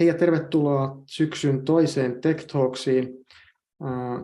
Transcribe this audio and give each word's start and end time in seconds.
Hei 0.00 0.08
ja 0.08 0.14
tervetuloa 0.14 1.02
syksyn 1.06 1.64
toiseen 1.64 2.20
Tech 2.20 2.46
Talksiin. 2.52 3.26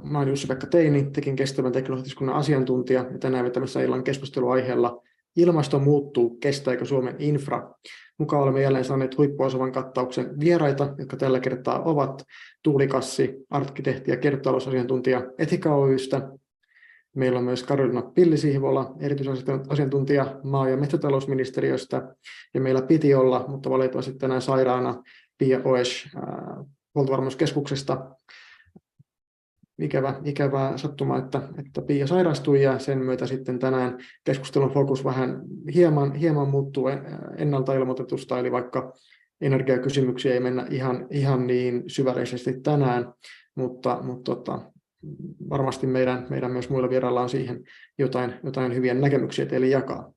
Mä 0.03 0.19
olen 0.19 0.29
Jussi-Pekka 0.29 0.67
Teini, 0.67 1.11
tekin 1.13 1.37
kestävän 1.37 1.73
teknologiskunnan 1.73 2.37
asiantuntija, 2.37 3.07
ja 3.13 3.19
tänään 3.19 3.45
vetämässä 3.45 3.83
illan 3.83 4.05
keskusteluaiheella 4.05 5.03
Ilmasto 5.37 5.79
muuttuu, 5.79 6.31
kestääkö 6.31 6.85
Suomen 6.85 7.17
infra? 7.19 7.75
Mukaan 8.19 8.43
olemme 8.43 8.63
jälleen 8.63 8.85
saaneet 8.85 9.19
huippuosavan 9.19 9.73
kattauksen 9.73 10.41
vieraita, 10.41 10.95
jotka 10.99 11.17
tällä 11.17 11.41
kertaa 11.41 11.83
ovat 11.83 12.23
Tuuli 12.63 12.89
Kassi, 12.89 13.35
arkkitehti 13.51 14.11
ja 14.11 14.17
kiertotalousasiantuntija 14.17 15.23
Etika 15.39 15.75
Oystä. 15.75 16.29
Meillä 17.17 17.39
on 17.39 17.45
myös 17.45 17.63
Karolina 17.63 18.03
Pillisihvola, 18.03 18.95
erityisasiantuntija 19.01 20.41
maa- 20.45 20.69
ja 20.69 20.77
metsätalousministeriöstä, 20.77 22.15
ja 22.55 22.61
meillä 22.61 22.83
piti 22.83 23.15
olla, 23.15 23.45
mutta 23.49 23.71
valitettavasti 23.71 24.15
tänään 24.15 24.43
sairaana 24.43 25.03
Pia 25.43 25.61
Oesh 25.65 26.09
huoltovarmuuskeskuksesta. 26.95 28.17
Ikävä, 29.79 30.21
ikävää 30.25 30.77
sattuma, 30.77 31.19
että, 31.19 31.43
että 31.59 31.83
Pia 31.83 32.07
sairastui 32.07 32.63
ja 32.63 32.79
sen 32.79 32.99
myötä 32.99 33.27
sitten 33.27 33.59
tänään 33.59 33.99
keskustelun 34.25 34.71
fokus 34.71 35.05
vähän 35.05 35.43
hieman, 35.75 36.15
hieman 36.15 36.49
muuttuu 36.49 36.89
ennalta 37.37 37.75
ilmoitetusta, 37.75 38.39
eli 38.39 38.53
vaikka 38.53 38.93
energiakysymyksiä 39.41 40.35
ei 40.35 40.41
mennä 40.41 40.67
ihan, 40.71 41.07
ihan 41.11 41.47
niin 41.47 41.83
syvällisesti 41.87 42.61
tänään, 42.61 43.13
mutta, 43.55 43.99
mutta 44.03 44.35
tota, 44.35 44.73
varmasti 45.51 45.87
meidän, 45.87 46.27
meidän 46.31 46.51
myös 46.51 46.71
muilla 46.71 46.91
vierailla 46.91 47.23
on 47.23 47.29
siihen 47.29 47.65
jotain, 47.99 48.35
jotain 48.45 48.75
hyviä 48.75 48.95
näkemyksiä 48.95 49.47
teille 49.47 49.67
jakaa. 49.67 50.13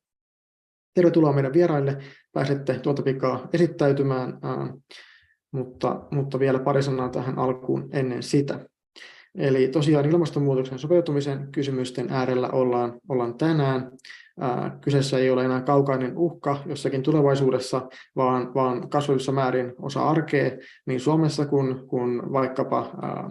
Tervetuloa 0.94 1.34
meidän 1.34 1.54
vieraille. 1.54 1.98
Pääsette 2.34 2.80
tuota 2.80 3.02
pikaa 3.02 3.50
esittäytymään 3.54 4.40
mutta, 5.56 6.02
mutta 6.12 6.40
vielä 6.40 6.60
pari 6.60 6.84
sanaa 6.84 7.10
tähän 7.10 7.40
alkuun 7.40 7.90
ennen 7.94 8.24
sitä. 8.24 8.60
Eli 9.38 9.68
tosiaan 9.68 10.06
ilmastonmuutoksen 10.06 10.80
sopeutumisen 10.80 11.48
kysymysten 11.52 12.08
äärellä 12.10 12.50
ollaan, 12.50 13.00
ollaan 13.10 13.38
tänään. 13.38 13.92
Ää, 14.40 14.78
kyseessä 14.82 15.18
ei 15.18 15.30
ole 15.30 15.46
enää 15.46 15.62
kaukainen 15.62 16.18
uhka 16.18 16.58
jossakin 16.66 17.04
tulevaisuudessa, 17.04 17.82
vaan, 18.16 18.54
vaan 18.54 18.90
kasvavissa 18.90 19.32
määrin 19.32 19.74
osa 19.82 20.10
arkea 20.10 20.52
niin 20.86 21.00
Suomessa 21.00 21.46
kuin, 21.46 21.88
kuin 21.88 22.32
vaikkapa 22.32 22.92
ää, 23.02 23.30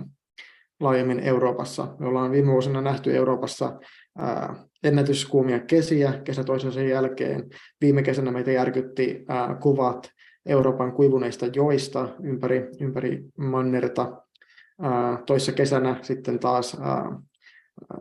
laajemmin 0.81 1.21
Euroopassa. 1.21 1.97
Me 1.99 2.07
ollaan 2.07 2.31
viime 2.31 2.53
vuosina 2.53 2.81
nähty 2.81 3.17
Euroopassa 3.17 3.79
ää, 4.19 4.55
ennätyskuumia 4.85 5.61
kesiä 5.61 6.13
kesä 6.25 6.45
toisensa 6.45 6.81
jälkeen. 6.81 7.45
Viime 7.81 8.03
kesänä 8.03 8.31
meitä 8.31 8.53
järkytti 8.53 9.25
ää, 9.29 9.55
kuvat 9.55 10.11
Euroopan 10.47 10.93
kuivuneista 10.93 11.47
joista 11.47 12.09
ympäri, 12.23 12.69
ympäri 12.81 13.25
mannerta. 13.37 14.23
Toissa 15.27 15.53
kesänä 15.53 15.97
sitten 16.03 16.39
taas 16.39 16.77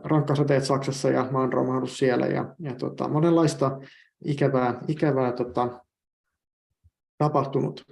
rankkasateet 0.04 0.64
Saksassa 0.64 1.10
ja 1.10 1.28
maanromahdus 1.30 1.98
siellä 1.98 2.26
ja, 2.26 2.54
ja 2.58 2.74
tota, 2.74 3.08
monenlaista 3.08 3.80
ikävää, 4.24 4.80
ikävää 4.88 5.32
tota, 5.32 5.80
tapahtunut. 7.18 7.84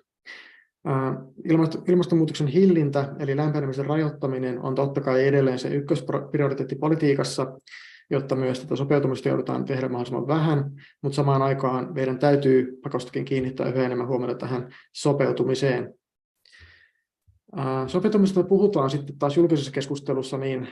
Ilmastonmuutoksen 1.89 2.47
hillintä 2.47 3.15
eli 3.19 3.37
lämpenemisen 3.37 3.87
rajoittaminen 3.87 4.61
on 4.61 4.75
totta 4.75 5.01
kai 5.01 5.27
edelleen 5.27 5.59
se 5.59 5.69
ykkösprioriteetti 5.69 6.75
politiikassa, 6.77 7.47
jotta 8.11 8.37
myös 8.37 8.61
tätä 8.61 8.77
sopeutumista 8.77 9.29
joudutaan 9.29 9.65
tehdä 9.65 9.89
mahdollisimman 9.89 10.29
vähän, 10.29 10.71
mutta 11.03 11.17
samaan 11.17 11.43
aikaan 11.43 11.95
meidän 11.95 12.19
täytyy 12.19 12.79
pakostakin 12.83 13.25
kiinnittää 13.25 13.69
yhä 13.69 13.85
enemmän 13.85 14.09
huomiota 14.09 14.35
tähän 14.35 14.75
sopeutumiseen. 14.93 15.95
Sopeutumisesta 17.87 18.43
puhutaan 18.43 18.91
sitten 18.91 19.19
taas 19.19 19.37
julkisessa 19.37 19.73
keskustelussa 19.73 20.39
niin 20.39 20.69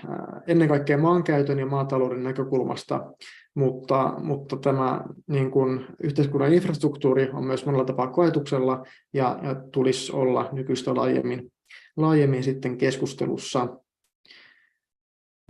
ennen 0.46 0.68
kaikkea 0.68 0.98
maankäytön 0.98 1.58
ja 1.58 1.66
maatalouden 1.66 2.22
näkökulmasta, 2.22 3.12
mutta, 3.54 4.14
mutta 4.18 4.56
tämä 4.56 5.04
niin 5.26 5.50
kuin 5.50 5.86
yhteiskunnan 6.02 6.52
infrastruktuuri 6.52 7.30
on 7.32 7.46
myös 7.46 7.66
monella 7.66 7.84
tapaa 7.84 8.06
koetuksella 8.06 8.82
ja, 9.12 9.38
ja 9.42 9.54
tulisi 9.72 10.12
olla 10.12 10.48
nykyistä 10.52 10.94
laajemmin, 10.94 11.52
laajemmin 11.96 12.44
sitten 12.44 12.78
keskustelussa. 12.78 13.68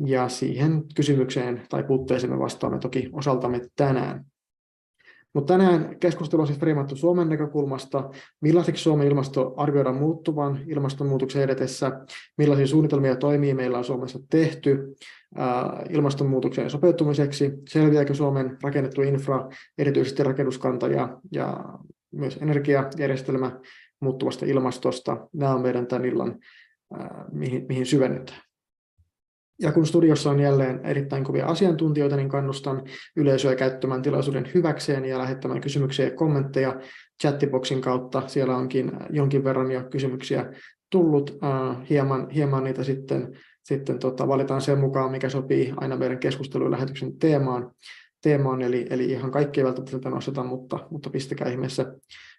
Ja 0.06 0.28
siihen 0.28 0.84
kysymykseen 0.94 1.62
tai 1.68 1.82
puutteeseen 1.82 2.32
me 2.32 2.38
vastaamme 2.38 2.78
toki 2.78 3.10
osaltamme 3.12 3.60
tänään. 3.76 4.24
Mutta 5.34 5.54
tänään 5.54 5.96
keskustelu 6.00 6.40
on 6.40 6.46
siis 6.46 6.58
friimattu 6.58 6.96
Suomen 6.96 7.28
näkökulmasta, 7.28 8.10
millaiseksi 8.40 8.82
Suomen 8.82 9.08
ilmasto 9.08 9.54
arvioidaan 9.56 9.96
muuttuvan 9.96 10.60
ilmastonmuutoksen 10.66 11.42
edetessä, 11.42 12.04
millaisia 12.38 12.66
suunnitelmia 12.66 13.16
toimii 13.16 13.54
meillä 13.54 13.78
on 13.78 13.84
Suomessa 13.84 14.18
tehty 14.30 14.94
ilmastonmuutokseen 15.90 16.70
sopeutumiseksi, 16.70 17.52
selviääkö 17.68 18.14
Suomen 18.14 18.58
rakennettu 18.62 19.02
infra, 19.02 19.48
erityisesti 19.78 20.22
rakennuskanta 20.22 20.88
ja, 20.88 21.18
ja 21.32 21.64
myös 22.12 22.38
energiajärjestelmä 22.42 23.60
muuttuvasta 24.00 24.46
ilmastosta. 24.46 25.28
Nämä 25.32 25.54
on 25.54 25.62
meidän 25.62 25.86
tämän 25.86 26.04
illan, 26.04 26.38
mihin, 27.32 27.66
mihin 27.68 27.86
syvennytään. 27.86 28.49
Ja 29.60 29.72
kun 29.72 29.86
studiossa 29.86 30.30
on 30.30 30.40
jälleen 30.40 30.80
erittäin 30.84 31.24
kovia 31.24 31.46
asiantuntijoita, 31.46 32.16
niin 32.16 32.28
kannustan 32.28 32.82
yleisöä 33.16 33.56
käyttämään 33.56 34.02
tilaisuuden 34.02 34.50
hyväkseen 34.54 35.04
ja 35.04 35.18
lähettämään 35.18 35.60
kysymyksiä 35.60 36.04
ja 36.04 36.14
kommentteja 36.14 36.80
chattiboxin 37.22 37.80
kautta. 37.80 38.22
Siellä 38.26 38.56
onkin 38.56 38.92
jonkin 39.10 39.44
verran 39.44 39.72
jo 39.72 39.84
kysymyksiä 39.84 40.52
tullut. 40.90 41.38
hieman, 41.90 42.30
hieman 42.30 42.64
niitä 42.64 42.84
sitten, 42.84 43.38
sitten 43.62 43.98
tota, 43.98 44.28
valitaan 44.28 44.60
sen 44.60 44.78
mukaan, 44.78 45.10
mikä 45.10 45.28
sopii 45.28 45.74
aina 45.76 45.96
meidän 45.96 46.18
keskustelun 46.18 46.70
lähetyksen 46.70 47.18
teemaan. 47.18 47.70
teemaan 48.22 48.62
eli, 48.62 48.86
eli 48.90 49.04
ihan 49.04 49.30
kaikki 49.30 49.60
ei 49.60 49.64
välttämättä 49.64 50.10
nosteta, 50.10 50.44
mutta, 50.44 50.78
mutta 50.90 51.10
pistäkää 51.10 51.48
ihmeessä 51.48 51.94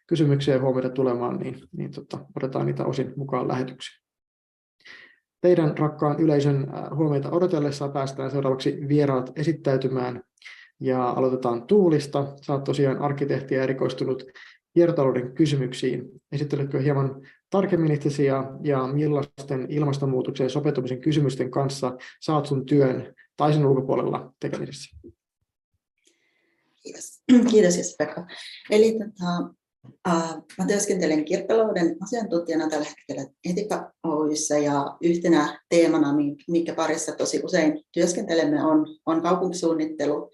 kysymyksiä 0.08 0.54
ja 0.56 0.62
huomioita 0.62 0.90
tulemaan, 0.90 1.38
niin, 1.38 1.58
niin 1.78 1.92
tota, 1.92 2.26
otetaan 2.36 2.66
niitä 2.66 2.86
osin 2.86 3.14
mukaan 3.16 3.48
lähetyksiin. 3.48 4.11
Teidän 5.42 5.78
rakkaan 5.78 6.20
yleisön 6.20 6.68
huomiota 6.96 7.32
odotellessa 7.32 7.90
päästään 7.90 8.32
seuraavaksi 8.32 8.80
vieraat 8.88 9.32
esittäytymään 9.36 10.24
ja 10.80 11.10
aloitetaan 11.10 11.68
Tuulista. 11.68 12.34
Sä 12.42 12.54
oot 12.54 12.64
tosiaan 12.64 12.98
arkkitehti 12.98 13.56
ja 13.56 13.64
erikoistunut 13.64 14.24
kiertotalouden 14.74 15.32
kysymyksiin. 15.34 16.10
Esitteletkö 16.32 16.82
hieman 16.82 17.22
tarkemmin 17.50 17.92
itsesi 17.92 18.26
ja, 18.26 18.52
ja 18.64 18.88
millaisten 18.88 19.66
ilmastonmuutoksen 19.70 20.46
ja 20.46 20.50
sopeutumisen 20.50 21.02
kysymysten 21.02 21.52
kanssa 21.52 21.98
saat 22.22 22.46
sun 22.46 22.66
työn 22.66 23.14
tai 23.38 23.54
sen 23.54 23.66
ulkopuolella 23.66 24.34
tekemisessä? 24.40 24.98
Kiitos, 26.84 27.24
Kiitos 27.52 27.96
Pekka. 27.98 28.28
Eli 28.70 28.92
tota, 28.92 29.54
mä 30.58 30.68
työskentelen 30.68 31.26
kiertotalouden 31.26 31.98
asiantuntijana 32.04 32.70
tällä 32.70 32.86
hetkellä 32.86 33.34
Etika 33.50 33.92
Oyssä 34.04 34.58
ja 34.58 34.98
yhtenä 35.02 35.62
teemana, 35.70 36.16
mikä 36.48 36.74
parissa 36.74 37.12
tosi 37.12 37.42
usein 37.44 37.84
työskentelemme, 37.92 38.64
on, 38.64 38.86
on 39.06 39.22
kaupunkisuunnittelu. 39.22 40.32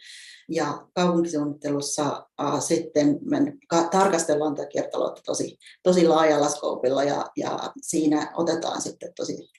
Ja 0.50 0.88
kaupunkisuunnittelussa 0.96 2.28
uh, 2.42 2.62
sitten 2.62 3.20
me 3.22 3.54
tarkastellaan 3.92 4.56
tätä 4.56 4.68
kiertotaloutta 4.68 5.22
tosi, 5.26 5.58
tosi 5.84 6.08
laajalla 6.08 6.50
skoopilla 6.50 7.04
ja, 7.04 7.26
ja 7.38 7.74
siinä 7.82 8.32
otetaan 8.36 8.82
sitten 8.82 9.14
tosi 9.16 9.50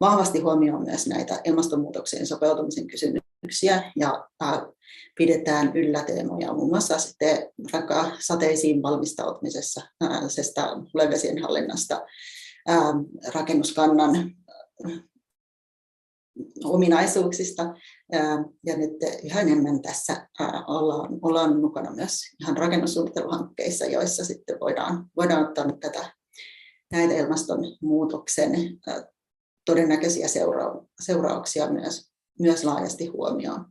vahvasti 0.00 0.40
huomioon 0.40 0.84
myös 0.84 1.06
näitä 1.06 1.40
ilmastonmuutokseen 1.44 2.26
sopeutumisen 2.26 2.86
kysymyksiä 2.86 3.27
ja 3.96 4.28
pidetään 5.18 5.76
yllä 5.76 6.02
teemoja 6.02 6.52
muun 6.52 6.70
muassa 6.70 6.98
sitten 6.98 7.50
vaikka 7.72 8.16
sateisiin 8.18 8.82
valmistautumisessa, 8.82 9.80
hulevesien 10.94 11.42
hallinnasta, 11.42 12.06
rakennuskannan 13.34 14.30
ominaisuuksista. 16.64 17.74
Ja 18.66 18.76
nyt 18.76 18.92
yhä 19.24 19.40
enemmän 19.40 19.82
tässä 19.82 20.28
ollaan, 20.66 21.18
ollaan 21.22 21.60
mukana 21.60 21.90
myös 21.90 22.20
ihan 22.40 22.56
rakennussuunnitteluhankkeissa, 22.56 23.86
joissa 23.86 24.24
sitten 24.24 24.60
voidaan, 24.60 25.10
voidaan 25.16 25.48
ottaa 25.48 25.64
tätä, 25.80 26.12
näitä 26.92 27.14
ilmastonmuutoksen 27.14 28.52
todennäköisiä 29.66 30.26
seurauksia 31.00 31.70
myös, 31.70 32.07
myös 32.38 32.64
laajasti 32.64 33.06
huomioon. 33.06 33.64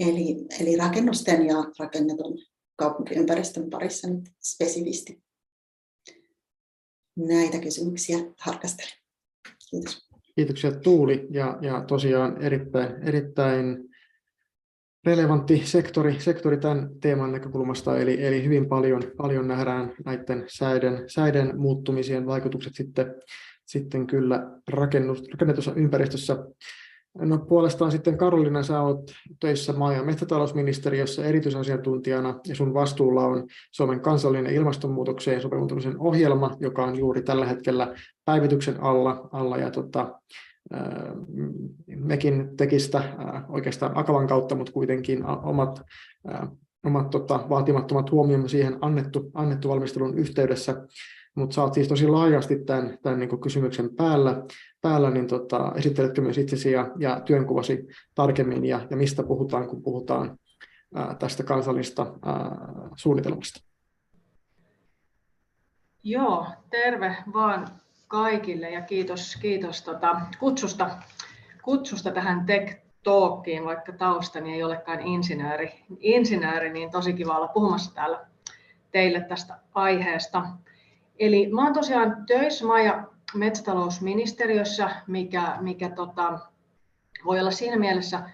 Eli, 0.00 0.46
eli 0.60 0.76
rakennusten 0.76 1.46
ja 1.46 1.64
rakennetun 1.78 2.38
kaupunkiympäristön 2.76 3.70
parissa 3.70 4.08
nyt 4.10 4.24
spesifisti 4.42 5.22
näitä 7.16 7.58
kysymyksiä 7.58 8.18
tarkastelen. 8.44 8.92
Kiitos. 9.70 10.08
Kiitoksia 10.36 10.72
Tuuli 10.72 11.26
ja, 11.30 11.58
ja 11.60 11.84
tosiaan 11.84 12.42
erittäin, 12.42 13.02
erittäin 13.08 13.88
relevantti 15.06 15.62
sektori, 15.66 16.20
sektori 16.20 16.56
tämän 16.56 16.90
teeman 17.00 17.32
näkökulmasta, 17.32 17.98
eli, 17.98 18.26
eli 18.26 18.44
hyvin 18.44 18.68
paljon, 18.68 19.02
paljon 19.16 19.48
nähdään 19.48 19.94
näiden 20.04 20.44
säiden, 20.48 21.04
säiden 21.06 21.60
muuttumisien 21.60 22.26
vaikutukset 22.26 22.74
sitten, 22.74 23.14
sitten 23.66 24.06
kyllä 24.06 24.60
rakennetussa 24.68 25.74
ympäristössä. 25.76 26.36
No 27.14 27.38
puolestaan 27.38 27.92
sitten 27.92 28.18
Karolina, 28.18 28.62
sä 28.62 28.80
olet 28.80 29.12
töissä 29.40 29.72
maa- 29.72 29.92
ja 29.92 30.02
metsätalousministeriössä 30.02 31.24
erityisasiantuntijana 31.24 32.40
ja 32.46 32.54
sun 32.54 32.74
vastuulla 32.74 33.24
on 33.24 33.46
Suomen 33.72 34.00
kansallinen 34.00 34.54
ilmastonmuutokseen 34.54 35.42
sopeutumisen 35.42 35.98
ohjelma, 35.98 36.56
joka 36.60 36.84
on 36.84 36.98
juuri 36.98 37.22
tällä 37.22 37.46
hetkellä 37.46 37.94
päivityksen 38.24 38.82
alla, 38.82 39.28
alla 39.32 39.56
ja 39.56 39.70
tota, 39.70 40.20
mekin 41.86 42.56
tekistä 42.56 43.02
oikeastaan 43.48 43.98
Akavan 43.98 44.26
kautta, 44.26 44.54
mutta 44.54 44.72
kuitenkin 44.72 45.26
omat, 45.26 45.82
omat 46.86 47.10
tota, 47.10 47.46
vaatimattomat 47.48 48.10
huomiomme 48.10 48.48
siihen 48.48 48.78
annettu, 48.80 49.30
annettu 49.34 49.68
valmistelun 49.68 50.18
yhteydessä, 50.18 50.86
mutta 51.34 51.54
saat 51.54 51.74
siis 51.74 51.88
tosi 51.88 52.08
laajasti 52.08 52.58
tämän, 52.58 52.98
tämän 53.02 53.18
niin 53.18 53.40
kysymyksen 53.40 53.96
päällä, 53.96 54.42
päällä 54.80 55.10
niin 55.10 55.26
tota, 55.26 55.72
esitteletkö 55.76 56.20
myös 56.20 56.38
itsesi 56.38 56.72
ja, 56.72 56.90
ja 56.98 57.20
työnkuvasi 57.20 57.86
tarkemmin 58.14 58.64
ja, 58.64 58.86
ja 58.90 58.96
mistä 58.96 59.22
puhutaan, 59.22 59.68
kun 59.68 59.82
puhutaan 59.82 60.38
ää, 60.94 61.14
tästä 61.14 61.42
kansallista 61.42 62.06
ää, 62.22 62.56
suunnitelmasta? 62.96 63.60
Joo, 66.02 66.46
terve 66.70 67.16
vaan 67.32 67.68
kaikille 68.08 68.70
ja 68.70 68.82
kiitos, 68.82 69.36
kiitos 69.40 69.82
tota 69.82 70.20
kutsusta, 70.38 70.90
kutsusta 71.62 72.10
tähän 72.10 72.46
Tech 72.46 72.82
Talkiin, 73.02 73.64
vaikka 73.64 73.92
taustani 73.92 74.54
ei 74.54 74.62
olekaan 74.62 75.00
insinööri, 75.00 75.84
insinööri, 76.00 76.72
niin 76.72 76.90
tosi 76.90 77.12
kiva 77.12 77.36
olla 77.36 77.48
puhumassa 77.48 77.94
täällä 77.94 78.26
teille 78.92 79.20
tästä 79.20 79.58
aiheesta. 79.74 80.42
Eli 81.22 81.48
mä 81.52 81.64
oon 81.64 81.72
tosiaan 81.72 82.26
töissä 82.26 82.66
maa- 82.66 82.80
ja 82.80 83.04
metsätalousministeriössä, 83.34 84.90
mikä, 85.06 85.56
mikä 85.60 85.88
tota, 85.88 86.38
voi 87.24 87.40
olla 87.40 87.50
siinä 87.50 87.76
mielessä 87.76 88.30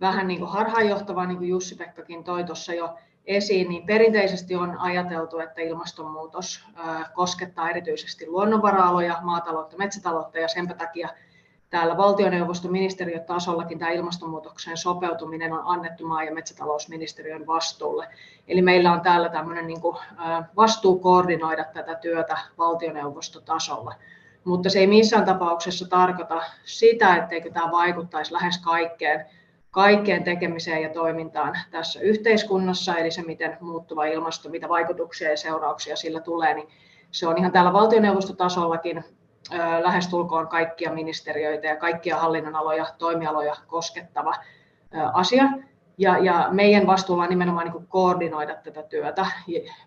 vähän 0.00 0.28
niin 0.28 0.38
kuin 0.40 0.50
harhaanjohtavaa, 0.50 1.26
niin 1.26 1.38
kuin 1.38 1.50
Jussi-Pekkakin 1.50 2.24
toi 2.24 2.44
tuossa 2.44 2.74
jo 2.74 2.96
esiin, 3.26 3.68
niin 3.68 3.86
perinteisesti 3.86 4.54
on 4.54 4.78
ajateltu, 4.78 5.38
että 5.38 5.60
ilmastonmuutos 5.60 6.64
koskettaa 7.14 7.70
erityisesti 7.70 8.26
luonnonvara-aloja, 8.26 9.18
maataloutta, 9.22 9.76
metsätaloutta 9.76 10.38
ja 10.38 10.48
sen 10.48 10.68
takia 10.68 11.08
täällä 11.70 11.96
valtioneuvoston 11.96 12.72
ministeriötasollakin 12.72 13.78
tämä 13.78 13.90
ilmastonmuutokseen 13.90 14.76
sopeutuminen 14.76 15.52
on 15.52 15.62
annettu 15.64 16.06
maa- 16.06 16.24
ja 16.24 16.34
metsätalousministeriön 16.34 17.46
vastuulle. 17.46 18.08
Eli 18.48 18.62
meillä 18.62 18.92
on 18.92 19.00
täällä 19.00 19.28
tämmöinen 19.28 19.66
niin 19.66 19.80
kuin 19.80 19.96
vastuu 20.56 20.98
koordinoida 20.98 21.64
tätä 21.64 21.94
työtä 21.94 22.38
valtioneuvostotasolla. 22.58 23.94
Mutta 24.44 24.70
se 24.70 24.78
ei 24.78 24.86
missään 24.86 25.24
tapauksessa 25.24 25.88
tarkoita 25.88 26.42
sitä, 26.64 27.16
etteikö 27.16 27.50
tämä 27.50 27.70
vaikuttaisi 27.70 28.32
lähes 28.32 28.58
kaikkeen 28.58 29.26
kaikkeen 29.70 30.24
tekemiseen 30.24 30.82
ja 30.82 30.88
toimintaan 30.88 31.58
tässä 31.70 32.00
yhteiskunnassa, 32.00 32.96
eli 32.96 33.10
se, 33.10 33.22
miten 33.22 33.56
muuttuva 33.60 34.04
ilmasto, 34.04 34.48
mitä 34.48 34.68
vaikutuksia 34.68 35.30
ja 35.30 35.36
seurauksia 35.36 35.96
sillä 35.96 36.20
tulee, 36.20 36.54
niin 36.54 36.68
se 37.10 37.26
on 37.26 37.38
ihan 37.38 37.52
täällä 37.52 37.72
valtioneuvostotasollakin 37.72 39.04
lähestulkoon 39.82 40.48
kaikkia 40.48 40.92
ministeriöitä 40.92 41.66
ja 41.66 41.76
kaikkia 41.76 42.16
hallinnonaloja, 42.16 42.86
toimialoja 42.98 43.56
koskettava 43.66 44.34
asia. 45.12 45.44
Ja, 45.98 46.18
ja 46.18 46.48
meidän 46.50 46.86
vastuulla 46.86 47.22
on 47.22 47.30
nimenomaan 47.30 47.70
niin 47.70 47.86
koordinoida 47.86 48.54
tätä 48.54 48.82
työtä 48.82 49.26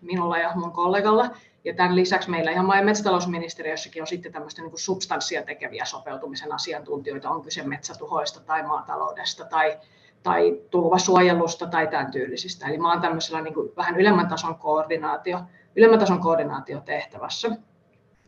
minulla 0.00 0.38
ja 0.38 0.52
mun 0.54 0.72
kollegalla. 0.72 1.30
Ja 1.64 1.74
tämän 1.74 1.96
lisäksi 1.96 2.30
meillä 2.30 2.50
ihan 2.50 2.66
maa- 2.66 2.76
ja 2.76 2.84
metsätalousministeriössäkin 2.84 4.02
on 4.02 4.06
sitten 4.06 4.32
tämmöistä 4.32 4.62
niin 4.62 4.78
substanssia 4.78 5.42
tekeviä 5.42 5.84
sopeutumisen 5.84 6.52
asiantuntijoita, 6.52 7.30
on 7.30 7.42
kyse 7.42 7.62
metsätuhoista 7.62 8.40
tai 8.40 8.62
maataloudesta 8.62 9.44
tai, 9.44 9.78
tai 10.22 10.60
tulvasuojelusta 10.70 11.66
tai 11.66 11.86
tämän 11.86 12.10
tyylisistä. 12.10 12.66
Eli 12.66 12.78
mä 12.78 12.92
oon 12.92 13.00
tämmöisellä 13.00 13.40
niin 13.40 13.54
vähän 13.76 13.96
ylemmän 13.96 14.28
tason, 14.28 14.58
koordinaatio, 14.58 15.40
ylemmän 15.76 15.98
tason 15.98 16.20
koordinaatiotehtävässä. 16.20 17.50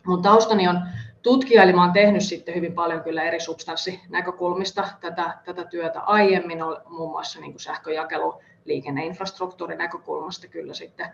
Mun 0.06 0.22
taustani 0.22 0.68
on 0.68 0.80
tutkija, 1.26 1.62
eli 1.62 1.72
oon 1.72 1.92
tehnyt 1.92 2.22
sitten 2.22 2.54
hyvin 2.54 2.72
paljon 2.72 3.02
kyllä 3.02 3.22
eri 3.22 3.40
substanssinäkökulmista 3.40 4.88
tätä, 5.00 5.38
tätä 5.44 5.64
työtä 5.64 6.00
aiemmin, 6.00 6.58
muun 6.88 7.10
muassa 7.10 7.40
niin 7.40 7.52
kuin 7.52 7.60
sähköjakelu, 7.60 8.40
liikenneinfrastruktuurin 8.64 9.78
näkökulmasta 9.78 10.48
kyllä 10.48 10.74
sitten 10.74 11.08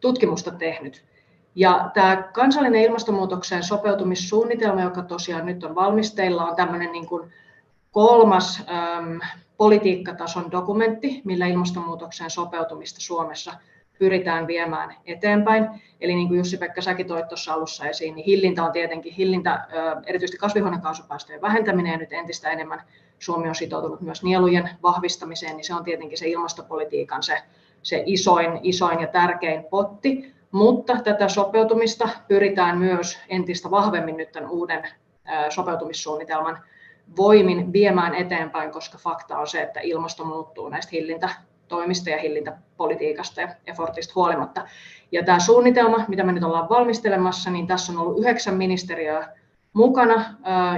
tutkimusta 0.00 0.50
tehnyt. 0.50 1.04
Ja 1.54 1.90
tämä 1.94 2.28
kansallinen 2.32 2.82
ilmastonmuutokseen 2.82 3.62
sopeutumissuunnitelma, 3.62 4.82
joka 4.82 5.02
tosiaan 5.02 5.46
nyt 5.46 5.64
on 5.64 5.74
valmisteilla, 5.74 6.44
on 6.44 6.56
tämmöinen 6.56 6.92
niin 6.92 7.06
kuin 7.06 7.32
kolmas 7.90 8.62
äm, 8.68 9.20
politiikkatason 9.56 10.50
dokumentti, 10.50 11.22
millä 11.24 11.46
ilmastonmuutokseen 11.46 12.30
sopeutumista 12.30 13.00
Suomessa 13.00 13.52
pyritään 13.98 14.46
viemään 14.46 14.94
eteenpäin. 15.06 15.68
Eli 16.00 16.14
niin 16.14 16.28
kuin 16.28 16.38
Jussi-Pekka 16.38 16.80
säkin 16.80 17.06
toit 17.06 17.28
tuossa 17.28 17.52
alussa 17.52 17.86
esiin, 17.86 18.14
niin 18.14 18.24
hillintä 18.26 18.64
on 18.64 18.72
tietenkin 18.72 19.12
hillintä, 19.12 19.66
erityisesti 20.06 20.38
kasvihuonekaasupäästöjen 20.38 21.42
vähentäminen 21.42 21.92
ja 21.92 21.98
nyt 21.98 22.12
entistä 22.12 22.50
enemmän 22.50 22.82
Suomi 23.18 23.48
on 23.48 23.54
sitoutunut 23.54 24.00
myös 24.00 24.22
nielujen 24.22 24.70
vahvistamiseen, 24.82 25.56
niin 25.56 25.64
se 25.64 25.74
on 25.74 25.84
tietenkin 25.84 26.18
se 26.18 26.28
ilmastopolitiikan 26.28 27.22
se, 27.22 27.38
se 27.82 28.02
isoin, 28.06 28.60
isoin 28.62 29.00
ja 29.00 29.06
tärkein 29.06 29.64
potti. 29.64 30.34
Mutta 30.50 30.96
tätä 31.04 31.28
sopeutumista 31.28 32.08
pyritään 32.28 32.78
myös 32.78 33.18
entistä 33.28 33.70
vahvemmin 33.70 34.16
nyt 34.16 34.32
tämän 34.32 34.50
uuden 34.50 34.88
sopeutumissuunnitelman 35.48 36.58
voimin 37.16 37.72
viemään 37.72 38.14
eteenpäin, 38.14 38.70
koska 38.70 38.98
fakta 38.98 39.38
on 39.38 39.46
se, 39.46 39.62
että 39.62 39.80
ilmasto 39.80 40.24
muuttuu 40.24 40.68
näistä 40.68 40.96
hillintätoimista 41.64 42.10
ja 42.10 42.18
hillintäpolitiikasta 42.18 43.40
ja 43.40 43.48
effortista 43.66 44.12
huolimatta. 44.14 44.64
Ja 45.12 45.24
tämä 45.24 45.40
suunnitelma, 45.40 46.04
mitä 46.08 46.22
me 46.22 46.32
nyt 46.32 46.44
ollaan 46.44 46.68
valmistelemassa, 46.68 47.50
niin 47.50 47.66
tässä 47.66 47.92
on 47.92 47.98
ollut 47.98 48.18
yhdeksän 48.18 48.54
ministeriöä 48.54 49.28
mukana 49.72 50.24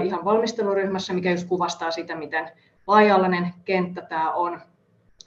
ihan 0.04 0.24
valmisteluryhmässä, 0.24 1.12
mikä 1.12 1.30
just 1.30 1.48
kuvastaa 1.48 1.90
sitä, 1.90 2.14
miten 2.14 2.50
laaja-alainen 2.86 3.54
kenttä 3.64 4.02
tämä 4.02 4.32
on. 4.32 4.60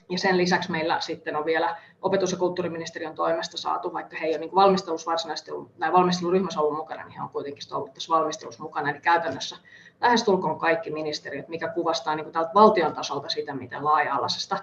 Ja 0.08 0.18
sen 0.18 0.36
lisäksi 0.36 0.70
meillä 0.70 1.00
sitten 1.00 1.36
on 1.36 1.44
vielä 1.44 1.76
opetus- 2.02 2.32
ja 2.32 2.38
kulttuuriministeriön 2.38 3.14
toimesta 3.14 3.56
saatu, 3.56 3.92
vaikka 3.92 4.16
he 4.16 4.26
ei 4.26 4.32
ole 4.32 4.38
niin 4.38 4.54
valmistelussa 4.54 5.10
varsinaisesti 5.10 5.50
ollut, 5.50 5.78
tai 5.78 5.92
valmisteluryhmässä 5.92 6.60
ollut 6.60 6.76
mukana, 6.76 7.04
niin 7.04 7.16
he 7.16 7.22
on 7.22 7.28
kuitenkin 7.28 7.74
ollut 7.74 7.94
tässä 7.94 8.14
valmistelussa 8.14 8.62
mukana. 8.62 8.90
Eli 8.90 9.00
käytännössä 9.00 9.56
lähestulkoon 10.00 10.58
kaikki 10.58 10.90
ministeriöt, 10.90 11.48
mikä 11.48 11.68
kuvastaa 11.68 12.14
niin 12.14 12.32
tältä 12.32 12.50
valtion 12.54 12.94
tasolta 12.94 13.28
sitä, 13.28 13.54
miten 13.54 13.84
laaja-alaisesta 13.84 14.56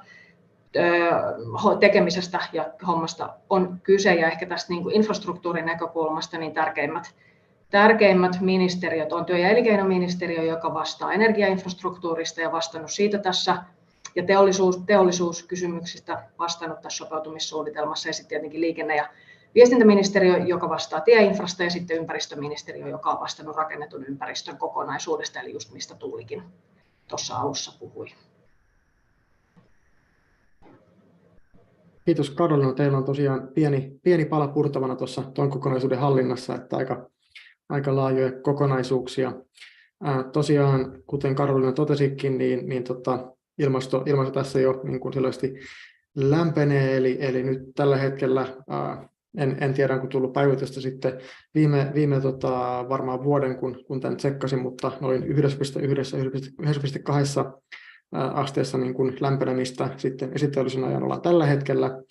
tekemisestä 1.79 2.39
ja 2.53 2.65
hommasta 2.87 3.29
on 3.49 3.79
kyse. 3.83 4.15
Ja 4.15 4.27
ehkä 4.27 4.45
tästä 4.45 4.73
niin 4.73 4.91
infrastruktuurin 4.91 5.65
näkökulmasta 5.65 6.37
niin 6.37 6.53
tärkeimmät, 6.53 7.15
tärkeimmät 7.69 8.41
ministeriöt 8.41 9.13
on 9.13 9.25
työ- 9.25 9.37
ja 9.37 9.49
elinkeinoministeriö, 9.49 10.43
joka 10.43 10.73
vastaa 10.73 11.13
energiainfrastruktuurista 11.13 12.41
ja 12.41 12.51
vastannut 12.51 12.91
siitä 12.91 13.17
tässä 13.17 13.57
ja 14.15 14.23
teollisuus, 14.23 14.77
teollisuuskysymyksistä 14.77 16.23
vastannut 16.39 16.81
tässä 16.81 16.97
sopeutumissuunnitelmassa 16.97 18.09
ja 18.09 18.13
sitten 18.13 18.29
tietenkin 18.29 18.61
liikenne- 18.61 18.95
ja 18.95 19.09
viestintäministeriö, 19.55 20.37
joka 20.37 20.69
vastaa 20.69 21.01
tieinfrasta 21.01 21.63
ja 21.63 21.69
sitten 21.69 21.97
ympäristöministeriö, 21.97 22.87
joka 22.87 23.09
on 23.09 23.19
vastannut 23.19 23.55
rakennetun 23.55 24.05
ympäristön 24.05 24.57
kokonaisuudesta, 24.57 25.39
eli 25.39 25.53
just 25.53 25.71
mistä 25.71 25.95
Tuulikin 25.95 26.43
tuossa 27.07 27.35
alussa 27.35 27.79
puhui. 27.79 28.07
Kiitos 32.07 32.29
Karolina. 32.29 32.73
Teillä 32.73 32.97
on 32.97 33.03
tosiaan 33.03 33.47
pieni, 33.47 33.91
pieni 34.03 34.25
pala 34.25 34.47
purtavana 34.47 34.95
tuossa 34.95 35.23
tuon 35.33 35.49
kokonaisuuden 35.49 35.99
hallinnassa, 35.99 36.55
että 36.55 36.77
aika, 36.77 37.09
aika 37.69 37.95
laajoja 37.95 38.31
kokonaisuuksia. 38.41 39.33
Ää, 40.03 40.23
tosiaan, 40.23 41.03
kuten 41.07 41.35
Karolina 41.35 41.71
totesikin, 41.71 42.37
niin, 42.37 42.69
niin 42.69 42.83
tota, 42.83 43.31
ilmasto, 43.57 44.03
ilmasto 44.05 44.33
tässä 44.33 44.59
jo 44.59 44.81
niin 44.83 44.99
kuin 44.99 45.13
selvästi 45.13 45.53
lämpenee, 46.15 46.97
eli, 46.97 47.17
eli 47.19 47.43
nyt 47.43 47.59
tällä 47.75 47.97
hetkellä 47.97 48.55
ää, 48.69 49.09
en, 49.37 49.57
en 49.61 49.73
tiedä, 49.73 49.93
onko 49.93 50.07
tullut 50.07 50.33
päivitystä 50.33 50.81
sitten 50.81 51.13
viime, 51.55 51.91
viime 51.93 52.21
tota, 52.21 52.85
varmaan 52.89 53.23
vuoden, 53.23 53.57
kun, 53.57 53.83
kun 53.87 53.99
tämän 53.99 54.17
tsekkasin, 54.17 54.61
mutta 54.61 54.91
noin 55.01 55.23
1,1-1,2 55.23 55.29
asteessa 58.11 58.77
niin 58.77 58.93
kuin 58.93 59.17
lämpenemistä 59.19 59.89
sitten 59.97 60.31
esiteollisen 60.35 60.83
ajan 60.83 61.03
ollaan 61.03 61.21
tällä 61.21 61.45
hetkellä. 61.45 62.01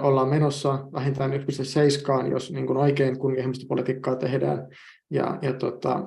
Ollaan 0.00 0.28
menossa 0.28 0.88
vähintään 0.92 1.32
1,7, 1.32 2.30
jos 2.30 2.52
niin 2.52 2.66
kuin 2.66 2.76
oikein 2.76 3.18
kunnianhimoista 3.18 3.66
politiikkaa 3.68 4.16
tehdään. 4.16 4.68
Ja, 5.10 5.38
ja 5.42 5.52
tota, 5.52 6.06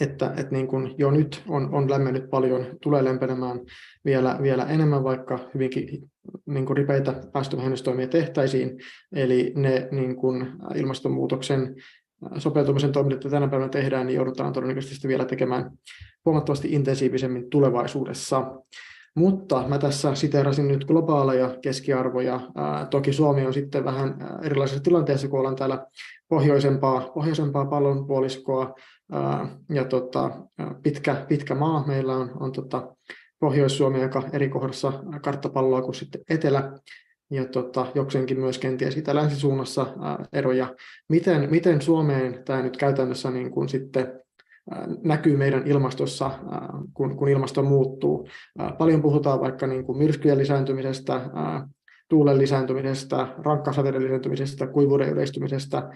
että, 0.00 0.26
että 0.26 0.52
niin 0.52 0.68
kuin 0.68 0.94
jo 0.98 1.10
nyt 1.10 1.42
on, 1.48 1.74
on 1.74 1.90
lämmennyt 1.90 2.30
paljon, 2.30 2.66
tulee 2.82 3.04
lämpenemään 3.04 3.60
vielä, 4.04 4.38
vielä 4.42 4.64
enemmän, 4.64 5.04
vaikka 5.04 5.38
hyvinkin 5.54 6.10
niin 6.46 6.66
kuin 6.66 6.76
ripeitä 6.76 7.22
päästövähennystoimia 7.32 8.08
tehtäisiin. 8.08 8.78
Eli 9.12 9.52
ne 9.56 9.88
niin 9.90 10.16
kuin 10.16 10.52
ilmastonmuutoksen 10.74 11.74
sopeutumisen 12.38 12.92
toimet, 12.92 13.12
joita 13.12 13.30
tänä 13.30 13.48
päivänä 13.48 13.68
tehdään, 13.68 14.06
niin 14.06 14.16
joudutaan 14.16 14.52
todennäköisesti 14.52 15.08
vielä 15.08 15.24
tekemään 15.24 15.70
huomattavasti 16.24 16.72
intensiivisemmin 16.72 17.50
tulevaisuudessa. 17.50 18.54
Mutta 19.14 19.68
mä 19.68 19.78
tässä 19.78 20.14
siteerasin 20.14 20.68
nyt 20.68 20.84
globaaleja 20.84 21.56
keskiarvoja. 21.62 22.40
toki 22.90 23.12
Suomi 23.12 23.46
on 23.46 23.54
sitten 23.54 23.84
vähän 23.84 24.14
erilaisessa 24.42 24.82
tilanteessa, 24.82 25.28
kun 25.28 25.38
ollaan 25.38 25.56
täällä 25.56 25.86
pohjoisempaa, 26.28 27.10
pohjoisempaa 27.14 27.66
pallonpuoliskoa 27.66 28.74
ja 29.70 29.84
tota, 29.84 30.30
pitkä, 30.82 31.24
pitkä 31.28 31.54
maa. 31.54 31.86
Meillä 31.86 32.16
on, 32.16 32.30
on 32.40 32.52
tota, 32.52 32.96
Pohjois-Suomi 33.40 34.02
aika 34.02 34.22
eri 34.32 34.48
kohdassa 34.48 34.92
karttapalloa 35.22 35.82
kuin 35.82 35.94
sitten 35.94 36.20
etelä 36.30 36.72
ja 37.30 37.44
tota, 37.44 37.86
jokseenkin 37.94 38.40
myös 38.40 38.58
kenties 38.58 38.96
itä 38.96 39.14
länsisuunnassa 39.14 39.86
eroja. 40.32 40.74
Miten, 41.08 41.50
miten 41.50 41.82
Suomeen 41.82 42.42
tämä 42.44 42.62
nyt 42.62 42.76
käytännössä 42.76 43.30
niin 43.30 43.50
kuin 43.50 43.68
sitten 43.68 44.20
näkyy 45.04 45.36
meidän 45.36 45.66
ilmastossa, 45.66 46.30
kun, 46.94 47.16
kun 47.16 47.28
ilmasto 47.28 47.62
muuttuu. 47.62 48.28
Paljon 48.78 49.02
puhutaan 49.02 49.40
vaikka 49.40 49.66
niin 49.66 49.84
kuin 49.84 49.98
myrskyjen 49.98 50.38
lisääntymisestä, 50.38 51.20
tuulen 52.08 52.38
lisääntymisestä, 52.38 53.34
rankkasateiden 53.44 54.02
lisääntymisestä, 54.02 54.66
kuivuuden 54.66 55.08
yleistymisestä, 55.08 55.90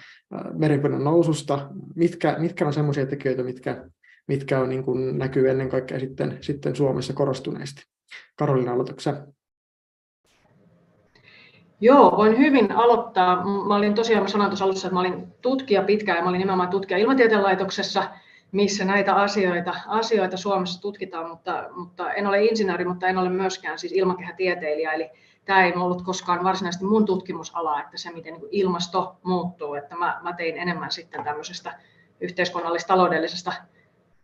merenpinnan 0.59 1.05
noususta. 1.05 1.71
Mitkä, 1.95 2.37
mitkä 2.39 2.67
on 2.67 2.73
sellaisia 2.73 3.07
tekijöitä, 3.07 3.43
mitkä, 3.43 3.85
mitkä 4.29 4.61
on, 4.61 4.69
niin 4.69 4.85
kuin 4.85 5.19
näkyy 5.19 5.51
ennen 5.51 5.69
kaikkea 5.69 6.01
sitten, 6.01 6.39
sitten 6.41 6.77
Suomessa 6.77 7.13
korostuneesti? 7.13 7.83
Karolina, 8.37 8.73
aloitatko 8.73 9.01
Joo, 11.81 12.17
voin 12.17 12.39
hyvin 12.39 12.73
aloittaa. 12.73 13.45
Mä 13.69 13.75
olin 13.75 13.95
tosiaan, 13.95 14.23
mä 14.23 14.29
sanoin 14.29 14.51
tuossa 14.51 14.65
alussa, 14.65 14.89
että 14.89 14.95
mä 14.95 15.01
olin 15.01 15.27
tutkija 15.43 15.83
pitkään 15.83 16.19
ja 16.19 16.23
mä 16.23 16.29
olin 16.29 16.39
nimenomaan 16.39 16.69
tutkija 16.69 16.99
ilmatieteen 16.99 17.43
laitoksessa– 17.43 18.05
missä 18.53 18.85
näitä 18.85 19.15
asioita, 19.15 19.75
asioita 19.87 20.37
Suomessa 20.37 20.81
tutkitaan, 20.81 21.31
mutta, 21.31 21.65
mutta 21.77 22.13
en 22.13 22.27
ole 22.27 22.45
insinööri, 22.45 22.85
mutta 22.85 23.09
en 23.09 23.19
ole 23.19 23.29
myöskään 23.29 23.79
siis 23.79 23.93
ilmakehätieteilijä, 23.93 24.93
eli 24.93 25.11
tämä 25.45 25.65
ei 25.65 25.75
ollut 25.75 26.03
koskaan 26.03 26.45
varsinaisesti 26.45 26.85
mun 26.85 27.05
tutkimusala, 27.05 27.81
että 27.81 27.99
se 27.99 28.13
miten 28.13 28.35
niin 28.35 28.49
ilmasto 28.51 29.17
muuttuu, 29.23 29.75
että 29.75 29.97
mä, 29.97 30.21
mä 30.23 30.33
tein 30.33 30.57
enemmän 30.57 30.91
sitten 30.91 31.25
tämmöisestä 31.25 31.81
yhteiskunnallis-taloudellisesta 32.21 33.53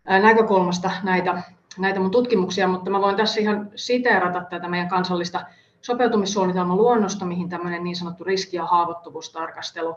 näkökulmasta 0.05 0.91
näitä, 1.03 1.43
näitä 1.79 2.01
mun 2.01 2.11
tutkimuksia, 2.11 2.69
mutta 2.69 2.91
mä 2.91 3.01
voin 3.01 3.17
tässä 3.17 3.41
ihan 3.41 3.71
siteerata 3.75 4.41
tätä 4.51 4.69
meidän 4.69 4.89
kansallista 4.89 5.47
sopeutumissuunnitelman 5.87 6.77
luonnosta, 6.77 7.25
mihin 7.25 7.49
tämmöinen 7.49 7.85
niin 7.85 7.97
sanottu 7.97 8.25
riski- 8.25 8.57
ja 8.57 8.67
haavoittuvuustarkastelu 8.67 9.97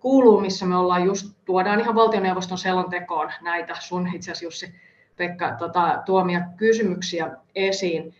kuuluu, 0.00 0.40
missä 0.40 0.66
me 0.66 0.76
ollaan 0.76 1.04
just, 1.04 1.26
tuodaan 1.44 1.80
ihan 1.80 1.94
valtioneuvoston 1.94 2.58
selontekoon 2.58 3.32
näitä 3.42 3.76
sun 3.80 4.08
itse 4.14 4.32
asiassa 4.32 4.44
Jussi 4.44 4.74
Pekka 5.16 5.52
tota, 5.58 6.02
tuomia 6.06 6.40
kysymyksiä 6.56 7.30
esiin. 7.54 8.14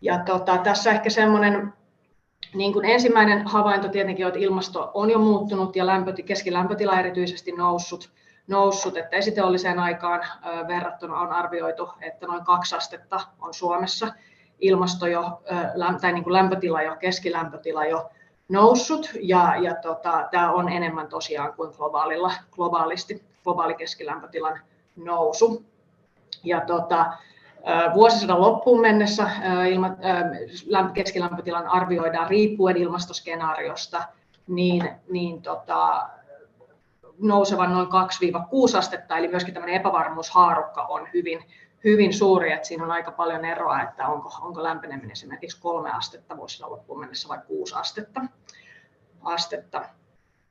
Ja 0.00 0.18
tota, 0.18 0.58
tässä 0.58 0.90
ehkä 0.90 1.10
semmoinen 1.10 1.72
niin 2.54 2.72
kuin 2.72 2.84
ensimmäinen 2.84 3.46
havainto 3.46 3.88
tietenkin 3.88 4.26
on, 4.26 4.28
että 4.28 4.40
ilmasto 4.40 4.90
on 4.94 5.10
jo 5.10 5.18
muuttunut 5.18 5.76
ja 5.76 5.86
lämpöti, 5.86 6.22
keskilämpötila 6.22 6.98
erityisesti 7.00 7.52
noussut, 7.52 8.10
noussut 8.46 8.96
että 8.96 9.16
esiteolliseen 9.16 9.78
aikaan 9.78 10.20
verrattuna 10.68 11.20
on 11.20 11.32
arvioitu, 11.32 11.88
että 12.00 12.26
noin 12.26 12.44
kaksi 12.44 12.76
astetta 12.76 13.20
on 13.40 13.54
Suomessa 13.54 14.08
ilmasto 14.60 15.06
jo, 15.06 15.42
tai 16.00 16.12
niin 16.12 16.24
kuin 16.24 16.32
lämpötila 16.32 16.82
jo, 16.82 16.96
keskilämpötila 16.96 17.84
jo 17.84 18.10
noussut 18.48 19.10
ja, 19.20 19.56
ja 19.56 19.74
tota, 19.74 20.28
tämä 20.30 20.52
on 20.52 20.68
enemmän 20.68 21.08
tosiaan 21.08 21.52
kuin 21.52 21.70
globaalilla, 21.76 22.32
globaalisti, 22.50 23.22
globaali 23.44 23.74
keskilämpötilan 23.74 24.60
nousu. 24.96 25.64
Ja 26.44 26.60
tota, 26.60 27.12
vuosisadan 27.94 28.40
loppuun 28.40 28.80
mennessä 28.80 29.30
ilma, 29.70 29.96
keskilämpötilan 30.94 31.66
arvioidaan 31.66 32.30
riippuen 32.30 32.76
ilmastoskenaariosta 32.76 34.02
niin, 34.46 34.90
niin 35.10 35.42
tota, 35.42 36.08
nousevan 37.18 37.72
noin 37.72 37.88
2-6 38.74 38.78
astetta, 38.78 39.16
eli 39.16 39.28
myöskin 39.28 39.54
tämmöinen 39.54 39.80
epävarmuushaarukka 39.80 40.82
on 40.82 41.08
hyvin, 41.14 41.44
hyvin 41.84 42.14
suuri, 42.14 42.52
että 42.52 42.68
siinä 42.68 42.84
on 42.84 42.90
aika 42.90 43.10
paljon 43.10 43.44
eroa, 43.44 43.82
että 43.82 44.08
onko, 44.08 44.30
onko 44.40 44.62
lämpeneminen 44.62 45.10
esimerkiksi 45.10 45.60
kolme 45.60 45.90
astetta 45.90 46.36
vuosina 46.36 46.70
loppuun 46.70 47.00
mennessä 47.00 47.28
vai 47.28 47.38
kuusi 47.46 47.74
astetta. 47.74 48.20
astetta. 49.22 49.84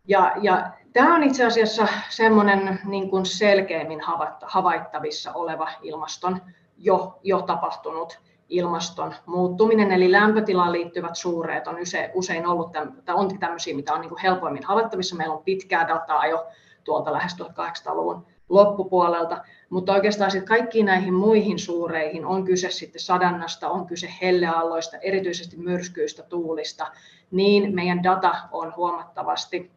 Ja, 0.07 0.33
ja 0.41 0.71
tämä 0.93 1.15
on 1.15 1.23
itse 1.23 1.45
asiassa 1.45 1.87
semmoinen 2.09 2.79
niin 2.85 3.09
kuin 3.09 3.25
selkeimmin 3.25 4.01
havaittavissa 4.41 5.33
oleva 5.33 5.69
ilmaston 5.81 6.41
jo, 6.77 7.19
jo 7.23 7.41
tapahtunut 7.41 8.19
ilmaston 8.49 9.13
muuttuminen, 9.25 9.91
eli 9.91 10.11
lämpötilaan 10.11 10.71
liittyvät 10.71 11.15
suureet 11.15 11.67
on 11.67 11.77
usein 12.13 12.47
ollut, 12.47 12.71
tai 13.05 13.15
on 13.15 13.39
tämmöisiä, 13.39 13.75
mitä 13.75 13.93
on 13.93 14.01
niin 14.01 14.09
kuin 14.09 14.21
helpoimmin 14.21 14.63
havaittavissa. 14.63 15.15
Meillä 15.15 15.35
on 15.35 15.43
pitkää 15.43 15.87
dataa 15.87 16.27
jo 16.27 16.47
tuolta 16.83 17.13
lähes 17.13 17.35
1800-luvun 17.41 18.25
loppupuolelta, 18.49 19.43
mutta 19.69 19.93
oikeastaan 19.93 20.31
sitten 20.31 20.47
kaikkiin 20.47 20.85
näihin 20.85 21.13
muihin 21.13 21.59
suureihin 21.59 22.25
on 22.25 22.45
kyse 22.45 22.71
sitten 22.71 23.01
sadannasta, 23.01 23.69
on 23.69 23.87
kyse 23.87 24.13
hellealloista, 24.21 24.97
erityisesti 24.97 25.57
myrskyistä, 25.57 26.23
tuulista, 26.23 26.91
niin 27.31 27.75
meidän 27.75 28.03
data 28.03 28.35
on 28.51 28.73
huomattavasti 28.75 29.71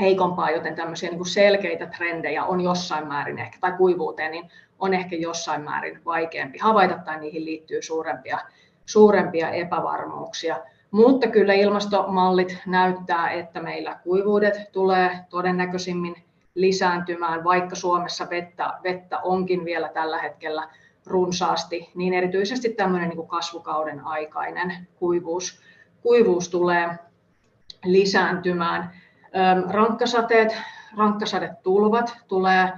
heikompaa, 0.00 0.50
joten 0.50 0.74
tämmöisiä 0.74 1.08
niin 1.08 1.18
kuin 1.18 1.28
selkeitä 1.28 1.86
trendejä 1.86 2.44
on 2.44 2.60
jossain 2.60 3.08
määrin 3.08 3.38
ehkä, 3.38 3.58
tai 3.60 3.72
kuivuuteen, 3.72 4.30
niin 4.30 4.50
on 4.78 4.94
ehkä 4.94 5.16
jossain 5.16 5.62
määrin 5.62 6.04
vaikeampi 6.04 6.58
havaita 6.58 6.98
tai 7.04 7.20
niihin 7.20 7.44
liittyy 7.44 7.82
suurempia, 7.82 8.38
suurempia 8.86 9.50
epävarmuuksia. 9.50 10.60
Mutta 10.90 11.26
kyllä 11.26 11.54
ilmastomallit 11.54 12.58
näyttää, 12.66 13.30
että 13.30 13.62
meillä 13.62 13.98
kuivuudet 14.04 14.72
tulee 14.72 15.18
todennäköisimmin 15.30 16.27
lisääntymään, 16.54 17.44
vaikka 17.44 17.76
Suomessa 17.76 18.30
vettä, 18.30 18.78
vettä 18.84 19.18
onkin 19.18 19.64
vielä 19.64 19.88
tällä 19.88 20.18
hetkellä 20.18 20.68
runsaasti, 21.06 21.90
niin 21.94 22.14
erityisesti 22.14 22.68
tämmöinen 22.68 23.08
niin 23.08 23.28
kasvukauden 23.28 24.00
aikainen 24.04 24.88
kuivuus, 24.98 25.60
kuivuus 26.02 26.48
tulee 26.48 26.88
lisääntymään. 27.84 28.92
Rankkasateet, 29.70 30.56
rankkasadetulvat 30.96 32.16
tulee, 32.28 32.72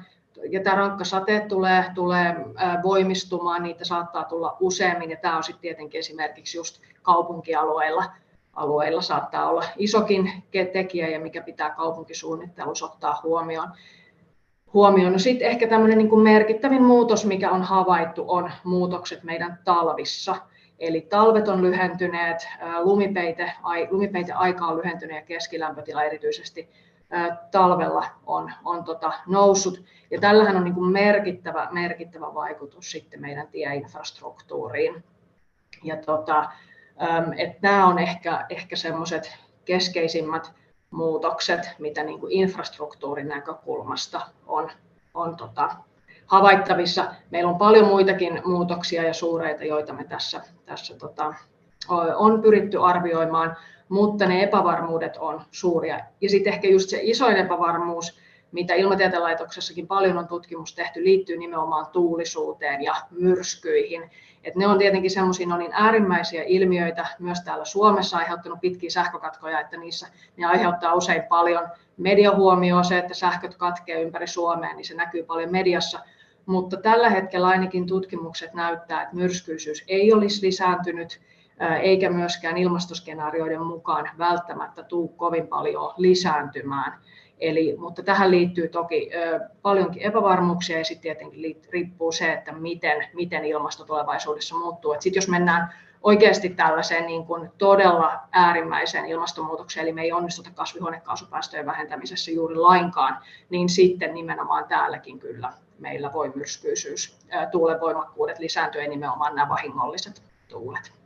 ja 0.51 0.63
tämä 0.63 0.77
rankkasateet 0.77 1.49
tulee, 1.49 1.85
tulee 1.95 2.37
voimistumaan, 2.83 3.63
niitä 3.63 3.85
saattaa 3.85 4.25
tulla 4.25 4.57
useammin, 4.61 5.11
ja 5.11 5.17
tämä 5.17 5.37
on 5.37 5.43
sitten 5.43 5.61
tietenkin 5.61 5.99
esimerkiksi 5.99 6.59
just 6.59 6.81
kaupunkialueilla 7.03 8.05
alueilla 8.61 9.03
saattaa 9.03 9.49
olla 9.49 9.65
isokin 9.77 10.33
tekijä 10.73 11.09
ja 11.09 11.21
mikä 11.21 11.43
pitää 11.43 11.71
kaupunkisuunnittelussa 11.71 12.87
ottaa 12.87 13.21
huomioon. 13.23 13.69
huomioon. 14.75 15.13
No 15.13 15.19
sitten 15.19 15.49
ehkä 15.49 15.69
tämmöinen 15.69 15.99
niin 15.99 16.09
kuin 16.09 16.23
merkittävin 16.23 16.83
muutos, 16.83 17.25
mikä 17.27 17.51
on 17.51 17.63
havaittu, 17.63 18.25
on 18.29 18.51
muutokset 18.65 19.23
meidän 19.23 19.59
talvissa. 19.65 20.37
Eli 20.79 21.01
talvet 21.01 21.49
on 21.49 21.63
lyhentyneet, 21.63 22.49
lumipeite, 22.79 23.53
lumipeite 23.91 24.33
aika 24.33 24.67
on 24.67 24.79
lyhentynyt 24.79 25.17
ja 25.17 25.23
keskilämpötila 25.23 26.05
erityisesti 26.05 26.69
talvella 27.51 28.07
on, 28.27 28.53
on 28.65 28.85
tota 28.85 29.13
noussut. 29.27 29.85
Ja 30.11 30.21
tällähän 30.21 30.57
on 30.57 30.65
niin 30.65 30.75
kuin 30.75 30.93
merkittävä, 30.93 31.69
merkittävä 31.71 32.35
vaikutus 32.35 32.91
sitten 32.91 33.21
meidän 33.21 33.49
tieinfrastruktuuriin. 33.49 35.05
Ja 35.85 35.97
tota, 35.97 36.51
että 37.37 37.59
nämä 37.63 37.87
on 37.87 37.99
ehkä, 37.99 38.47
ehkä 38.51 38.77
semmoiset 38.77 39.37
keskeisimmät 39.65 40.53
muutokset, 40.91 41.61
mitä 41.79 42.05
niin 42.05 42.21
kuin 42.21 42.33
infrastruktuurin 42.33 43.29
näkökulmasta 43.29 44.21
on, 44.47 44.71
on 45.15 45.37
tota, 45.37 45.71
havaittavissa. 46.27 47.15
Meillä 47.31 47.51
on 47.51 47.59
paljon 47.59 47.87
muitakin 47.87 48.43
muutoksia 48.45 49.03
ja 49.03 49.15
suureita, 49.15 49.65
joita 49.65 49.93
me 49.93 50.05
tässä, 50.05 50.43
tässä 50.67 50.95
tota, 50.99 51.35
on 52.17 52.43
pyritty 52.43 52.85
arvioimaan, 52.85 53.57
mutta 53.89 54.27
ne 54.27 54.43
epävarmuudet 54.43 55.17
on 55.17 55.43
suuria. 55.51 56.01
Ja 56.21 56.29
sitten 56.29 56.53
ehkä 56.53 56.69
just 56.69 56.91
se 56.91 56.99
isoin 57.03 57.37
epävarmuus, 57.37 58.21
mitä 58.53 58.75
Ilmatieteen 58.75 59.23
laitoksessakin 59.23 59.87
paljon 59.87 60.19
on 60.19 60.29
tutkimus 60.29 60.75
tehty, 60.75 61.05
liittyy 61.05 61.37
nimenomaan 61.37 61.87
tuulisuuteen 61.87 62.83
ja 62.83 62.95
myrskyihin. 63.11 64.11
Et 64.45 64.57
ne 64.57 64.67
on 64.67 64.79
tietenkin 64.79 65.11
semmoisia 65.11 65.49
no 65.49 65.57
niin 65.57 65.73
äärimmäisiä 65.75 66.43
ilmiöitä 66.47 67.07
myös 67.19 67.41
täällä 67.41 67.65
Suomessa 67.65 68.19
aiheuttanut 68.19 68.61
pitkiä 68.61 68.91
sähkökatkoja, 68.91 69.61
että 69.61 69.77
niissä 69.77 70.09
ne 70.37 70.47
aiheuttaa 70.47 70.95
usein 70.95 71.23
paljon 71.23 71.69
mediahuomioon 71.97 72.85
se, 72.85 72.99
että 72.99 73.15
sähköt 73.15 73.55
katkee 73.55 74.03
ympäri 74.03 74.27
Suomea, 74.27 74.75
niin 74.75 74.85
se 74.85 74.95
näkyy 74.95 75.23
paljon 75.23 75.53
mediassa, 75.53 76.01
mutta 76.47 76.77
tällä 76.77 77.11
hetkellä 77.11 77.49
ainakin 77.49 77.87
tutkimukset 77.87 78.55
näyttää, 78.55 79.03
että 79.03 79.17
myrskyisyys 79.17 79.85
ei 79.89 80.13
olisi 80.13 80.47
lisääntynyt, 80.47 81.21
eikä 81.83 82.11
myöskään 82.11 82.57
ilmastoskenaarioiden 82.57 83.63
mukaan 83.63 84.11
välttämättä 84.19 84.83
tule 84.83 85.11
kovin 85.17 85.47
paljon 85.47 85.95
lisääntymään. 85.97 86.93
Eli, 87.41 87.77
mutta 87.79 88.03
tähän 88.03 88.31
liittyy 88.31 88.69
toki 88.69 89.11
ö, 89.15 89.41
paljonkin 89.63 90.03
epävarmuuksia 90.03 90.79
ja 90.79 90.85
sitten 90.85 91.03
tietenkin 91.03 91.63
riippuu 91.71 92.13
se, 92.13 92.33
että 92.33 92.53
miten, 92.53 93.09
miten 93.15 93.45
ilmasto 93.45 93.85
tulevaisuudessa 93.85 94.57
muuttuu. 94.57 94.97
Sitten 94.99 95.21
jos 95.21 95.29
mennään 95.29 95.75
oikeasti 96.03 96.49
tällaiseen 96.49 97.07
niin 97.07 97.27
kuin 97.27 97.51
todella 97.59 98.21
äärimmäiseen 98.33 99.07
ilmastonmuutokseen, 99.07 99.85
eli 99.85 99.93
me 99.93 100.03
ei 100.03 100.13
onnistuta 100.13 100.51
kasvihuonekaasupäästöjen 100.55 101.67
vähentämisessä 101.67 102.31
juuri 102.31 102.55
lainkaan, 102.55 103.19
niin 103.51 103.69
sitten 103.69 104.15
nimenomaan 104.15 104.65
täälläkin 104.65 105.19
kyllä 105.19 105.53
meillä 105.79 106.13
voi 106.13 106.33
myrskyisyys, 106.35 107.19
tuulen 107.53 107.81
voimakkuudet 107.81 108.39
lisääntyä 108.39 108.89
nimenomaan 108.89 109.35
nämä 109.35 109.49
vahingolliset 109.49 110.23
tuulet. 110.49 111.00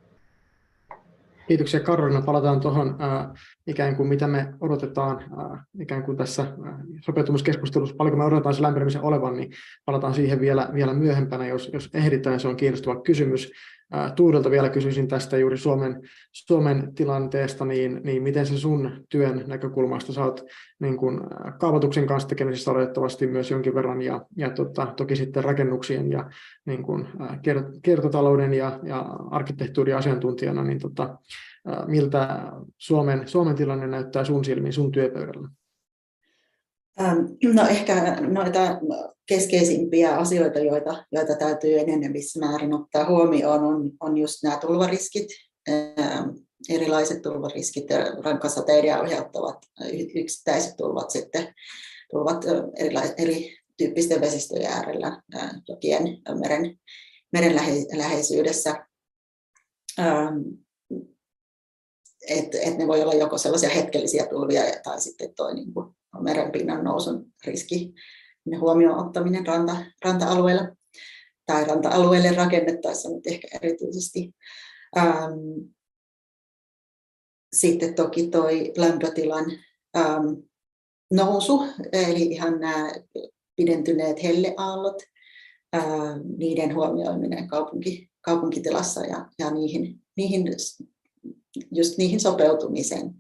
Kiitoksia 1.49 1.81
Karolina. 1.81 2.23
Palataan 2.23 2.61
tuohon 2.61 2.97
äh, 3.03 3.27
ikään 3.67 3.97
kuin 3.97 4.09
mitä 4.09 4.27
me 4.27 4.55
odotetaan 4.61 5.19
äh, 5.21 5.61
ikään 5.81 6.03
kuin 6.03 6.17
tässä 6.17 6.43
äh, 6.43 6.75
sopeutumiskeskustelussa, 7.01 7.97
paljonko 7.97 8.19
me 8.19 8.25
odotetaan 8.25 8.55
se 8.55 8.63
lämpenemisen 8.63 9.03
olevan, 9.03 9.37
niin 9.37 9.51
palataan 9.85 10.15
siihen 10.15 10.41
vielä, 10.41 10.71
vielä 10.75 10.95
myöhempänä, 10.95 11.47
jos, 11.47 11.71
jos 11.73 11.91
ehditään. 11.95 12.41
Se 12.41 12.49
on 12.49 12.57
kiinnostava 12.57 13.01
kysymys. 13.01 13.53
Tuudelta 14.17 14.51
vielä 14.51 14.69
kysyisin 14.69 15.09
tästä 15.09 15.39
juuri 15.39 15.59
Suomen, 15.59 16.01
Suomen 16.33 16.95
tilanteesta, 16.95 17.65
niin, 17.65 18.01
niin 18.05 18.23
miten 18.23 18.47
se 18.47 18.59
sun 18.59 18.91
työn 19.09 19.45
näkökulmasta, 19.47 20.13
sä 20.13 20.25
oot 20.25 20.45
niin 20.81 20.97
kuin 20.97 21.21
kaavoituksen 21.59 22.07
kanssa 22.07 22.29
tekemisissä 22.29 22.71
oletettavasti 22.71 23.27
myös 23.27 23.51
jonkin 23.51 23.75
verran 23.75 24.03
ja, 24.03 24.27
ja 24.37 24.51
tota, 24.51 24.87
toki 24.97 25.17
sitten 25.17 25.45
rakennuksien 25.45 26.11
ja 26.11 26.31
niin 26.67 26.83
kuin, 26.83 27.07
kiertotalouden 27.83 28.55
ja, 28.55 28.79
ja 28.83 28.99
arkkitehtuurin 29.31 29.97
asiantuntijana, 29.97 30.65
niin 30.65 30.79
tota, 30.79 31.19
miltä 31.87 32.53
Suomen, 32.79 33.29
Suomen 33.29 33.57
tilanne 33.57 33.87
näyttää 33.87 34.25
sun 34.25 34.45
silmiin, 34.45 34.73
sun 34.73 34.93
työpöydällä? 34.93 35.49
No 37.55 37.67
ehkä 37.71 38.21
noita 38.21 38.81
keskeisimpiä 39.27 40.17
asioita, 40.17 40.59
joita, 40.59 41.05
joita 41.13 41.35
täytyy 41.35 41.79
enenevissä 41.79 42.41
määrin 42.41 42.75
ottaa 42.75 43.09
huomioon, 43.09 43.65
on, 43.65 43.91
on 44.01 44.19
just 44.19 44.43
nämä 44.43 44.57
tulvariskit, 44.57 45.29
erilaiset 46.69 47.23
tulvariskit, 47.23 47.87
rankkasateiden 48.25 49.01
aiheuttavat 49.01 49.59
yksittäiset 50.15 50.77
tulvat 50.77 51.11
sitten, 51.11 51.55
tulvat 52.11 52.45
erilais, 52.77 53.13
eri 53.19 53.57
tyyppisten 53.77 54.21
vesistöjen 54.21 54.73
äärellä, 54.73 55.23
jokien, 55.69 56.03
meren, 56.41 56.79
meren 57.33 57.55
läheisyydessä. 57.97 58.87
Että 62.29 62.59
et 62.63 62.79
ne 62.79 62.87
voi 62.87 63.03
olla 63.03 63.15
joko 63.15 63.39
sellaisia 63.39 63.69
hetkellisiä 63.69 64.27
tulvia 64.27 64.63
tai 64.83 65.01
sitten 65.01 65.35
toi 65.35 65.55
niin 65.55 65.75
kuin 65.75 65.95
merenpinnan 66.23 66.85
nousun 66.85 67.27
riski 67.47 67.95
huomioon 68.61 69.07
ottaminen 69.07 69.47
ranta, 69.47 69.77
ranta-alueella 70.05 70.69
tai 71.47 71.65
ranta-alueelle 71.65 72.33
rakennettaessa 72.33 73.09
nyt 73.09 73.27
ehkä 73.27 73.49
erityisesti. 73.63 74.35
Ähm, 74.97 75.73
sitten 77.53 77.95
toki 77.95 78.29
toi 78.29 78.73
lämpötilan 78.77 79.45
ähm, 79.97 80.27
nousu, 81.13 81.63
eli 81.93 82.23
ihan 82.23 82.61
nämä 82.61 82.93
pidentyneet 83.57 84.23
helleaallot, 84.23 85.03
äh, 85.77 85.85
niiden 86.39 86.75
huomioiminen 86.75 87.49
kaupunki, 87.49 88.11
kaupunkitilassa 88.21 89.01
ja, 89.01 89.29
ja 89.39 89.51
niihin, 89.51 90.01
niihin, 90.17 90.45
just 91.71 91.99
niihin 91.99 92.21
sopeutumisen, 92.21 93.15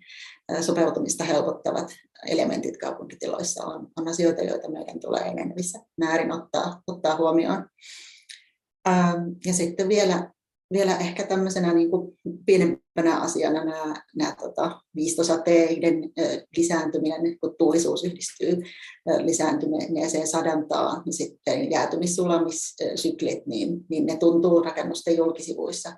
äh, 0.53 0.63
sopeutumista 0.63 1.25
helpottavat 1.25 1.91
elementit 2.26 2.76
kaupunkitiloissa 2.76 3.64
on, 3.64 3.88
on 3.97 4.09
asioita, 4.09 4.43
joita 4.43 4.71
meidän 4.71 5.00
tulee 5.00 5.23
enenevissä 5.23 5.78
määrin 5.97 6.33
ottaa, 6.33 6.83
ottaa 6.87 7.16
huomioon. 7.16 7.66
Ähm, 8.88 9.29
ja 9.46 9.53
sitten 9.53 9.88
vielä, 9.88 10.31
vielä 10.72 10.96
ehkä 10.96 11.27
tämmöisenä 11.27 11.75
niin 11.75 11.90
kuin 11.90 12.18
pienempänä 12.46 13.20
asiana 13.20 13.64
nämä, 13.64 13.94
nämä 14.16 14.35
tota, 14.35 14.81
viistosateiden 14.94 16.11
lisääntyminen, 16.57 17.38
kun 17.40 17.55
tuulisuus 17.59 18.05
yhdistyy 18.05 18.62
lisääntyneeseen 19.22 20.27
sadantaan, 20.27 21.03
niin 21.05 21.12
sitten 21.12 21.70
jäätymissulamissyklit, 21.70 23.46
niin, 23.46 23.85
niin 23.90 24.07
ne 24.07 24.16
tuntuu 24.16 24.61
rakennusten 24.61 25.16
julkisivuissa 25.16 25.92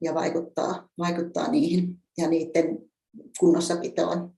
ja 0.00 0.14
vaikuttaa, 0.14 0.88
vaikuttaa 0.98 1.50
niihin 1.50 1.96
ja 2.18 2.28
niiden 2.28 2.78
kunnossapitoon 3.40 4.34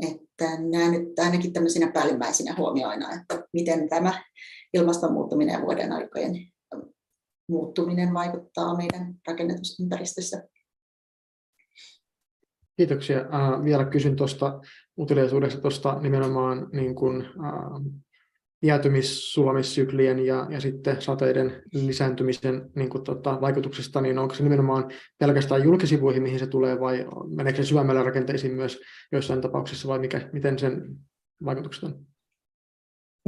että 0.00 0.44
nämä 0.70 0.90
nyt 0.90 1.18
ainakin 1.18 1.52
tämmöisinä 1.52 1.92
päällimmäisinä 1.92 2.54
huomioina, 2.58 3.12
että 3.12 3.44
miten 3.52 3.88
tämä 3.88 4.22
ilmaston 4.74 5.12
muuttuminen 5.12 5.52
ja 5.52 5.60
vuoden 5.60 5.92
aikojen 5.92 6.34
muuttuminen 7.48 8.14
vaikuttaa 8.14 8.76
meidän 8.76 9.14
rakennetusympäristössä. 9.26 10.44
Kiitoksia. 12.76 13.18
Äh, 13.18 13.64
vielä 13.64 13.84
kysyn 13.84 14.16
tuosta 14.16 14.60
uteliaisuudesta 14.98 15.60
tuosta 15.60 16.00
nimenomaan 16.00 16.68
niin 16.72 16.94
kuin, 16.94 17.22
äh, 17.22 18.02
jäätymissulamissyklien 18.62 20.26
ja, 20.26 20.46
ja 20.50 20.60
sitten 20.60 21.02
sateiden 21.02 21.62
lisääntymisen 21.72 22.70
niin 22.76 22.90
kuin, 22.90 23.04
tota, 23.04 23.40
vaikutuksesta, 23.40 24.00
niin 24.00 24.18
onko 24.18 24.34
se 24.34 24.42
nimenomaan 24.42 24.90
pelkästään 25.18 25.64
julkisivuihin, 25.64 26.22
mihin 26.22 26.38
se 26.38 26.46
tulee, 26.46 26.80
vai 26.80 27.06
meneekö 27.36 27.62
se 27.62 27.68
syvemmällä 27.68 28.02
rakenteisiin 28.02 28.54
myös 28.54 28.80
joissain 29.12 29.40
tapauksissa, 29.40 29.88
vai 29.88 29.98
mikä, 29.98 30.30
miten 30.32 30.58
sen 30.58 30.96
vaikutukset 31.44 31.84
on? 31.84 32.06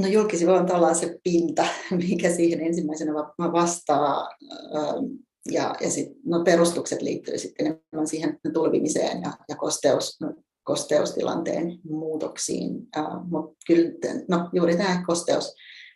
No 0.00 0.06
julkisivu 0.06 0.50
on 0.50 0.66
tavallaan 0.66 0.94
se 0.94 1.18
pinta, 1.24 1.66
mikä 2.08 2.30
siihen 2.30 2.60
ensimmäisenä 2.60 3.12
vastaa, 3.38 4.28
ähm, 4.76 5.04
ja, 5.50 5.74
ja 5.80 5.90
sit, 5.90 6.08
no 6.24 6.44
perustukset 6.44 7.02
liittyy 7.02 7.38
sitten 7.38 7.66
enemmän 7.66 8.06
siihen 8.06 8.38
tulvimiseen 8.52 9.22
ja, 9.22 9.32
ja 9.48 9.56
kosteus, 9.56 10.18
kosteustilanteen 10.64 11.80
muutoksiin. 11.84 12.74
Uh, 12.74 13.30
Mutta 13.30 13.56
kyllä 13.66 13.90
no, 14.28 14.50
juuri 14.52 14.76
tämä 14.76 15.02
kosteus, 15.06 15.54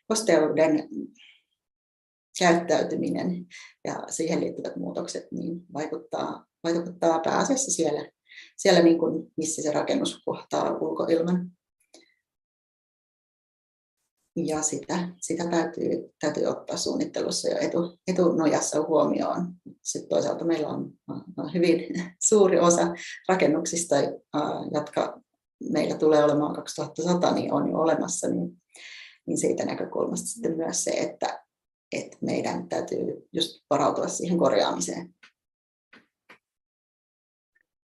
kosteuden 0.08 0.88
käyttäytyminen 2.38 3.46
ja 3.84 4.02
siihen 4.10 4.40
liittyvät 4.40 4.76
muutokset 4.76 5.32
niin 5.32 5.60
vaikuttaa, 5.74 6.46
vaikuttaa 6.64 7.20
pääasiassa 7.20 7.70
siellä, 7.70 8.10
siellä 8.56 8.82
niin 8.82 8.98
kuin, 8.98 9.32
missä 9.36 9.62
se 9.62 9.72
rakennus 9.72 10.22
kohtaa 10.24 10.78
ulkoilman 10.78 11.57
ja 14.46 14.62
sitä, 14.62 15.08
sitä 15.20 15.46
täytyy, 15.46 16.10
täytyy 16.20 16.46
ottaa 16.46 16.76
suunnittelussa 16.76 17.48
jo 17.48 17.56
etu, 17.60 17.98
etunojassa 18.08 18.86
huomioon. 18.86 19.46
Sitten 19.82 20.08
toisaalta 20.08 20.44
meillä 20.44 20.68
on, 20.68 20.92
hyvin 21.54 21.78
suuri 22.22 22.58
osa 22.58 22.94
rakennuksista, 23.28 23.94
jotka 24.74 25.20
meillä 25.72 25.96
tulee 25.96 26.24
olemaan 26.24 26.54
2100, 26.54 27.34
niin 27.34 27.52
on 27.52 27.70
jo 27.70 27.78
olemassa, 27.78 28.28
niin, 28.28 28.50
niin 29.26 29.38
siitä 29.38 29.64
näkökulmasta 29.64 30.26
sitten 30.26 30.56
myös 30.56 30.84
se, 30.84 30.90
että, 30.90 31.44
että 31.92 32.16
meidän 32.20 32.68
täytyy 32.68 33.28
just 33.32 33.64
varautua 33.70 34.08
siihen 34.08 34.38
korjaamiseen. 34.38 35.14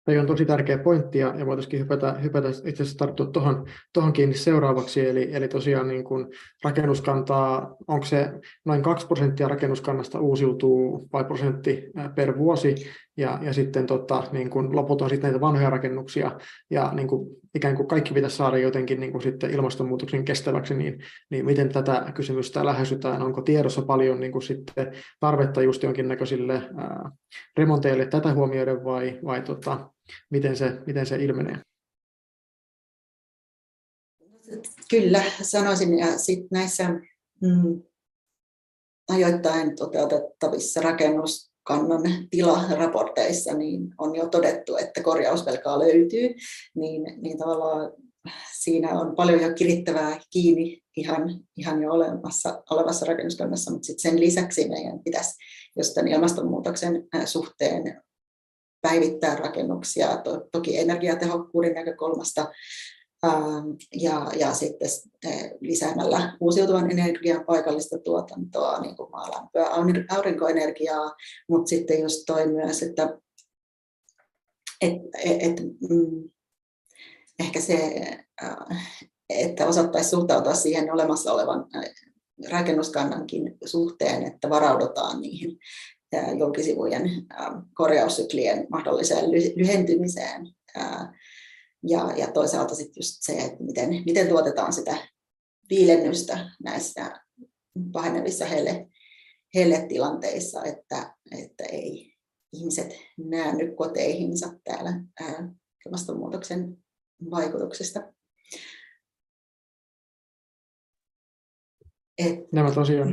Tämä 0.04 0.20
on 0.20 0.26
tosi 0.26 0.46
tärkeä 0.46 0.78
pointti 0.78 1.18
ja, 1.18 1.34
ja 1.38 1.46
voitaisiin 1.46 1.80
hypätä, 1.80 2.12
hypätä 2.12 2.48
itse 2.48 2.82
asiassa 2.82 2.98
tarttua 2.98 3.26
tuohon, 3.26 3.66
tuohon 3.92 4.12
kiinni 4.12 4.34
seuraavaksi. 4.34 5.08
Eli, 5.08 5.28
eli 5.32 5.48
tosiaan 5.48 5.88
niin 5.88 6.04
kuin 6.04 6.26
rakennuskantaa, 6.64 7.76
onko 7.88 8.06
se 8.06 8.32
noin 8.64 8.82
2 8.82 9.06
prosenttia 9.06 9.48
rakennuskannasta 9.48 10.20
uusiutuu 10.20 11.08
vai 11.12 11.24
prosentti 11.24 11.90
per 12.14 12.38
vuosi 12.38 12.74
ja, 13.16 13.38
ja 13.42 13.52
sitten 13.52 13.86
tota, 13.86 14.24
niin 14.32 14.50
kuin 14.50 14.76
loput 14.76 15.02
on 15.02 15.10
sitten 15.10 15.30
näitä 15.30 15.40
vanhoja 15.40 15.70
rakennuksia 15.70 16.40
ja 16.70 16.92
niin 16.94 17.08
kuin 17.08 17.36
ikään 17.54 17.76
kuin 17.76 17.88
kaikki 17.88 18.14
pitäisi 18.14 18.36
saada 18.36 18.58
jotenkin 18.58 19.00
niin 19.00 19.12
kuin 19.12 19.22
sitten 19.22 19.50
ilmastonmuutoksen 19.50 20.24
kestäväksi, 20.24 20.74
niin, 20.74 20.98
niin 21.30 21.44
miten 21.44 21.68
tätä 21.68 22.12
kysymystä 22.14 22.64
lähestytään? 22.64 23.22
Onko 23.22 23.42
tiedossa 23.42 23.82
paljon 23.82 24.20
niin 24.20 24.32
kuin 24.32 24.42
sitten 24.42 24.92
tarvetta 25.20 25.62
just 25.62 25.82
jonkinnäköisille 25.82 26.54
ää, 26.54 27.10
remonteille 27.56 28.06
tätä 28.06 28.34
huomioiden 28.34 28.84
vai, 28.84 29.18
vai 29.24 29.42
tota, 29.42 29.90
miten, 30.30 30.56
se, 30.56 30.78
miten 30.86 31.06
se 31.06 31.16
ilmenee? 31.16 31.58
Kyllä, 34.90 35.22
sanoisin. 35.42 35.98
Ja 35.98 36.18
sitten 36.18 36.48
näissä 36.50 36.88
mm, 37.40 37.82
ajoittain 39.08 39.76
toteutettavissa 39.76 40.80
rakennus 40.80 41.51
kannan 41.62 42.02
tilaraporteissa 42.30 43.54
niin 43.54 43.94
on 43.98 44.14
jo 44.14 44.26
todettu, 44.28 44.76
että 44.76 45.02
korjausvelkaa 45.02 45.78
löytyy, 45.78 46.34
niin, 46.74 47.02
niin 47.22 47.38
tavallaan 47.38 47.92
siinä 48.60 49.00
on 49.00 49.16
paljon 49.16 49.40
jo 49.40 49.54
kirittävää 49.54 50.20
kiinni 50.30 50.82
ihan, 50.96 51.40
ihan 51.56 51.82
jo 51.82 51.92
olemassa, 51.92 52.62
olevassa 52.70 53.06
rakennuskannassa, 53.06 53.70
mutta 53.70 53.86
sit 53.86 53.98
sen 53.98 54.20
lisäksi 54.20 54.68
meidän 54.68 55.00
pitäisi 55.04 55.34
jos 55.76 55.94
tämän 55.94 56.12
ilmastonmuutoksen 56.12 57.08
suhteen 57.24 58.02
päivittää 58.82 59.36
rakennuksia, 59.36 60.16
to, 60.16 60.48
toki 60.52 60.78
energiatehokkuuden 60.78 61.74
näkökulmasta, 61.74 62.50
ja, 63.94 64.30
ja 64.38 64.54
sitten 64.54 64.88
lisäämällä 65.60 66.36
uusiutuvan 66.40 66.90
energian 66.90 67.44
paikallista 67.44 67.98
tuotantoa, 67.98 68.80
niin 68.80 68.96
kuin 68.96 69.10
maalämpöä, 69.10 69.66
aurinkoenergiaa, 70.10 71.12
mutta 71.48 71.68
sitten 71.68 72.00
just 72.00 72.22
toi 72.26 72.46
myös, 72.48 72.82
että 72.82 73.18
et, 74.80 74.92
et, 75.24 75.42
et, 75.42 75.60
mm, 75.90 76.30
ehkä 77.40 77.60
se, 77.60 77.94
että 79.28 79.66
osattaisiin 79.66 80.10
suhtautua 80.10 80.54
siihen 80.54 80.92
olemassa 80.92 81.32
olevan 81.32 81.66
rakennuskannankin 82.50 83.58
suhteen, 83.64 84.22
että 84.22 84.50
varaudutaan 84.50 85.20
niihin 85.20 85.58
julkisivujen 86.38 87.10
korjaussyklien 87.74 88.66
mahdolliseen 88.70 89.30
lyhentymiseen. 89.56 90.48
Ja, 91.88 92.12
ja 92.16 92.32
toisaalta 92.32 92.74
sitten 92.74 93.00
just 93.00 93.16
se, 93.20 93.32
että 93.32 93.64
miten, 93.64 93.88
miten 94.06 94.28
tuotetaan 94.28 94.72
sitä 94.72 95.08
viilennystä 95.70 96.50
näissä 96.64 97.20
pahenevissa 97.92 98.44
helle, 98.44 98.88
helle-tilanteissa, 99.54 100.64
että, 100.64 101.16
että 101.42 101.64
ei 101.64 102.14
ihmiset 102.52 102.92
näänny 103.18 103.74
koteihinsa 103.74 104.52
täällä 104.64 105.04
ilmastonmuutoksen 105.86 106.84
vaikutuksista. 107.30 108.12
Et, 112.18 112.52
Nämä 112.52 112.70
tosiaan, 112.74 113.08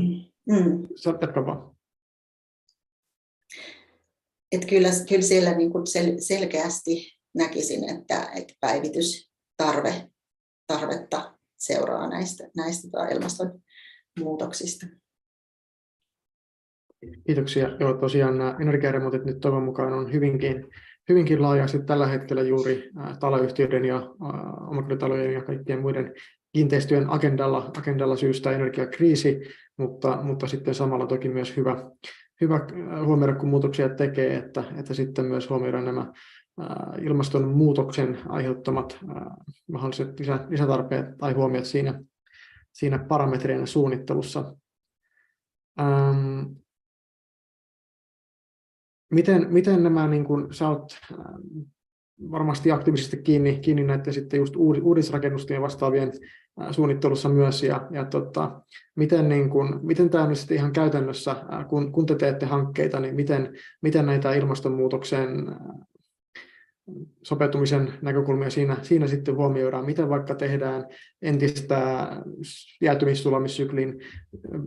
mm. 0.46 0.88
jatka 1.22 1.46
vaan. 1.46 1.76
Et 4.52 4.66
kyllä, 4.66 4.90
kyllä 5.10 5.22
siellä 5.22 5.58
niin 5.58 5.72
kuin 5.72 5.88
sel, 5.88 6.16
selkeästi 6.20 7.19
näkisin, 7.40 7.90
että, 7.90 8.30
että 8.36 8.54
päivitystarve 8.62 10.10
tarvetta 10.68 11.36
seuraa 11.58 12.10
näistä, 12.10 12.50
näistä 12.58 12.88
ilmastonmuutoksista. 13.12 14.86
Kiitoksia. 17.28 17.70
Joo, 17.80 17.94
tosiaan 17.94 18.38
nämä 18.38 18.58
energiaremontit 18.62 19.26
nyt 19.26 19.40
toivon 19.40 19.64
mukaan 19.64 19.94
on 19.94 20.14
hyvinkin, 20.14 20.68
hyvinkin 21.10 21.42
laajasti 21.42 21.80
tällä 21.84 22.08
hetkellä 22.08 22.42
juuri 22.42 22.90
taloyhtiöiden 23.20 23.86
ja 23.86 24.10
omakotitalojen 24.70 25.34
ja 25.34 25.44
kaikkien 25.44 25.82
muiden 25.82 26.14
kiinteistöjen 26.54 27.10
agendalla, 27.10 27.72
agendalla 27.78 28.16
syystä 28.16 28.52
energiakriisi, 28.52 29.40
mutta, 29.78 30.20
mutta 30.24 30.48
sitten 30.48 30.76
samalla 30.76 31.08
toki 31.08 31.30
myös 31.30 31.58
hyvä, 31.58 31.92
hyvä 32.42 32.68
huomioida, 33.06 33.36
kun 33.36 33.50
muutoksia 33.50 33.90
tekee, 33.90 34.36
että, 34.36 34.64
että 34.80 34.94
sitten 34.94 35.26
myös 35.26 35.50
huomioida 35.50 35.82
nämä 35.82 36.14
ilmastonmuutoksen 37.02 38.18
aiheuttamat 38.30 39.00
mahdolliset 39.72 40.20
lisä, 40.20 40.46
lisätarpeet 40.50 41.18
tai 41.18 41.34
huomiot 41.34 41.66
siinä, 41.66 42.02
siinä 42.72 43.00
parametrien 43.00 43.68
suunnittelussa. 43.68 44.56
Miten, 49.12 49.54
miten 49.54 49.84
nämä, 49.84 50.08
niin 50.08 50.26
kun, 50.26 50.48
sä 50.52 50.70
oot 50.70 50.98
varmasti 52.32 52.72
aktiivisesti 52.72 53.18
kiinni, 53.18 53.60
kiinni 53.60 53.84
näiden 53.84 54.14
sitten 54.14 54.38
just 54.38 54.56
uudisrakennusten 54.56 55.56
ja 55.56 55.62
vastaavien 55.62 56.12
suunnittelussa 56.72 57.30
myös, 57.30 57.64
ja, 57.64 57.88
ja 57.92 58.06
tota, 58.06 58.62
miten, 58.96 59.30
niin 59.30 59.50
kun, 59.50 59.80
miten 59.84 60.10
tämä 60.10 60.28
nyt 60.28 60.52
ihan 60.52 60.74
käytännössä, 60.74 61.36
kun, 61.68 61.92
kun 61.92 62.06
te 62.06 62.16
teette 62.16 62.46
hankkeita, 62.46 63.00
niin 63.00 63.16
miten, 63.16 63.54
miten 63.82 64.06
näitä 64.06 64.34
ilmastonmuutoksen 64.34 65.30
sopeutumisen 67.24 67.94
näkökulmia 68.02 68.50
siinä, 68.50 68.78
siinä 68.82 69.08
sitten 69.08 69.36
huomioidaan, 69.36 69.86
miten 69.86 70.10
vaikka 70.10 70.36
tehdään 70.36 70.86
entistä 71.22 72.10
jäätymissulamissyklin 72.82 74.00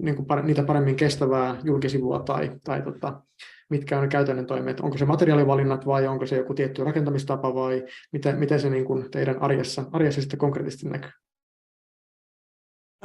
niin 0.00 0.16
kuin 0.16 0.26
niitä 0.42 0.62
paremmin 0.62 0.96
kestävää 0.96 1.60
julkisivua 1.64 2.18
tai, 2.18 2.50
tai 2.64 2.82
tota, 2.82 3.22
mitkä 3.70 3.96
on 3.96 4.02
ne 4.02 4.08
käytännön 4.08 4.46
toimet, 4.46 4.80
onko 4.80 4.98
se 4.98 5.04
materiaalivalinnat 5.04 5.86
vai 5.86 6.06
onko 6.06 6.26
se 6.26 6.36
joku 6.36 6.54
tietty 6.54 6.84
rakentamistapa 6.84 7.54
vai 7.54 7.84
miten, 8.12 8.38
miten 8.38 8.60
se 8.60 8.70
niin 8.70 8.84
kuin 8.84 9.10
teidän 9.10 9.42
arjessa, 9.42 9.84
arjessa 9.92 10.20
sitten 10.20 10.38
konkreettisesti 10.38 10.88
näkyy? 10.88 11.10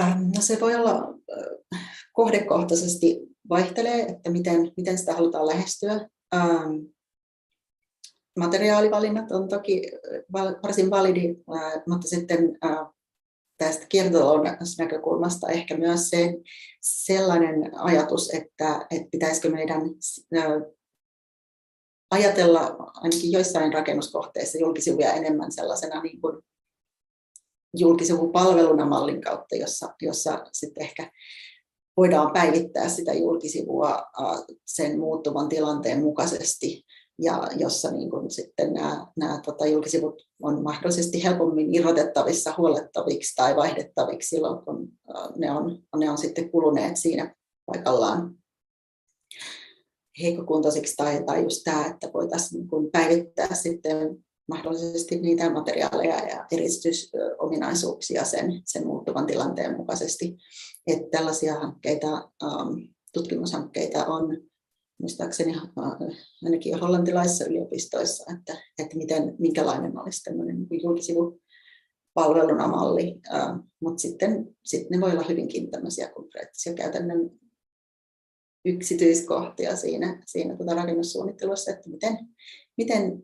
Ähm, 0.02 0.22
no 0.36 0.42
se 0.42 0.58
voi 0.62 0.76
olla 0.76 1.14
kohdekohtaisesti 2.14 3.20
vaihtelee, 3.50 4.02
että 4.02 4.30
miten, 4.32 4.72
miten 4.78 4.98
sitä 4.98 5.14
halutaan 5.14 5.48
lähestyä. 5.48 6.08
Materiaalivalinnat 8.38 9.32
on 9.32 9.48
toki 9.48 9.92
varsin 10.64 10.90
validi, 10.90 11.36
mutta 11.88 12.08
sitten 12.08 12.58
tästä 13.58 13.86
kiertotalouden 13.90 14.58
näkökulmasta 14.78 15.50
ehkä 15.50 15.78
myös 15.78 16.10
se 16.10 16.34
sellainen 16.82 17.80
ajatus, 17.80 18.30
että, 18.34 18.88
että 18.92 19.08
pitäisikö 19.12 19.50
meidän 19.50 19.82
ajatella 22.12 22.76
ainakin 22.94 23.32
joissain 23.32 23.74
rakennuskohteissa 23.74 24.58
julkisivuja 24.58 25.14
enemmän 25.14 25.52
sellaisena 25.52 26.02
niin 26.02 26.22
kuin 26.22 26.38
julkisivupalveluna 27.78 28.86
mallin 28.86 29.22
kautta, 29.22 29.56
jossa, 29.56 29.96
jossa 30.02 30.46
sitten 30.54 30.84
ehkä 30.84 31.12
voidaan 31.98 32.34
päivittää 32.34 32.90
sitä 32.90 33.14
julkisivua 33.14 34.04
sen 34.66 35.00
muuttuvan 35.00 35.50
tilanteen 35.50 36.02
mukaisesti 36.02 36.84
ja 37.22 37.48
jossa 37.58 37.92
niin 37.92 38.10
kuin 38.10 38.32
sitten 38.32 38.74
nämä, 38.74 39.08
nämä 39.16 39.42
tota, 39.46 39.68
julkisivut 39.68 40.28
on 40.44 40.64
mahdollisesti 40.64 41.24
helpommin 41.24 41.76
irrotettavissa, 41.76 42.54
huolettaviksi 42.58 43.36
tai 43.36 43.56
vaihdettaviksi 43.56 44.30
silloin, 44.30 44.66
kun 44.66 44.90
ne 45.38 45.52
on, 45.52 45.84
ne 45.98 46.10
on 46.10 46.18
sitten 46.18 46.52
kuluneet 46.52 46.98
siinä 46.98 47.36
paikallaan 47.66 48.36
heikkokuntoisiksi 50.22 50.96
tai, 50.96 51.24
tai 51.24 51.44
just 51.44 51.62
tämä, 51.64 51.86
että 51.86 52.10
voitaisiin 52.14 52.60
niin 52.60 52.70
kuin 52.70 52.92
päivittää 52.92 53.56
sitten 53.56 54.26
mahdollisesti 54.50 55.22
niitä 55.22 55.50
materiaaleja 55.50 56.28
ja 56.28 56.46
eristysominaisuuksia 56.52 58.26
sen, 58.26 58.62
sen 58.66 58.88
muuttuvan 58.88 59.26
tilanteen 59.26 59.78
mukaisesti. 59.78 60.38
Että 60.88 61.08
tällaisia 61.12 61.54
hankkeita, 61.54 62.32
tutkimushankkeita 63.14 64.06
on 64.06 64.38
muistaakseni 65.02 65.54
ainakin 66.44 66.80
hollantilaisissa 66.80 67.46
yliopistoissa, 67.46 68.34
että, 68.38 68.64
että 68.80 68.98
miten, 68.98 69.36
minkälainen 69.40 70.00
olisi 70.00 70.24
tämmöinen 70.24 70.68
niin 70.70 70.84
julkisivu 70.84 71.42
palveluna 72.14 72.68
malli, 72.68 73.20
mutta 73.82 74.02
sitten, 74.02 74.56
sitten 74.66 75.00
ne 75.00 75.06
voi 75.06 75.12
olla 75.12 75.28
hyvinkin 75.30 75.72
tämmöisiä 75.72 76.10
konkreettisia 76.10 76.74
käytännön 76.74 77.30
yksityiskohtia 78.66 79.76
siinä, 79.76 80.24
siinä 80.26 80.58
tuota 80.58 80.74
rakennussuunnittelussa, 80.74 81.72
että 81.72 81.90
miten, 81.90 82.18
miten, 82.78 83.24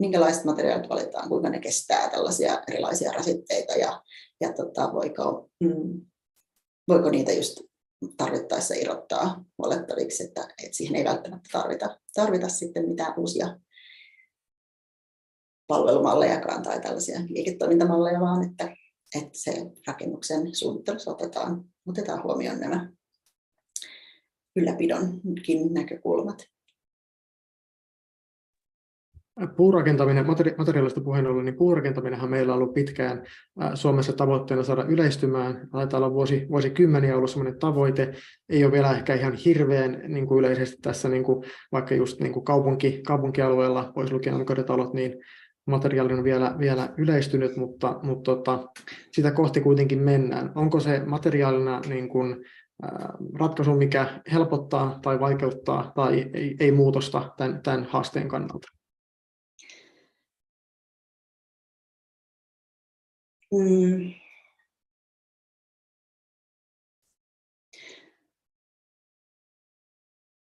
minkälaiset 0.00 0.44
materiaalit 0.44 0.88
valitaan, 0.88 1.28
kuinka 1.28 1.48
ne 1.48 1.60
kestää 1.60 2.10
tällaisia 2.10 2.62
erilaisia 2.68 3.12
rasitteita 3.12 3.72
ja, 3.72 4.02
ja 4.40 4.52
tota, 4.52 4.92
voiko, 4.92 5.50
mm, 5.60 6.06
voiko 6.88 7.10
niitä 7.10 7.32
just 7.32 7.60
tarvittaessa 8.16 8.74
irrottaa 8.74 9.44
huolettaviksi, 9.58 10.24
että, 10.24 10.40
että 10.40 10.76
siihen 10.76 10.96
ei 10.96 11.04
välttämättä 11.04 11.48
tarvita, 11.52 12.00
tarvita 12.14 12.48
sitten 12.48 12.88
mitään 12.88 13.14
uusia 13.16 13.56
palvelumallejakaan 15.66 16.62
tai 16.62 16.80
tällaisia 16.80 17.20
liiketoimintamalleja, 17.28 18.20
vaan 18.20 18.50
että, 18.50 18.76
että 19.14 19.38
se 19.38 19.52
rakennuksen 19.86 20.54
suunnittelussa 20.54 21.10
otetaan, 21.10 21.64
otetaan 21.86 22.22
huomioon 22.22 22.60
nämä 22.60 22.92
ylläpidonkin 24.56 25.74
näkökulmat. 25.74 26.53
Puurakentaminen, 29.56 30.26
materiaalista 30.58 31.00
puheen 31.00 31.26
ollen, 31.26 31.44
niin 31.44 31.56
puurakentaminen 31.56 32.30
meillä 32.30 32.52
on 32.52 32.58
ollut 32.58 32.74
pitkään 32.74 33.22
Suomessa 33.74 34.12
tavoitteena 34.12 34.62
saada 34.62 34.84
yleistymään. 34.84 35.68
Taitaa 35.72 35.98
olla 35.98 36.12
vuosi, 36.12 36.46
vuosikymmeniä 36.50 37.16
ollut 37.16 37.30
sellainen 37.30 37.58
tavoite. 37.58 38.12
Ei 38.48 38.64
ole 38.64 38.72
vielä 38.72 38.92
ehkä 38.92 39.14
ihan 39.14 39.32
hirveän 39.32 40.00
niin 40.08 40.26
kuin 40.26 40.38
yleisesti 40.38 40.76
tässä, 40.82 41.08
niin 41.08 41.24
kuin, 41.24 41.44
vaikka 41.72 41.94
just 41.94 42.20
niin 42.20 42.32
kuin 42.32 42.44
kaupunki, 42.44 43.02
kaupunkialueella, 43.06 43.92
voisi 43.96 44.12
lukea 44.12 44.34
omakotitalot, 44.34 44.94
niin 44.94 45.14
materiaali 45.66 46.12
on 46.12 46.24
vielä, 46.24 46.54
vielä 46.58 46.88
yleistynyt, 46.96 47.56
mutta, 47.56 48.00
mutta 48.02 48.34
tota, 48.34 48.68
sitä 49.12 49.30
kohti 49.30 49.60
kuitenkin 49.60 49.98
mennään. 49.98 50.52
Onko 50.54 50.80
se 50.80 51.02
materiaalina 51.06 51.80
niin 51.88 52.08
kuin, 52.08 52.36
ratkaisu, 53.38 53.74
mikä 53.74 54.06
helpottaa 54.32 54.98
tai 55.02 55.20
vaikeuttaa 55.20 55.92
tai 55.94 56.30
ei, 56.34 56.56
ei 56.60 56.72
muutosta 56.72 57.32
tämän, 57.36 57.62
tämän 57.62 57.86
haasteen 57.90 58.28
kannalta? 58.28 58.68
Mm. 63.58 64.14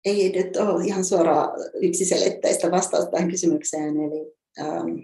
Ei 0.06 0.32
nyt 0.32 0.58
ole 0.58 0.86
ihan 0.86 1.06
suoraa 1.06 1.54
yksiselitteistä 1.82 2.72
vastausta 2.72 3.12
tähän 3.12 3.32
kysymykseen. 3.32 3.98
Eli, 3.98 4.36
ähm, 4.60 4.98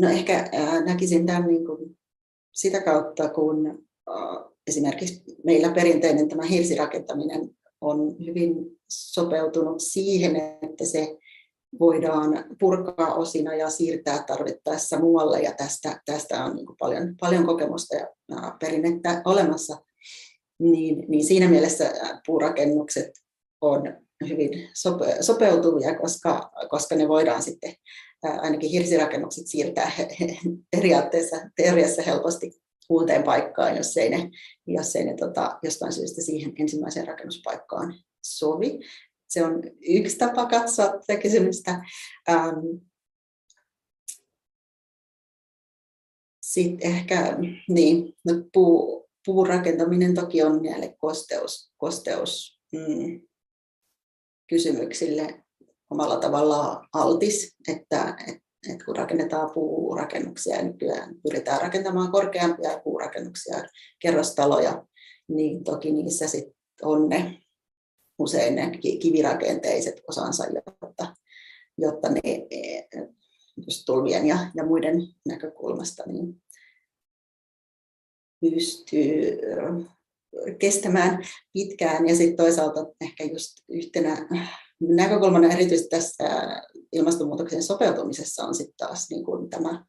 no 0.00 0.08
ehkä 0.08 0.50
äh, 0.54 0.84
näkisin 0.84 1.26
tämän 1.26 1.46
niin 1.46 1.66
kuin 1.66 1.98
sitä 2.52 2.80
kautta, 2.80 3.28
kun 3.28 3.86
äh, 4.08 4.52
esimerkiksi 4.66 5.24
meillä 5.44 5.72
perinteinen 5.72 6.28
tämä 6.28 6.42
hirsirakentaminen 6.42 7.56
on 7.80 8.26
hyvin 8.26 8.80
sopeutunut 8.88 9.80
siihen, 9.80 10.36
että 10.36 10.84
se 10.84 11.18
voidaan 11.80 12.44
purkaa 12.60 13.14
osina 13.14 13.54
ja 13.54 13.70
siirtää 13.70 14.24
tarvittaessa 14.26 14.98
muualle. 14.98 15.40
Ja 15.40 15.52
tästä, 15.52 16.00
tästä 16.06 16.44
on 16.44 16.56
niin 16.56 16.66
paljon, 16.78 17.16
paljon 17.20 17.46
kokemusta 17.46 17.96
ja 17.96 18.06
perinnettä 18.60 19.22
olemassa. 19.24 19.76
Niin, 20.58 21.04
niin 21.08 21.24
siinä 21.24 21.48
mielessä 21.48 21.92
puurakennukset 22.26 23.10
on 23.60 23.82
hyvin 24.28 24.68
sope, 24.74 25.16
sopeutuvia, 25.20 25.98
koska, 25.98 26.52
koska 26.68 26.94
ne 26.94 27.08
voidaan 27.08 27.42
sitten 27.42 27.74
ainakin 28.22 28.70
hirsirakennukset 28.70 29.46
siirtää 29.46 29.92
periaatteessa 30.76 31.36
teoriassa 31.56 32.02
helposti 32.02 32.62
uuteen 32.90 33.22
paikkaan, 33.22 33.76
jos 33.76 33.96
ei 33.96 34.10
ne, 34.10 34.30
jos 34.66 34.96
ei 34.96 35.04
ne 35.04 35.14
tota, 35.14 35.58
jostain 35.62 35.92
syystä 35.92 36.22
siihen 36.22 36.52
ensimmäiseen 36.58 37.08
rakennuspaikkaan 37.08 37.94
sovi. 38.24 38.80
Se 39.32 39.44
on 39.44 39.62
yksi 39.80 40.18
tapa 40.18 40.46
katsoa 40.46 40.88
tätä 40.88 41.16
kysymystä. 41.22 41.84
Ähm, 42.30 42.58
Sitten 46.42 46.90
ehkä 46.90 47.38
niin, 47.68 48.14
no 48.24 48.32
puu, 48.52 49.08
puurakentaminen 49.26 50.14
toki 50.14 50.42
on 50.42 50.62
näille 50.62 50.96
kosteus, 50.98 51.72
kosteus 51.76 52.60
mm, 52.72 53.20
kysymyksille 54.48 55.44
omalla 55.90 56.16
tavallaan 56.16 56.88
altis, 56.92 57.56
että, 57.68 58.16
että 58.28 58.42
että 58.70 58.84
kun 58.84 58.96
rakennetaan 58.96 59.50
puurakennuksia 59.54 60.56
ja 60.56 60.62
nykyään 60.62 61.14
pyritään 61.22 61.60
rakentamaan 61.60 62.12
korkeampia 62.12 62.80
puurakennuksia, 62.84 63.62
kerrostaloja, 63.98 64.86
niin 65.28 65.64
toki 65.64 65.92
niissä 65.92 66.28
sit 66.28 66.44
on 66.82 67.08
ne 67.08 67.41
usein 68.22 68.54
ne 68.54 68.78
kivirakenteiset 69.00 70.00
osansa, 70.08 70.44
jotta, 70.46 71.16
jotta 71.78 72.08
ne 72.08 72.20
just 73.66 73.82
tulvien 73.86 74.26
ja, 74.26 74.38
ja 74.54 74.66
muiden 74.66 75.08
näkökulmasta 75.28 76.02
niin 76.06 76.42
pystyy 78.40 79.38
kestämään 80.58 81.24
pitkään. 81.52 82.08
Ja 82.08 82.16
sitten 82.16 82.36
toisaalta 82.36 82.86
ehkä 83.00 83.24
just 83.24 83.52
yhtenä 83.68 84.28
näkökulmana 84.80 85.52
erityisesti 85.52 85.88
tässä 85.88 86.24
ilmastonmuutoksen 86.92 87.62
sopeutumisessa 87.62 88.44
on 88.44 88.54
sitten 88.54 88.76
taas 88.76 89.10
niin 89.10 89.24
kuin 89.24 89.50
tämä, 89.50 89.84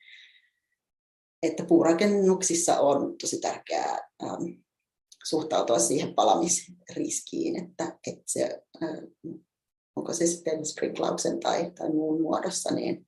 että 1.43 1.65
puurakennuksissa 1.65 2.79
on 2.79 3.17
tosi 3.21 3.39
tärkeää 3.39 3.99
ähm, 4.23 4.43
suhtautua 5.29 5.79
siihen 5.79 6.13
palamisriskiin, 6.13 7.63
että, 7.63 7.99
että 8.07 8.23
se, 8.25 8.63
onko 9.95 10.13
se 10.13 10.27
sitten 10.27 10.65
sprinklauksen 10.65 11.39
tai, 11.39 11.71
tai 11.71 11.89
muun 11.89 12.21
muodossa, 12.21 12.73
niin, 12.73 13.07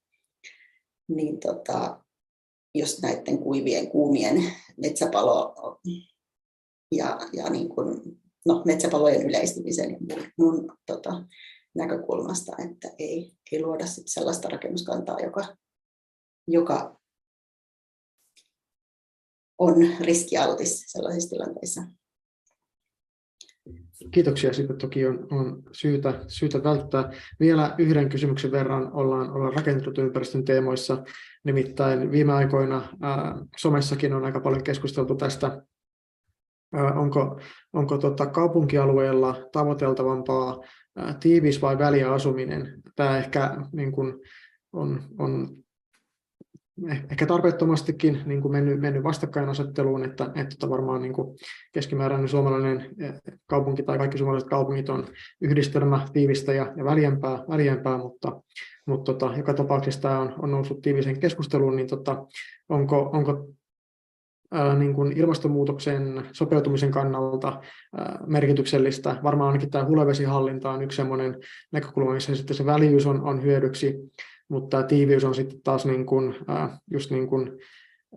niin 1.08 1.40
tota, 1.40 2.04
just 2.76 3.00
näiden 3.02 3.40
kuivien, 3.40 3.92
kuumien 3.92 4.54
metsäpalo 4.78 5.56
ja, 6.92 7.20
ja 7.34 7.50
niin 7.50 7.70
kuin, 7.70 8.20
no, 8.46 8.62
metsäpalojen 8.66 9.30
yleistymisen 9.30 9.92
ja 9.92 9.98
muun, 10.00 10.32
muun 10.38 10.78
tota, 10.86 11.24
näkökulmasta, 11.76 12.52
että 12.70 12.92
ei, 13.00 13.32
ei 13.52 13.62
luoda 13.62 13.86
sit 13.86 14.08
sellaista 14.08 14.50
rakennuskantaa, 14.50 15.20
joka, 15.20 15.58
joka 16.48 17.00
on 19.58 19.76
riskialtis 20.00 20.84
sellaisissa 20.88 21.30
tilanteissa. 21.30 21.82
Kiitoksia. 24.12 24.54
Sitten 24.54 24.78
toki 24.78 25.06
on, 25.06 25.28
on 25.32 25.64
syytä, 25.72 26.14
syytä 26.28 26.64
välttää. 26.64 27.12
Vielä 27.40 27.76
yhden 27.78 28.10
kysymyksen 28.10 28.52
verran 28.52 28.94
ollaan, 28.94 29.32
ollaan 29.32 29.54
rakennettu 29.54 30.02
ympäristön 30.02 30.46
teemoissa. 30.46 31.04
Nimittäin 31.44 32.12
viime 32.12 32.34
aikoina 32.34 32.88
ää, 33.02 33.36
somessakin 33.58 34.14
on 34.14 34.26
aika 34.26 34.40
paljon 34.40 34.64
keskusteltu 34.64 35.16
tästä, 35.16 35.62
ää, 36.74 36.94
onko, 36.94 37.40
onko 37.74 37.98
tota 37.98 38.26
kaupunkialueella 38.26 39.50
tavoiteltavampaa 39.52 40.62
tiivis 41.20 41.62
vai 41.62 41.78
väliasuminen. 41.78 42.82
Tämä 42.96 43.18
ehkä 43.18 43.58
niin 43.72 43.92
kuin 43.92 44.14
on, 44.74 45.04
on 45.20 45.65
ehkä 47.12 47.26
tarpeettomastikin 47.26 48.22
niin 48.26 48.42
kuin 48.42 48.52
mennyt, 48.52 48.80
mennyt 48.80 49.04
vastakkainasetteluun, 49.04 50.04
että, 50.04 50.24
että 50.24 50.56
tota 50.60 50.70
varmaan 50.70 51.02
niin 51.02 51.14
kuin 51.14 51.38
keskimääräinen 51.74 52.28
suomalainen 52.28 52.96
kaupunki 53.48 53.84
tai 53.84 53.98
kaikki 53.98 54.18
suomalaiset 54.18 54.50
kaupungit 54.50 54.90
on 54.90 55.08
yhdistelmä 55.42 56.06
tiivistä 56.14 56.54
ja, 56.54 56.74
ja 56.78 56.84
väljempää, 56.84 57.44
väljempää, 57.50 57.98
mutta, 57.98 58.42
mutta 58.86 59.14
tota, 59.14 59.38
joka 59.38 59.54
tapauksessa 59.54 60.02
tämä 60.02 60.20
on, 60.20 60.34
on 60.40 60.52
noussut 60.52 60.82
tiiviseen 60.82 61.20
keskusteluun, 61.20 61.76
niin 61.76 61.88
tota, 61.88 62.26
onko, 62.70 63.10
onko 63.14 63.48
niin 64.78 64.94
kuin 64.94 65.12
ilmastonmuutoksen 65.18 66.26
sopeutumisen 66.32 66.92
kannalta 66.92 67.62
merkityksellistä. 68.26 69.16
Varmaan 69.24 69.48
ainakin 69.48 69.70
tämä 69.70 69.86
hulevesihallinta 69.86 70.72
on 70.72 70.84
yksi 70.84 70.96
sellainen 70.96 71.36
näkökulma, 71.72 72.14
missä 72.14 72.36
sitten 72.36 72.56
se 72.56 72.66
väljyys 72.66 73.06
on, 73.06 73.24
on 73.24 73.44
hyödyksi, 73.44 73.96
mutta 74.50 74.78
tämä 74.78 74.88
tiiviys 74.88 75.24
on 75.24 75.36
sitten 75.36 75.62
taas 75.64 75.86
niin 75.86 76.06
kuin, 76.06 76.36
just 76.92 77.12
niin 77.12 77.28
kuin 77.28 77.52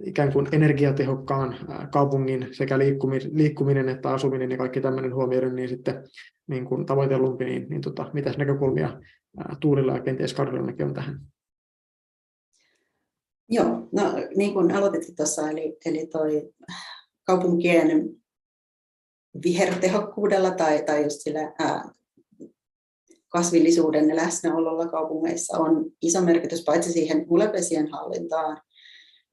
ikään 0.04 0.32
kuin 0.32 0.48
energiatehokkaan 0.52 1.56
kaupungin 1.92 2.48
sekä 2.52 2.78
liikkuminen 3.32 3.88
että 3.88 4.10
asuminen 4.10 4.50
ja 4.50 4.56
kaikki 4.56 4.80
tämmöinen 4.80 5.14
huomioiden, 5.14 5.56
niin 5.56 5.68
sitten 5.68 6.04
niin 6.46 6.64
kuin 6.64 6.86
tavoitellumpi, 6.86 7.44
niin, 7.44 7.68
niin 7.68 7.80
tota, 7.80 8.10
mitä 8.12 8.34
näkökulmia 8.38 9.00
Tuulilla 9.60 9.92
ja 9.92 10.02
kenties 10.02 10.34
Karlillakin 10.34 10.86
on 10.86 10.94
tähän? 10.94 11.20
Joo, 13.48 13.88
no 13.92 14.02
niin 14.36 14.52
kuin 14.52 14.72
aloitetkin 14.72 15.16
tuossa, 15.16 15.50
eli, 15.50 15.78
eli 15.84 16.06
toi 16.06 16.52
kaupunkien 17.24 18.10
vihertehokkuudella 19.44 20.50
tai, 20.50 20.82
tai 20.82 21.02
just 21.02 21.20
sillä 21.20 21.52
ää, 21.58 21.92
kasvillisuuden 23.28 24.16
läsnäololla 24.16 24.88
kaupungeissa 24.88 25.58
on 25.58 25.90
iso 26.02 26.20
merkitys 26.20 26.64
paitsi 26.64 26.92
siihen 26.92 27.28
hulevesien 27.28 27.90
hallintaan, 27.90 28.60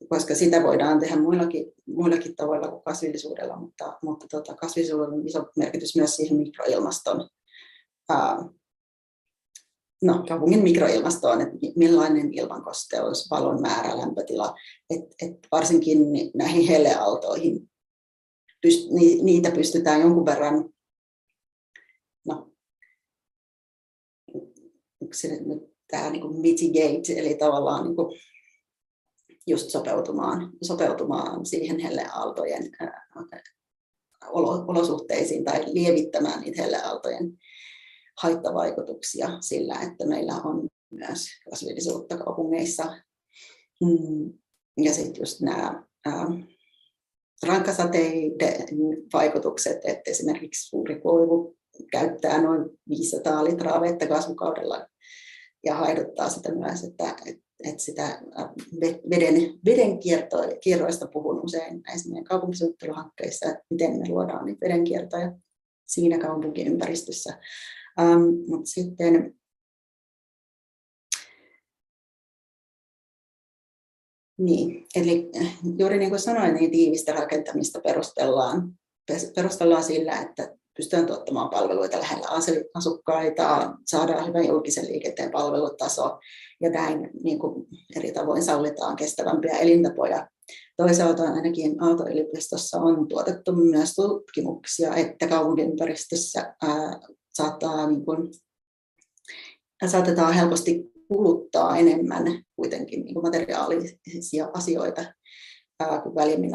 koska 0.10 0.36
sitä 0.36 0.63
voidaan 0.63 0.99
tehdä 0.99 1.15
muillakin, 1.15 1.71
muillakin 1.88 2.36
tavoilla 2.36 2.67
kuin 2.67 2.84
kasvillisuudella, 2.84 3.58
mutta, 3.58 3.97
mutta 4.03 4.27
tota, 4.27 4.55
kasvillisuudella 4.55 5.15
on 5.15 5.27
iso 5.27 5.45
merkitys 5.58 5.95
myös 5.95 6.15
siihen 6.15 6.38
mikroilmaston 6.38 7.29
ää, 8.10 8.49
no, 10.03 10.23
kaupungin 10.27 10.63
mikroilmastoon, 10.63 11.41
että 11.41 11.58
millainen 11.75 12.34
ilmankosteus, 12.34 13.29
valon 13.31 13.62
määrä, 13.62 13.97
lämpötila, 13.97 14.55
että 14.89 15.15
et 15.21 15.38
varsinkin 15.51 15.97
näihin 16.34 16.67
helleaaltoihin 16.67 17.69
pyst, 18.62 18.89
niitä 19.21 19.51
pystytään 19.51 20.01
jonkun 20.01 20.25
verran, 20.25 20.69
no, 22.27 22.51
se 25.13 25.28
nyt 25.28 25.76
tämä 25.88 26.10
niin 26.10 26.41
mitigate, 26.41 27.13
eli 27.20 27.36
tavallaan 27.36 27.84
niin 27.84 27.96
kuin 27.96 28.20
just 29.48 29.70
sopeutumaan, 29.70 30.52
sopeutumaan 30.62 31.46
siihen 31.46 31.80
helleaaltojen 31.80 32.72
olosuhteisiin 34.68 35.46
tai 35.46 35.63
lievittämään 35.74 36.41
niitä 36.41 36.62
helleaaltojen 36.62 37.38
haittavaikutuksia 38.22 39.30
sillä, 39.41 39.76
että 39.82 40.06
meillä 40.08 40.34
on 40.34 40.68
myös 40.91 41.26
kasvillisuutta 41.50 42.18
kaupungeissa. 42.18 42.84
Mm, 43.84 44.34
ja 44.78 44.94
sitten 44.94 45.22
just 45.22 45.41
nämä 45.41 45.84
rankkasateiden 47.48 48.68
vaikutukset, 49.13 49.78
että 49.84 50.12
esimerkiksi 50.12 50.70
suuri 50.70 51.02
koivu 51.02 51.58
käyttää 51.91 52.41
noin 52.41 52.70
500 52.89 53.44
litraa 53.44 53.82
vettä 53.82 54.08
kasvukaudella 54.08 54.88
ja 55.65 55.75
haiduttaa 55.75 56.30
sitä 56.30 56.56
myös, 56.56 56.84
että, 56.84 57.15
että 57.63 57.84
sitä 57.84 58.21
veden, 59.10 59.60
veden 59.65 59.99
kierroista 60.62 61.08
puhun 61.08 61.45
usein 61.45 61.82
näissä 61.88 62.10
meidän 62.10 62.23
kaupunkisuunnitteluhankkeissa, 62.23 63.49
että 63.49 63.63
miten 63.69 63.91
me 63.99 64.10
luodaan 64.10 64.45
niitä 64.45 64.65
vedenkiertoja 64.65 65.32
siinä 65.88 66.17
kaupunkiympäristössä. 66.17 67.39
Um, 68.01 68.43
mutta 68.47 68.65
sitten 68.65 69.36
Niin, 74.38 74.86
eli 74.95 75.30
juuri 75.78 75.97
niin 75.97 76.10
kuin 76.10 76.19
sanoin, 76.19 76.54
niin 76.54 76.71
tiivistä 76.71 77.13
rakentamista 77.13 77.82
perustellaan, 77.82 78.73
perustellaan 79.36 79.84
sillä, 79.84 80.21
että 80.21 80.58
pystytään 80.77 81.05
tuottamaan 81.05 81.49
palveluita 81.49 81.99
lähellä 81.99 82.27
asukkaita, 82.73 83.73
saadaan 83.85 84.27
hyvä 84.27 84.41
julkisen 84.41 84.88
liikenteen 84.88 85.31
palvelutaso 85.31 86.19
ja 86.61 86.69
näin 86.69 87.09
niin 87.23 87.39
kuin 87.39 87.67
eri 87.95 88.11
tavoin 88.11 88.43
sallitaan 88.43 88.95
kestävämpiä 88.95 89.57
elintapoja. 89.57 90.27
Toisaalta 90.77 91.23
ainakin 91.23 91.83
Aalto-yliopistossa 91.83 92.77
on 92.77 93.07
tuotettu 93.07 93.51
myös 93.51 93.93
tutkimuksia, 93.93 94.95
että 94.95 95.27
kaupunkiympäristössä 95.27 96.55
ää, 96.61 96.99
saattaa, 97.33 97.88
niin 97.89 98.05
kuin, 98.05 98.31
saatetaan 99.85 100.33
helposti 100.33 100.91
kuluttaa 101.07 101.77
enemmän 101.77 102.43
kuitenkin 102.55 103.05
niin 103.05 103.13
kuin 103.13 103.25
materiaalisia 103.25 104.49
asioita 104.53 105.05
kuin 106.03 106.15
väljemmin 106.15 106.51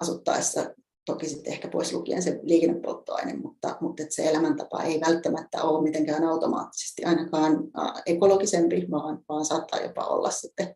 asuttaessa 0.00 0.74
toki 1.06 1.28
sitten 1.28 1.52
ehkä 1.52 1.68
pois 1.68 1.92
lukien 1.92 2.22
se 2.22 2.40
liikennepolttoaine, 2.42 3.36
mutta, 3.36 3.76
mutta 3.80 4.02
että 4.02 4.14
se 4.14 4.30
elämäntapa 4.30 4.82
ei 4.82 5.00
välttämättä 5.00 5.62
ole 5.62 5.82
mitenkään 5.82 6.24
automaattisesti 6.24 7.04
ainakaan 7.04 7.58
ekologisempi, 8.06 8.86
vaan, 8.90 9.24
vaan 9.28 9.44
saattaa 9.44 9.80
jopa 9.80 10.04
olla 10.04 10.30
sitten 10.30 10.74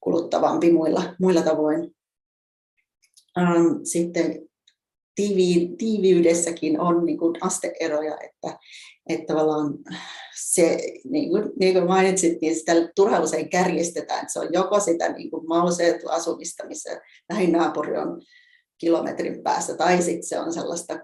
kuluttavampi 0.00 0.72
muilla, 0.72 1.14
muilla 1.20 1.42
tavoin. 1.42 1.94
Sitten 3.84 4.48
tiivi, 5.14 5.76
tiiviydessäkin 5.78 6.80
on 6.80 7.04
niin 7.04 7.18
kuin 7.18 7.36
asteeroja, 7.40 8.16
että, 8.24 8.58
että 9.08 9.26
tavallaan 9.26 9.74
se, 10.40 10.78
niin 11.04 11.30
kuin, 11.30 11.52
niin 11.60 11.74
kuin 11.74 11.86
mainitsit, 11.86 12.40
niin 12.40 12.56
sitä 12.56 12.72
turha 12.96 13.20
usein 13.20 13.50
kärjestetään, 13.50 14.20
että 14.20 14.32
se 14.32 14.40
on 14.40 14.48
joko 14.52 14.80
sitä 14.80 15.08
niin 15.08 15.30
kuin 15.30 15.46
asumista, 16.10 16.66
missä 16.66 17.00
lähin 17.30 17.52
naapuri 17.52 17.96
on 17.96 18.22
kilometrin 18.78 19.42
päässä, 19.42 19.76
tai 19.76 20.02
sitten 20.02 20.28
se 20.28 20.38
on 20.38 20.52
sellaista 20.52 20.98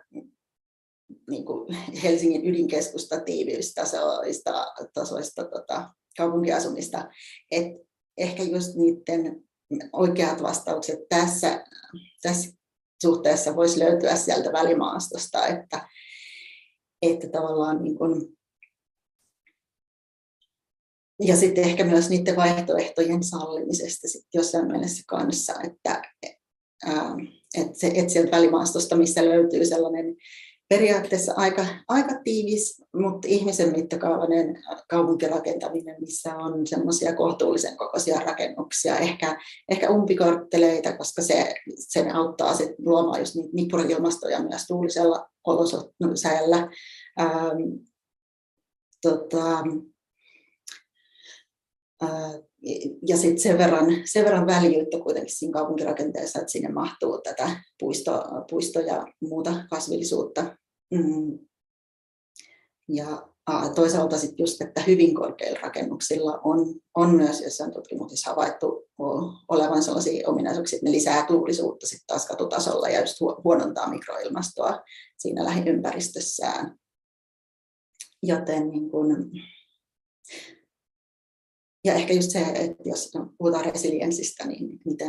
niin 1.30 1.44
kuin 1.44 1.74
Helsingin 2.02 2.46
ydinkeskusta 2.46 3.20
tiiviystasoista 3.20 4.66
tasoista, 4.94 5.44
tota, 5.44 5.90
kaupunkiasumista. 6.16 7.08
Et 7.50 7.66
ehkä 8.18 8.42
just 8.42 8.74
niiden 8.74 9.44
oikeat 9.92 10.42
vastaukset 10.42 10.98
tässä, 11.08 11.64
tässä 12.22 12.52
suhteessa 13.02 13.56
voisi 13.56 13.78
löytyä 13.78 14.16
sieltä 14.16 14.52
välimaastosta, 14.52 15.46
että, 15.46 15.88
että 17.02 17.28
tavallaan 17.28 17.82
niin 17.82 17.98
kuin, 17.98 18.38
ja 21.22 21.36
sitten 21.36 21.64
ehkä 21.64 21.84
myös 21.84 22.10
niiden 22.10 22.36
vaihtoehtojen 22.36 23.22
sallimisesta 23.22 24.08
sit 24.08 24.26
jossain 24.34 24.66
mielessä 24.66 25.02
kanssa, 25.06 25.54
että, 25.64 26.02
ää, 26.86 27.16
että, 27.58 27.86
että 27.94 28.12
sieltä 28.12 28.36
välimaastosta, 28.36 28.96
missä 28.96 29.24
löytyy 29.24 29.64
sellainen 29.64 30.16
periaatteessa 30.70 31.32
aika, 31.36 31.66
aika 31.88 32.14
tiivis, 32.24 32.84
mutta 32.94 33.28
ihmisen 33.28 33.72
mittakaavainen 33.72 34.62
kaupunkirakentaminen, 34.88 35.96
missä 36.00 36.36
on 36.36 36.66
semmoisia 36.66 37.16
kohtuullisen 37.16 37.76
kokoisia 37.76 38.20
rakennuksia, 38.20 38.98
ehkä, 38.98 39.40
ehkä 39.68 39.90
umpikortteleita, 39.90 40.96
koska 40.96 41.22
se, 41.22 41.54
sen 41.74 42.14
auttaa 42.14 42.54
sit 42.54 42.70
luomaan 42.78 43.20
just 43.20 43.34
niitä 43.34 43.54
mikroilmastoja 43.54 44.42
myös 44.42 44.66
tuulisella 44.66 45.28
olosäellä. 45.46 46.68
Ähm, 47.20 47.60
tota, 49.02 49.64
äh, 52.02 52.49
ja 53.06 53.16
sitten 53.16 53.38
sen 53.40 53.58
verran, 53.58 53.86
sen 54.04 54.24
verran 54.24 54.46
väljyyttä 54.46 54.98
kuitenkin 55.02 55.36
siinä 55.36 55.52
kaupunkirakenteessa, 55.52 56.38
että 56.40 56.52
sinne 56.52 56.68
mahtuu 56.68 57.20
tätä 57.20 57.60
puisto, 57.80 58.24
puisto 58.50 58.80
ja 58.80 59.06
muuta 59.20 59.64
kasvillisuutta. 59.70 60.56
Mm. 60.94 61.38
Ja 62.88 63.28
toisaalta 63.74 64.18
sitten 64.18 64.38
just, 64.38 64.62
että 64.62 64.82
hyvin 64.86 65.14
korkeilla 65.14 65.58
rakennuksilla 65.62 66.40
on, 66.44 66.74
on 66.94 67.14
myös 67.14 67.40
jossain 67.40 67.72
tutkimuksissa 67.72 68.30
havaittu 68.30 68.88
olevan 69.48 69.82
sellaisia 69.82 70.28
ominaisuuksia, 70.28 70.76
että 70.76 70.86
ne 70.86 70.92
lisää 70.92 71.26
tuulisuutta 71.26 71.86
sitten 71.86 72.06
taas 72.06 72.26
katutasolla 72.26 72.88
ja 72.88 73.00
just 73.00 73.20
huonontaa 73.44 73.90
mikroilmastoa 73.90 74.80
siinä 75.18 75.44
lähiympäristössään. 75.44 76.78
Joten 78.22 78.70
niin 78.70 78.90
kun, 78.90 79.30
ja 81.84 81.94
ehkä 81.94 82.12
just 82.12 82.30
se, 82.30 82.40
että 82.40 82.82
jos 82.88 83.10
puhutaan 83.38 83.64
resilienssistä, 83.64 84.46
niin 84.46 84.68
mitä, 84.84 85.04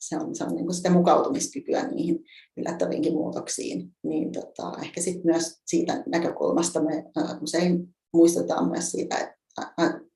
se 0.00 0.16
on, 0.16 0.36
se 0.36 0.44
on 0.44 0.54
niin 0.54 0.74
sitä 0.74 0.90
mukautumiskykyä 0.90 1.88
niihin 1.88 2.24
yllättäviinkin 2.56 3.12
muutoksiin. 3.12 3.92
Niin 4.02 4.32
tota, 4.32 4.72
ehkä 4.82 5.00
sit 5.00 5.24
myös 5.24 5.60
siitä 5.66 6.02
näkökulmasta 6.06 6.82
me 6.82 7.04
usein 7.40 7.94
muistetaan 8.12 8.70
myös 8.70 8.90
siitä, 8.90 9.16
että 9.16 9.46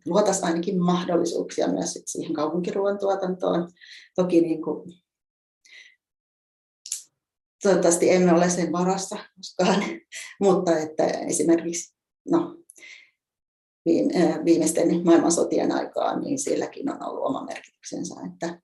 luotaisiin 0.07 0.45
ainakin 0.45 0.83
mahdollisuuksia 0.83 1.69
myös 1.69 1.93
sit 1.93 2.03
siihen 2.07 2.35
kaupunkiruoantuotantoon. 2.35 3.69
Toki 4.17 4.41
niin 4.41 4.63
kuin, 4.63 4.93
toivottavasti 7.63 8.11
emme 8.11 8.33
ole 8.33 8.51
sen 8.51 8.73
varassa 8.73 9.17
koskaan, 9.37 9.85
mutta 10.45 10.79
että 10.79 11.05
esimerkiksi 11.05 11.95
no, 12.31 12.60
viimeisten 14.45 15.05
maailmansotien 15.05 15.73
aikaan, 15.73 16.21
niin 16.21 16.39
silläkin 16.39 16.91
on 16.91 17.03
ollut 17.03 17.25
oma 17.25 17.45
merkityksensä, 17.45 18.15
että, 18.33 18.61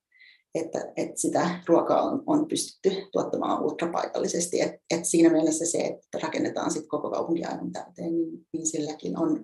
että, 0.55 0.93
että 0.95 1.21
sitä 1.21 1.63
ruokaa 1.67 2.01
on, 2.01 2.23
on 2.25 2.47
pystytty 2.47 3.07
tuottamaan 3.11 3.63
ultrapaikallisesti. 3.63 4.61
Et, 4.61 4.71
et 4.91 5.05
siinä 5.05 5.29
mielessä 5.29 5.65
se, 5.65 5.77
että 5.77 6.19
rakennetaan 6.23 6.71
sit 6.71 6.87
koko 6.87 7.11
kaupunki 7.11 7.43
aivan 7.43 7.71
täyteen, 7.71 8.15
niin, 8.15 8.47
niin 8.53 8.67
silläkin 8.67 9.17
on, 9.19 9.43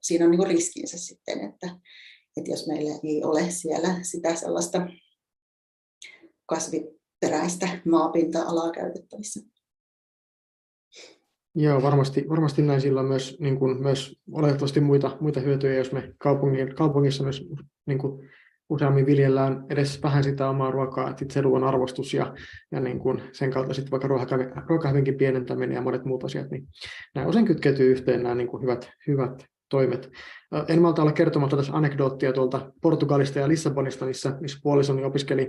siinä 0.00 0.24
on 0.24 0.30
niin 0.30 0.46
riskinsä 0.46 0.98
sitten, 0.98 1.40
että, 1.40 1.66
että 2.36 2.50
jos 2.50 2.66
meillä 2.66 2.98
ei 3.04 3.24
ole 3.24 3.50
siellä 3.50 3.94
sitä 4.02 4.34
sellaista 4.34 4.86
kasviperäistä 6.46 7.68
maapinta-alaa 7.84 8.70
käytettävissä. 8.70 9.40
Joo, 11.54 11.82
varmasti, 11.82 12.24
varmasti 12.28 12.62
näin 12.62 12.80
sillä 12.80 13.00
on 13.00 13.06
myös, 13.06 13.36
niin 13.40 13.58
kuin, 13.58 13.82
myös 13.82 14.20
oletettavasti 14.32 14.80
muita, 14.80 15.16
muita 15.20 15.40
hyötyjä, 15.40 15.74
jos 15.74 15.92
me 15.92 16.14
kaupungin, 16.18 16.74
kaupungissa 16.74 17.22
myös 17.22 17.48
niin 17.86 17.98
kuin, 17.98 18.30
useammin 18.70 19.06
viljellään 19.06 19.66
edes 19.70 20.02
vähän 20.02 20.24
sitä 20.24 20.48
omaa 20.48 20.70
ruokaa, 20.70 21.10
että 21.10 21.24
se 21.30 21.40
ruoan 21.40 21.64
arvostus 21.64 22.14
ja, 22.14 22.34
ja 22.72 22.80
niin 22.80 22.98
kuin 22.98 23.22
sen 23.32 23.50
kautta 23.50 23.74
sitten 23.74 23.90
vaikka 23.90 24.08
ruokahävinkin 24.68 25.14
pienentäminen 25.14 25.74
ja 25.74 25.82
monet 25.82 26.04
muut 26.04 26.24
asiat, 26.24 26.50
niin 26.50 26.66
nämä 27.14 27.26
usein 27.26 27.44
kytkeytyy 27.44 27.90
yhteen 27.90 28.22
nämä 28.22 28.34
niin 28.34 28.48
kuin 28.48 28.62
hyvät, 28.62 28.90
hyvät 29.06 29.46
toimet. 29.70 30.10
En 30.68 30.82
malta 30.82 31.02
olla 31.02 31.12
kertomatta 31.12 31.56
tässä 31.56 31.72
anekdoottia 31.72 32.32
tuolta 32.32 32.72
Portugalista 32.82 33.38
ja 33.38 33.48
Lissabonista, 33.48 34.06
missä, 34.06 34.36
missä 34.40 34.58
puolisoni 34.62 35.04
opiskeli, 35.04 35.48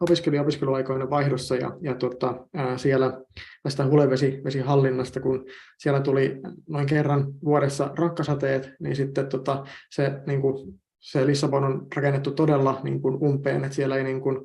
opiskeli 0.00 0.38
opiskeluaikoina 0.38 1.10
vaihdossa 1.10 1.56
ja, 1.56 1.76
ja 1.80 1.94
tuota, 1.94 2.46
ää, 2.54 2.78
siellä 2.78 3.20
tästä 3.62 3.86
hulevesihallinnasta, 3.86 5.20
kun 5.20 5.44
siellä 5.78 6.00
tuli 6.00 6.40
noin 6.68 6.86
kerran 6.86 7.26
vuodessa 7.44 7.90
rakkasateet, 7.98 8.70
niin 8.80 8.96
sitten 8.96 9.26
tota, 9.26 9.64
se, 9.90 10.12
niin 10.26 10.40
kuin, 10.40 10.80
se 11.00 11.26
Lissabon 11.26 11.64
on 11.64 11.86
rakennettu 11.96 12.30
todella 12.30 12.80
niin 12.82 13.02
kuin 13.02 13.18
umpeen, 13.22 13.64
että 13.64 13.76
siellä 13.76 13.96
ei 13.96 14.04
niin 14.04 14.20
kuin, 14.20 14.38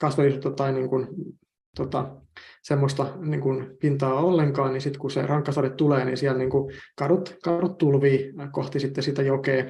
kasvillisuutta 0.00 0.50
tai 0.50 0.72
niin 0.72 0.88
kuin, 0.88 1.08
tota, 1.76 2.16
semmoista 2.62 3.16
niin 3.20 3.40
kuin 3.40 3.76
pintaa 3.80 4.20
ollenkaan, 4.20 4.72
niin 4.72 4.80
sitten 4.80 5.00
kun 5.00 5.10
se 5.10 5.26
rankkasade 5.26 5.70
tulee, 5.70 6.04
niin 6.04 6.16
siellä 6.16 6.38
niin 6.38 6.50
kuin 6.50 6.74
kadut, 6.98 7.36
kadut 7.44 7.78
tulvii 7.78 8.32
kohti 8.52 8.80
sitten 8.80 9.04
sitä 9.04 9.22
jokea. 9.22 9.64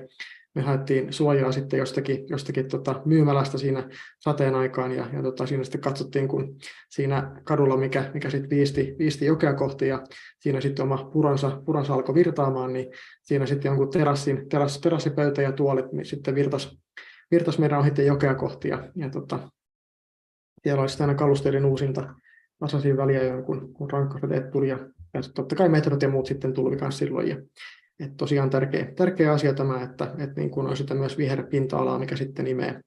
Me 0.57 0.63
haettiin 0.63 1.13
suojaa 1.13 1.53
sitten 1.53 1.79
jostakin, 1.79 2.29
jostakin 2.29 2.69
tota 2.69 3.03
myymälästä 3.05 3.59
siinä 3.59 3.89
sateen 4.21 4.55
aikaan 4.55 4.93
ja, 4.93 5.07
ja 5.13 5.23
tota, 5.23 5.47
siinä 5.47 5.65
sitten 5.65 5.81
katsottiin, 5.81 6.29
kun 6.29 6.57
siinä 6.89 7.41
kadulla, 7.45 7.77
mikä, 7.77 8.11
mikä 8.15 8.31
sitten 8.31 8.51
viisti, 8.51 8.97
viisti 8.99 9.25
jokea 9.27 9.55
kohti 9.55 9.89
ja 9.89 10.05
siinä 10.41 10.61
sitten 10.61 10.83
oma 10.83 11.11
puronsa, 11.13 11.63
puronsa 11.65 11.95
alkoi 11.95 12.15
virtaamaan, 12.15 12.73
niin 12.73 12.87
siinä 13.23 13.47
sitten 13.47 13.69
jonkun 13.69 13.91
terassin, 13.91 14.49
terass, 14.49 14.81
terassipöytä 14.81 15.43
ja 15.43 15.53
tuolit 15.53 15.93
niin 15.93 16.07
sitten 16.07 16.35
virtas, 16.35 16.79
virtas 17.31 17.59
meidän 17.59 17.79
ohitte 17.79 18.05
jokea 18.05 18.35
kohti 18.35 18.69
ja, 18.69 18.89
ja 18.95 19.11
tota, 19.11 19.49
siellä 20.63 20.81
olisi 20.81 21.03
aina 21.03 21.15
kalusteiden 21.15 21.65
uusinta 21.65 22.15
tasaisia 22.59 22.97
väliä, 22.97 23.43
kun, 23.43 23.75
kun 23.75 23.91
rankkasateet 23.91 24.51
tuli 24.51 24.69
ja, 24.69 24.79
ja 25.15 25.21
totta 25.35 25.57
kai 25.57 25.69
metrot 25.69 26.03
ja 26.03 26.09
muut 26.09 26.27
sitten 26.27 26.53
tuli 26.53 26.77
myös 26.77 26.99
silloin. 26.99 27.29
Ja, 27.29 27.37
et 28.01 28.17
tosiaan 28.17 28.51
tärkeä, 28.51 28.85
tärkeä 28.97 29.33
asia 29.33 29.55
tämä, 29.55 29.83
että, 29.83 30.15
että 30.19 30.41
niin 30.41 30.51
kun 30.51 30.67
on 30.67 30.77
sitä 30.77 30.95
myös 30.95 31.19
viherpinta-alaa, 31.19 31.99
mikä 31.99 32.17
sitten 32.17 32.47
imee, 32.47 32.81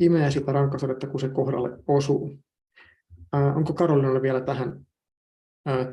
imee 0.00 0.30
sitä 0.30 0.52
rankkasadetta, 0.52 1.06
kun 1.06 1.20
se 1.20 1.28
kohdalle 1.28 1.78
osuu. 1.88 2.38
Ää, 3.32 3.54
onko 3.54 3.72
Karolinalle 3.72 4.22
vielä 4.22 4.40
tähän 4.40 4.80
ää? 5.66 5.92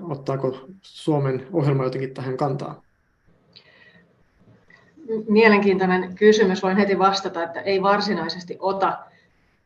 Ottaako 0.00 0.66
Suomen 0.82 1.46
ohjelma 1.52 1.84
jotenkin 1.84 2.14
tähän 2.14 2.36
kantaa? 2.36 2.82
mielenkiintoinen 5.28 6.14
kysymys. 6.14 6.62
Voin 6.62 6.76
heti 6.76 6.98
vastata, 6.98 7.42
että 7.42 7.60
ei 7.60 7.82
varsinaisesti 7.82 8.56
ota 8.60 8.98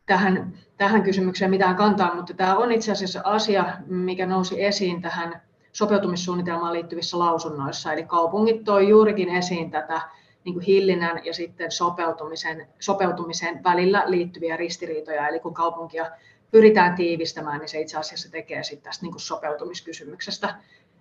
tähän, 0.07 0.53
tähän 0.77 1.03
kysymykseen 1.03 1.51
mitään 1.51 1.77
kantaa, 1.77 2.15
mutta 2.15 2.35
tämä 2.35 2.57
on 2.57 2.73
itse 2.73 2.93
asiassa 2.93 3.21
asia, 3.25 3.77
mikä 3.87 4.27
nousi 4.27 4.65
esiin 4.65 5.03
tähän 5.03 5.43
sopeutumissuunnitelmaan 5.75 6.72
liittyvissä 6.72 7.18
lausunnoissa. 7.18 7.93
Eli 7.93 8.03
kaupungit 8.05 8.64
toi 8.64 8.89
juurikin 8.89 9.29
esiin 9.29 9.70
tätä 9.70 10.01
niin 10.45 10.55
kuin 10.55 10.64
hillinnän 10.64 11.25
ja 11.25 11.35
sitten 11.35 11.70
sopeutumisen, 11.70 12.68
sopeutumisen 12.81 13.64
välillä 13.64 14.03
liittyviä 14.07 14.57
ristiriitoja. 14.57 15.29
Eli 15.29 15.41
kun 15.41 15.55
kaupunkia 15.55 16.11
pyritään 16.51 16.95
tiivistämään, 16.95 17.59
niin 17.59 17.68
se 17.68 17.81
itse 17.81 17.99
asiassa 17.99 18.31
tekee 18.31 18.62
sitten 18.62 18.85
tästä 18.85 19.03
niin 19.03 19.12
kuin 19.12 19.20
sopeutumiskysymyksestä 19.20 20.55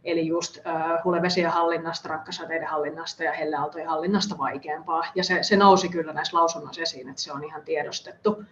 eli 0.03 0.27
just 0.27 0.57
uh, 0.57 1.03
hulevesien 1.03 1.49
hallinnasta, 1.51 2.09
rakkasateiden 2.09 2.67
hallinnasta 2.67 3.23
ja 3.23 3.33
helleaaltojen 3.33 3.87
hallinnasta 3.87 4.37
vaikeampaa. 4.37 5.03
Ja 5.15 5.23
se, 5.23 5.43
se 5.43 5.57
nousi 5.57 5.89
kyllä 5.89 6.13
näissä 6.13 6.37
lausunnoissa 6.37 6.81
esiin, 6.81 7.09
että 7.09 7.21
se 7.21 7.31
on 7.31 7.43
ihan 7.43 7.61
tiedostettu, 7.61 8.43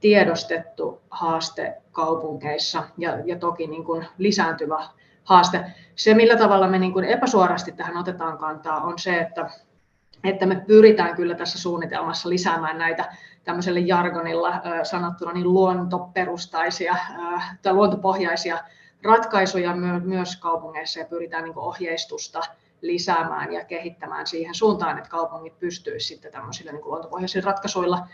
tiedostettu 0.00 1.00
haaste 1.10 1.74
kaupungeissa 1.92 2.84
ja, 2.98 3.18
ja 3.24 3.38
toki 3.38 3.66
niin 3.66 3.84
kuin 3.84 4.06
lisääntyvä 4.18 4.88
haaste. 5.24 5.64
Se, 5.96 6.14
millä 6.14 6.36
tavalla 6.36 6.68
me 6.68 6.78
niin 6.78 6.92
kuin 6.92 7.04
epäsuorasti 7.04 7.72
tähän 7.72 7.96
otetaan 7.96 8.38
kantaa, 8.38 8.80
on 8.80 8.98
se, 8.98 9.18
että, 9.18 9.50
että 10.24 10.46
me 10.46 10.56
pyritään 10.66 11.16
kyllä 11.16 11.34
tässä 11.34 11.58
suunnitelmassa 11.58 12.28
lisäämään 12.28 12.78
näitä 12.78 13.12
tämmöisellä 13.44 13.80
jargonilla 13.80 14.52
sanottuna 14.82 15.32
niin 15.32 15.52
luontoperustaisia 15.52 16.96
tai 17.62 17.72
luontopohjaisia 17.72 18.58
ratkaisuja 19.02 19.76
myös 20.04 20.36
kaupungeissa 20.36 20.98
ja 20.98 21.04
pyritään 21.04 21.44
niin 21.44 21.58
ohjeistusta 21.58 22.40
lisäämään 22.80 23.52
ja 23.52 23.64
kehittämään 23.64 24.26
siihen 24.26 24.54
suuntaan, 24.54 24.98
että 24.98 25.10
kaupungit 25.10 25.58
pystyisivät 25.58 26.08
sitten 26.08 26.32
tämmöisillä 26.32 26.72
niin 26.72 26.84
luontopohjaisilla 26.84 27.46
ratkaisuilla 27.46 28.08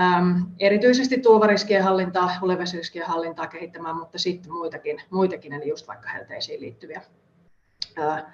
äm, 0.00 0.46
erityisesti 0.58 1.18
tulvariskien 1.18 1.84
hallintaa, 1.84 2.30
hulevesiriskien 2.40 3.06
hallintaa 3.06 3.46
kehittämään, 3.46 3.96
mutta 3.96 4.18
sitten 4.18 4.52
muitakin, 4.52 5.02
muitakin 5.10 5.52
eli 5.52 5.68
just 5.68 5.88
vaikka 5.88 6.08
helteisiin 6.08 6.60
liittyviä 6.60 7.02
ää, 7.96 8.32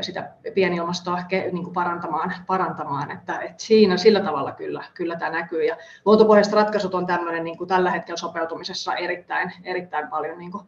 sitä 0.00 0.30
pienilmastoa 0.54 1.18
niin 1.30 1.64
kuin 1.64 1.72
parantamaan, 1.72 2.34
parantamaan 2.46 3.10
että, 3.10 3.38
että 3.38 3.64
siinä 3.64 3.96
sillä 3.96 4.20
tavalla 4.20 4.52
kyllä, 4.52 4.84
kyllä 4.94 5.16
tämä 5.16 5.30
näkyy. 5.30 5.64
Ja 5.64 5.76
luontopohjaiset 6.04 6.52
ratkaisut 6.52 6.94
on 6.94 7.06
tämmöinen 7.06 7.44
niin 7.44 7.58
kuin 7.58 7.68
tällä 7.68 7.90
hetkellä 7.90 8.16
sopeutumisessa 8.16 8.94
erittäin, 8.94 9.52
erittäin 9.64 10.08
paljon 10.08 10.38
niin 10.38 10.52
kuin 10.52 10.64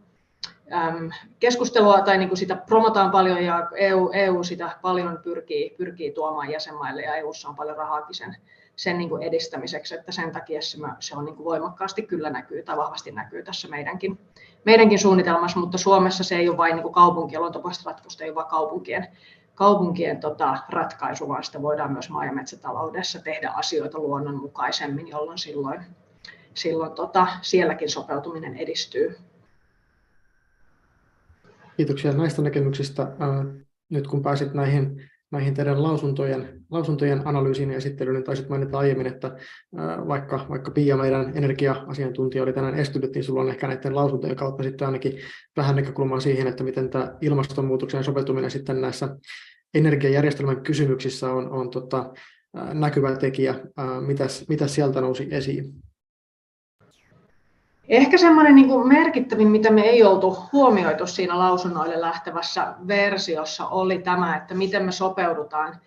keskustelua 1.41 2.01
tai 2.01 2.19
niin 2.19 2.29
kuin 2.29 2.39
sitä 2.39 2.57
promotaan 2.57 3.11
paljon 3.11 3.45
ja 3.45 3.69
EU, 3.77 4.11
EU 4.13 4.43
sitä 4.43 4.71
paljon 4.83 5.19
pyrkii, 5.25 5.75
pyrkii 5.79 6.13
tuomaan 6.13 6.51
jäsenmaille 6.51 7.03
ja 7.03 7.15
EUssa 7.15 7.49
on 7.49 7.57
paljon 7.57 7.77
rahaakin 7.77 8.15
sen, 8.15 8.37
sen 8.77 8.99
niin 8.99 9.09
kuin 9.09 9.23
edistämiseksi, 9.23 9.95
että 9.95 10.13
sen 10.13 10.33
takia 10.33 10.63
se, 10.63 10.79
se 11.01 11.17
on 11.17 11.25
niin 11.25 11.37
kuin 11.37 11.45
voimakkaasti 11.45 12.03
kyllä 12.03 12.31
näkyy 12.31 12.63
tai 12.63 12.77
vahvasti 12.77 13.11
näkyy 13.13 13.43
tässä 13.43 13.69
meidänkin, 13.69 14.19
meidänkin 14.65 14.99
suunnitelmassa, 14.99 15.61
mutta 15.61 15.79
Suomessa 15.79 16.25
se 16.25 16.37
ei 16.37 16.49
ole 16.49 16.57
vain 16.57 16.77
niin 16.77 16.93
kaupunkien, 16.93 17.41
luontopohjaiset 17.41 17.87
ratkaisut 17.87 18.21
ei 18.21 18.29
ole 18.29 18.35
vain 18.35 18.47
kaupunkien, 18.47 19.07
kaupunkien 19.55 20.21
tota, 20.21 20.59
ratkaisu, 20.69 21.29
vaan 21.29 21.45
sitä 21.45 21.63
voidaan 21.63 21.93
myös 21.93 22.11
maa- 22.11 22.27
ja 22.27 22.33
metsätaloudessa 22.33 23.23
tehdä 23.23 23.51
asioita 23.51 23.99
luonnonmukaisemmin, 23.99 25.09
jolloin 25.09 25.39
silloin, 25.39 25.81
silloin 26.55 26.93
tota, 26.93 27.27
sielläkin 27.43 27.91
sopeutuminen 27.91 28.57
edistyy. 28.57 29.17
Kiitoksia 31.77 32.13
näistä 32.13 32.43
näkemyksistä. 32.43 33.07
Nyt 33.91 34.07
kun 34.07 34.23
pääsit 34.23 34.55
näihin, 34.55 35.11
näihin 35.35 35.55
teidän 35.55 35.83
lausuntojen, 35.83 36.61
lausuntojen 36.71 37.23
analyysiin 37.25 37.71
ja 37.71 37.77
esittelyyn, 37.77 38.15
niin 38.15 38.25
taisit 38.25 38.49
mainita 38.49 38.79
aiemmin, 38.79 39.07
että 39.07 39.37
vaikka, 40.09 40.47
vaikka 40.49 40.71
Pia, 40.71 40.97
meidän 40.97 41.33
energia-asiantuntija, 41.35 42.43
oli 42.43 42.53
tänään 42.53 42.75
estynyt, 42.75 43.15
niin 43.15 43.25
sulla 43.25 43.41
on 43.41 43.49
ehkä 43.49 43.67
näiden 43.67 43.97
lausuntojen 43.97 44.37
kautta 44.37 44.63
sitten 44.63 44.87
ainakin 44.87 45.19
vähän 45.57 45.77
näkökulmaa 45.77 46.21
siihen, 46.21 46.47
että 46.47 46.65
miten 46.65 46.91
tämä 46.91 47.17
ilmastonmuutoksen 47.21 48.05
sopeutuminen 48.05 48.51
sitten 48.51 48.81
näissä 48.81 49.17
energiajärjestelmän 49.75 50.63
kysymyksissä 50.63 51.33
on, 51.33 51.51
on 51.51 51.71
tota, 51.71 52.13
näkyvä 52.73 53.17
tekijä. 53.17 53.55
Mitäs, 54.49 54.75
sieltä 54.75 55.01
nousi 55.01 55.29
esiin? 55.31 55.73
Ehkä 57.89 58.19
semmoinen 58.19 58.55
niin 58.55 58.89
merkittävin, 58.89 59.49
mitä 59.49 59.71
me 59.71 59.83
ei 59.83 60.03
oltu 60.03 60.37
huomioitu 60.53 61.07
siinä 61.07 61.39
lausunnoille 61.39 62.01
lähtevässä 62.01 62.75
versiossa, 62.89 63.67
oli 63.67 63.99
tämä, 63.99 64.37
että 64.37 64.55
miten 64.55 64.85
me 64.85 64.93
sopeudutaan. 64.93 65.81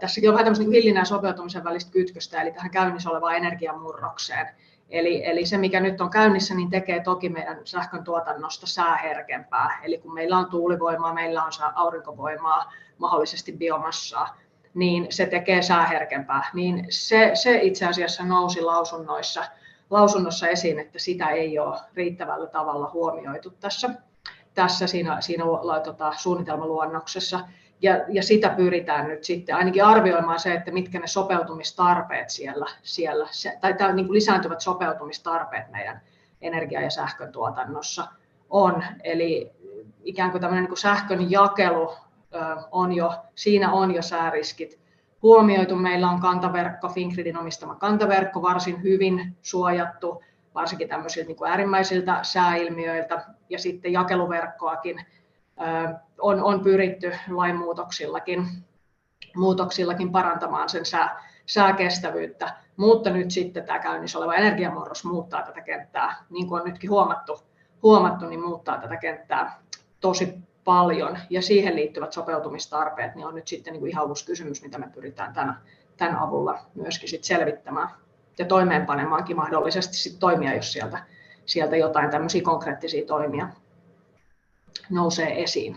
Tässäkin 0.00 0.30
on 0.30 0.34
vähän 0.34 0.44
tämmöistä 0.44 0.64
niin 0.64 0.72
hillinnän 0.72 1.06
sopeutumisen 1.06 1.64
välistä 1.64 1.92
kytköstä, 1.92 2.42
eli 2.42 2.52
tähän 2.52 2.70
käynnissä 2.70 3.10
olevaan 3.10 3.36
energiamurrokseen. 3.36 4.48
Eli, 4.90 5.26
eli 5.26 5.46
se, 5.46 5.58
mikä 5.58 5.80
nyt 5.80 6.00
on 6.00 6.10
käynnissä, 6.10 6.54
niin 6.54 6.70
tekee 6.70 7.00
toki 7.00 7.28
meidän 7.28 7.58
sähkön 7.64 8.04
tuotannosta 8.04 8.66
sääherkempää. 8.66 9.80
Eli 9.84 9.98
kun 9.98 10.14
meillä 10.14 10.38
on 10.38 10.46
tuulivoimaa, 10.46 11.14
meillä 11.14 11.44
on 11.44 11.50
aurinkovoimaa, 11.74 12.72
mahdollisesti 12.98 13.52
biomassaa, 13.52 14.36
niin 14.74 15.06
se 15.10 15.26
tekee 15.26 15.62
sääherkempää. 15.62 16.50
Niin 16.54 16.86
se, 16.90 17.30
se 17.34 17.58
itse 17.62 17.86
asiassa 17.86 18.24
nousi 18.24 18.60
lausunnoissa– 18.60 19.44
lausunnossa 19.92 20.48
esiin, 20.48 20.78
että 20.78 20.98
sitä 20.98 21.30
ei 21.30 21.58
ole 21.58 21.78
riittävällä 21.94 22.46
tavalla 22.46 22.90
huomioitu 22.92 23.50
tässä, 23.50 23.90
tässä 24.54 24.86
siinä, 24.86 25.20
siinä 25.20 25.44
tota, 25.84 26.12
suunnitelmaluonnoksessa. 26.16 27.40
Ja, 27.82 28.04
ja 28.08 28.22
sitä 28.22 28.48
pyritään 28.48 29.08
nyt 29.08 29.24
sitten 29.24 29.56
ainakin 29.56 29.84
arvioimaan 29.84 30.40
se, 30.40 30.54
että 30.54 30.70
mitkä 30.70 31.00
ne 31.00 31.06
sopeutumistarpeet 31.06 32.30
siellä, 32.30 32.66
siellä 32.82 33.28
se, 33.30 33.58
tai 33.60 33.74
tämä 33.74 33.92
niin 33.92 34.06
kuin 34.06 34.14
lisääntyvät 34.14 34.60
sopeutumistarpeet 34.60 35.70
meidän 35.70 36.00
energia- 36.40 36.82
ja 36.82 36.90
sähkön 36.90 37.32
tuotannossa 37.32 38.06
on. 38.50 38.84
Eli 39.04 39.52
ikään 40.04 40.30
kuin 40.30 40.40
tämmöinen 40.40 40.62
niin 40.62 40.68
kuin 40.68 40.78
sähkön 40.78 41.30
jakelu 41.30 41.94
on 42.70 42.92
jo, 42.92 43.14
siinä 43.34 43.72
on 43.72 43.94
jo 43.94 44.02
sääriskit 44.02 44.81
huomioitu. 45.22 45.76
Meillä 45.76 46.08
on 46.10 46.20
kantaverkko, 46.20 46.88
Fingridin 46.88 47.38
omistama 47.38 47.74
kantaverkko, 47.74 48.42
varsin 48.42 48.82
hyvin 48.82 49.36
suojattu, 49.42 50.22
varsinkin 50.54 50.88
tämmöisiltä 50.88 51.26
niin 51.26 51.36
kuin 51.36 51.50
äärimmäisiltä 51.50 52.18
sääilmiöiltä. 52.22 53.26
Ja 53.48 53.58
sitten 53.58 53.92
jakeluverkkoakin 53.92 55.06
on, 56.20 56.42
on 56.42 56.60
pyritty 56.60 57.12
lainmuutoksillakin 57.30 58.46
muutoksillakin 59.36 60.12
parantamaan 60.12 60.68
sen 60.68 60.84
sää, 60.84 61.24
sääkestävyyttä, 61.46 62.54
mutta 62.76 63.10
nyt 63.10 63.30
sitten 63.30 63.64
tämä 63.64 63.78
käynnissä 63.78 64.18
oleva 64.18 64.34
energiamurros 64.34 65.04
muuttaa 65.04 65.42
tätä 65.42 65.60
kenttää, 65.60 66.16
niin 66.30 66.48
kuin 66.48 66.60
on 66.60 66.66
nytkin 66.66 66.90
huomattu, 66.90 67.40
huomattu 67.82 68.26
niin 68.26 68.40
muuttaa 68.40 68.78
tätä 68.78 68.96
kenttää 68.96 69.62
tosi 70.00 70.38
paljon 70.64 71.18
ja 71.30 71.42
siihen 71.42 71.76
liittyvät 71.76 72.12
sopeutumistarpeet 72.12 73.14
niin 73.14 73.26
on 73.26 73.34
nyt 73.34 73.48
sitten 73.48 73.72
niin 73.72 73.80
kuin 73.80 73.90
ihan 73.90 74.08
uusi 74.08 74.26
kysymys, 74.26 74.62
mitä 74.62 74.78
me 74.78 74.88
pyritään 74.94 75.34
tämän, 75.34 75.58
tämän 75.96 76.16
avulla 76.16 76.58
myöskin 76.74 77.08
sit 77.08 77.24
selvittämään 77.24 77.88
ja 78.38 78.44
toimeenpanemaankin 78.44 79.36
mahdollisesti 79.36 79.96
sit 79.96 80.18
toimia, 80.18 80.54
jos 80.54 80.72
sieltä, 80.72 81.04
sieltä 81.46 81.76
jotain 81.76 82.10
tämmöisiä 82.10 82.42
konkreettisia 82.42 83.06
toimia 83.06 83.48
nousee 84.90 85.42
esiin. 85.42 85.76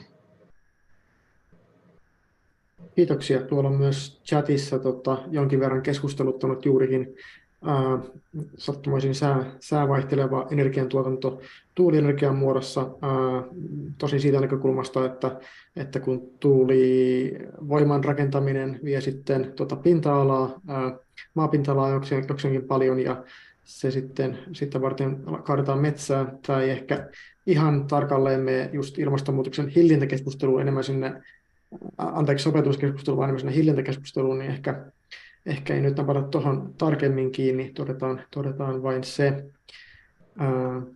Kiitoksia. 2.96 3.42
Tuolla 3.42 3.70
on 3.70 3.76
myös 3.76 4.22
chatissa 4.26 4.80
tota, 4.80 5.18
jonkin 5.28 5.60
verran 5.60 5.82
keskusteluttanut 5.82 6.66
juurikin 6.66 7.16
sattumoisin 8.58 9.16
sää, 9.16 9.46
säävaihteleva 9.60 10.48
energiantuotanto 10.52 11.42
tuulienergian 11.76 12.36
muodossa, 12.36 12.90
tosi 13.98 14.20
siitä 14.20 14.42
näkökulmasta, 14.42 15.06
että, 15.06 15.40
että 15.76 16.00
kun 16.00 16.32
tuulivoiman 16.40 18.04
rakentaminen 18.04 18.80
vie 18.84 19.02
sitten 19.02 19.54
tuota 19.56 19.76
pinta-alaa, 19.76 20.62
maapinta-alaa 21.34 21.90
jokseenkin 22.28 22.68
paljon 22.68 23.00
ja 23.00 23.24
se 23.64 23.92
sitten, 23.92 24.38
sitten 24.54 24.82
varten 24.82 25.24
kaadetaan 25.44 25.80
metsää. 25.80 26.34
Tai 26.48 26.70
ehkä 26.70 27.10
ihan 27.46 27.88
tarkalleen 27.88 28.42
me 28.42 28.70
just 28.74 29.00
ilmastonmuutoksen 29.00 29.68
hillintäkeskusteluun 29.68 30.62
enemmän 30.62 30.84
sinne, 30.84 31.22
anteeksi 31.98 32.44
sopeutumiskeskusteluun, 32.44 33.18
vaan 33.18 33.30
enemmän 33.30 33.40
sinne 33.40 33.56
hillintäkeskusteluun, 33.56 34.40
niin 34.40 34.52
ehkä 34.52 34.86
ehkä 35.46 35.76
ei 35.76 35.82
nyt 35.82 35.98
napata 35.98 36.22
tuohon 36.22 36.74
tarkemmin 36.78 37.32
kiinni, 37.32 37.72
todetaan, 37.74 38.22
todetaan 38.32 38.84
vain 38.84 39.04
se. 39.04 39.46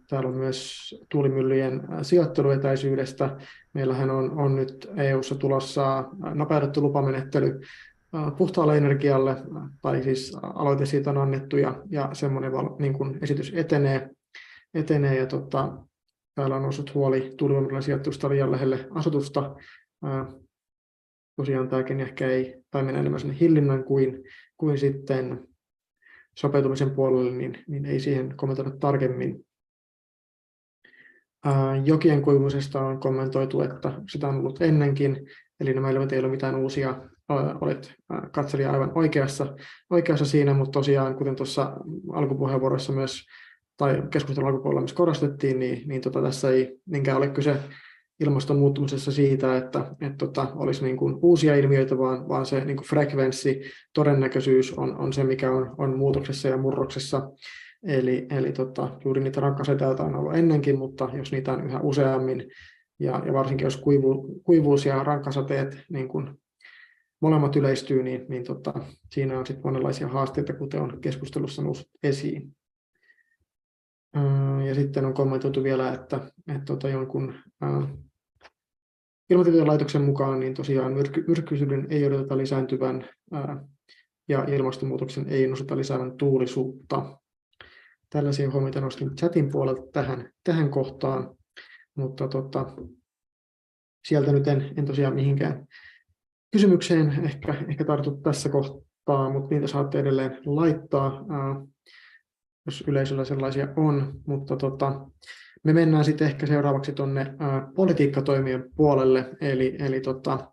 Täällä 0.10 0.30
on 0.30 0.38
myös 0.38 0.89
tuulimyllyjen 1.10 1.88
sijoitteluetäisyydestä. 2.02 3.38
Meillähän 3.74 4.10
on, 4.10 4.32
on 4.32 4.56
nyt 4.56 4.89
EU-ssa 4.97 5.36
tulossa 5.36 6.10
nopeutettu 6.34 6.82
lupamenettely 6.82 7.62
puhtaalle 8.38 8.78
energialle, 8.78 9.36
tai 9.82 10.04
siis 10.04 10.38
aloite 10.41 10.86
siitä 10.86 11.10
on 11.10 11.18
annettu 11.18 11.58
ja, 11.58 11.84
ja 11.89 12.10
semmoinen 12.14 12.52
niin 12.80 12.93
kuin 12.93 13.20
esitys 13.22 13.54
etenee. 13.56 14.10
etenee 14.74 15.18
ja 15.18 15.26
tota, 15.26 15.78
täällä 16.36 16.56
on 16.56 16.62
noussut 16.62 16.93
huoli 16.93 17.34
tuulivoimalla 17.38 17.82
sijoittusta 17.82 18.30
liian 18.30 18.52
lähelle 18.52 18.88
asutusta 18.91 19.56
tosiaan 21.40 21.70
tämäkin 21.70 22.00
ehkä 22.00 22.28
ei, 22.28 22.64
tai 22.72 22.84
mennä 22.84 23.00
enemmän 23.00 23.20
sinne 23.20 23.38
hillinnän 23.40 23.84
kuin, 23.84 24.24
kuin 24.58 24.78
sitten 24.78 25.48
sopeutumisen 26.38 26.92
puolelle, 26.92 27.32
niin, 27.32 27.64
niin 27.68 27.86
ei 27.86 28.00
siihen 28.00 28.34
kommentoida 28.38 28.72
tarkemmin. 28.72 29.46
Jokien 31.86 32.22
kuivumisesta 32.22 32.82
on 32.82 33.00
kommentoitu, 33.00 33.62
että 33.62 34.02
sitä 34.12 34.28
on 34.28 34.36
ollut 34.36 34.62
ennenkin, 34.62 35.30
eli 35.60 35.74
nämä 35.74 35.90
ilmiöt 35.90 36.12
ei 36.12 36.20
ole 36.20 36.28
mitään 36.28 36.56
uusia, 36.56 37.02
olet 37.62 37.94
katselija 38.32 38.72
aivan 38.72 38.92
oikeassa, 38.96 39.56
oikeassa 39.90 40.26
siinä, 40.26 40.54
mutta 40.54 40.80
tosiaan, 40.80 41.16
kuten 41.16 41.36
tuossa 41.36 41.78
alkupuheenvuorossa 42.14 42.94
myös, 42.94 43.26
tai 43.78 44.04
keskustelun 44.12 44.50
alkupuolella 44.50 44.82
myös 44.82 44.94
korostettiin, 44.94 45.60
niin, 45.60 45.88
niin 45.88 46.02
tota, 46.02 46.22
tässä 46.22 46.50
ei 46.50 46.80
niinkään 46.86 47.18
ole 47.18 47.30
kyse 47.30 47.56
ilmaston 48.20 48.57
muuttumisessa 48.57 49.11
siitä, 49.11 49.57
että, 49.57 49.95
että 50.01 50.17
tota, 50.17 50.47
olisi 50.55 50.84
niin 50.84 50.97
kuin 50.97 51.15
uusia 51.22 51.55
ilmiöitä, 51.55 51.97
vaan, 51.97 52.30
vaan 52.30 52.45
se 52.45 52.65
niin 52.65 52.78
kuin 52.78 52.88
frekvenssi, 52.88 53.61
todennäköisyys 53.93 54.74
on, 54.74 54.97
on 54.97 55.13
se, 55.13 55.24
mikä 55.24 55.51
on, 55.51 55.76
on 55.78 55.97
muutoksessa 55.97 56.47
ja 56.47 56.57
murroksessa. 56.57 57.32
Eli, 57.84 58.28
eli 58.30 58.51
tota, 58.51 58.97
juuri 59.05 59.24
niitä 59.24 59.41
rankkasateita 59.41 60.03
on 60.03 60.15
ollut 60.15 60.36
ennenkin, 60.36 60.78
mutta 60.78 61.09
jos 61.13 61.32
niitä 61.32 61.53
on 61.53 61.65
yhä 61.65 61.80
useammin, 61.80 62.51
ja, 62.99 63.24
ja 63.26 63.34
varsinkin 63.34 63.65
jos 63.65 63.78
kuivu, 63.78 64.41
kuivuus 64.43 64.86
ja 64.86 65.03
rankkasateet 65.03 65.78
niin 65.89 66.07
kuin 66.07 66.39
molemmat 67.22 67.55
yleistyy, 67.55 68.03
niin, 68.03 68.26
niin 68.30 68.43
tota, 68.43 68.74
siinä 69.11 69.39
on 69.39 69.45
sitten 69.45 69.67
monenlaisia 69.67 70.07
haasteita, 70.07 70.53
kuten 70.53 70.82
on 70.82 71.01
keskustelussa 71.01 71.61
noussut 71.61 71.89
esiin. 72.03 72.55
Ja 74.67 74.76
sitten 74.76 75.05
on 75.05 75.13
kommentoitu 75.13 75.63
vielä, 75.63 75.93
että, 75.93 76.20
että 76.47 76.65
tota 76.65 76.89
jonkun 76.89 77.34
Ilmatieteen 79.30 79.67
laitoksen 79.67 80.01
mukaan 80.01 80.39
niin 80.39 80.53
tosiaan 80.53 80.93
myrky, 80.93 81.23
myrkkyisyyden 81.27 81.88
ei 81.89 82.05
odoteta 82.05 82.38
lisääntyvän 82.38 83.09
ää, 83.32 83.63
ja 84.30 84.43
ilmastonmuutoksen 84.43 85.30
ei 85.30 85.43
ennusteta 85.43 85.77
lisäävän 85.77 86.17
tuulisuutta. 86.17 87.19
Tällaisia 88.09 88.51
huomioita 88.51 88.82
nostin 88.82 89.15
chatin 89.15 89.51
puolelta 89.51 89.82
tähän, 89.93 90.30
tähän 90.43 90.69
kohtaan, 90.69 91.38
mutta 91.95 92.27
tota, 92.27 92.65
sieltä 94.07 94.32
nyt 94.32 94.47
en, 94.47 94.73
en 94.77 94.86
tosiaan 94.86 95.15
mihinkään 95.15 95.67
kysymykseen 96.51 97.25
ehkä, 97.25 97.55
ehkä 97.69 97.86
tartu 97.86 98.11
tässä 98.11 98.49
kohtaa, 98.49 99.30
mutta 99.34 99.49
niitä 99.49 99.67
saatte 99.67 99.99
edelleen 99.99 100.38
laittaa, 100.45 101.25
ää, 101.30 101.65
jos 102.65 102.84
yleisöllä 102.88 103.25
sellaisia 103.25 103.67
on. 103.75 104.21
Mutta 104.27 104.57
tota, 104.57 105.05
me 105.64 105.74
mennään 105.74 106.05
sitten 106.05 106.28
ehkä 106.28 106.45
seuraavaksi 106.45 106.93
tuonne 106.93 107.34
politiikkatoimien 107.76 108.72
puolelle, 108.76 109.30
eli, 109.41 109.76
eli 109.80 110.01
tota, 110.01 110.51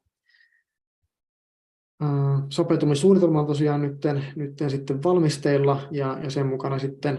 sopeutumissuunnitelma 2.49 3.41
on 3.41 3.47
tosiaan 3.47 3.83
nytten, 3.83 4.25
nytten 4.37 4.71
sitten 4.71 5.03
valmisteilla 5.03 5.89
ja, 5.91 6.19
ja 6.23 6.31
sen 6.31 6.47
mukana 6.47 6.79
sitten 6.79 7.19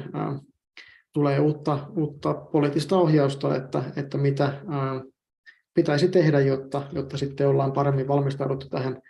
tulee 1.14 1.40
uutta, 1.40 1.88
uutta 1.96 2.34
poliittista 2.34 2.98
ohjausta, 2.98 3.56
että, 3.56 3.84
että 3.96 4.18
mitä 4.18 4.62
pitäisi 5.74 6.08
tehdä, 6.08 6.40
jotta, 6.40 6.82
jotta 6.92 7.18
sitten 7.18 7.48
ollaan 7.48 7.72
paremmin 7.72 8.08
valmistauduttu 8.08 8.70
tähän 8.70 9.02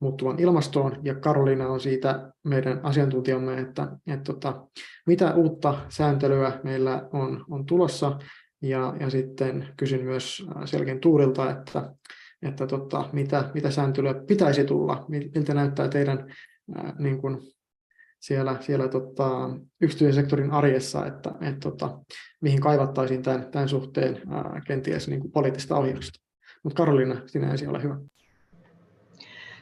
muuttuvan 0.00 0.38
ilmastoon, 0.38 0.96
ja 1.02 1.14
Karoliina 1.14 1.68
on 1.68 1.80
siitä 1.80 2.32
meidän 2.44 2.80
asiantuntijamme, 2.82 3.58
että, 3.60 3.82
että, 3.82 3.98
että 4.06 4.32
tota, 4.32 4.66
mitä 5.06 5.34
uutta 5.34 5.74
sääntelyä 5.88 6.60
meillä 6.62 7.08
on, 7.12 7.44
on 7.50 7.66
tulossa, 7.66 8.18
ja, 8.62 8.96
ja 9.00 9.10
sitten 9.10 9.68
kysyn 9.76 10.04
myös 10.04 10.46
Selken 10.64 11.00
Tuurilta, 11.00 11.50
että, 11.50 11.94
että 12.42 12.66
tota, 12.66 13.08
mitä, 13.12 13.50
mitä 13.54 13.70
sääntelyä 13.70 14.14
pitäisi 14.14 14.64
tulla, 14.64 15.06
miltä 15.08 15.54
näyttää 15.54 15.88
teidän 15.88 16.34
ää, 16.74 16.92
niin 16.98 17.20
kuin 17.20 17.38
siellä, 18.20 18.56
siellä 18.60 18.88
tota, 18.88 19.50
yksityisen 19.80 20.14
sektorin 20.14 20.50
arjessa, 20.50 21.06
että, 21.06 21.34
että 21.40 21.60
tota, 21.60 21.98
mihin 22.40 22.60
kaivattaisiin 22.60 23.22
tämän, 23.22 23.50
tämän 23.50 23.68
suhteen 23.68 24.20
ää, 24.30 24.60
kenties 24.66 25.08
niin 25.08 25.20
kuin 25.20 25.32
poliittista 25.32 25.76
ohjausta. 25.76 26.20
Mutta 26.62 26.76
Karoliina, 26.76 27.20
sinä 27.26 27.50
ensin 27.50 27.68
ole 27.68 27.82
hyvä. 27.82 27.98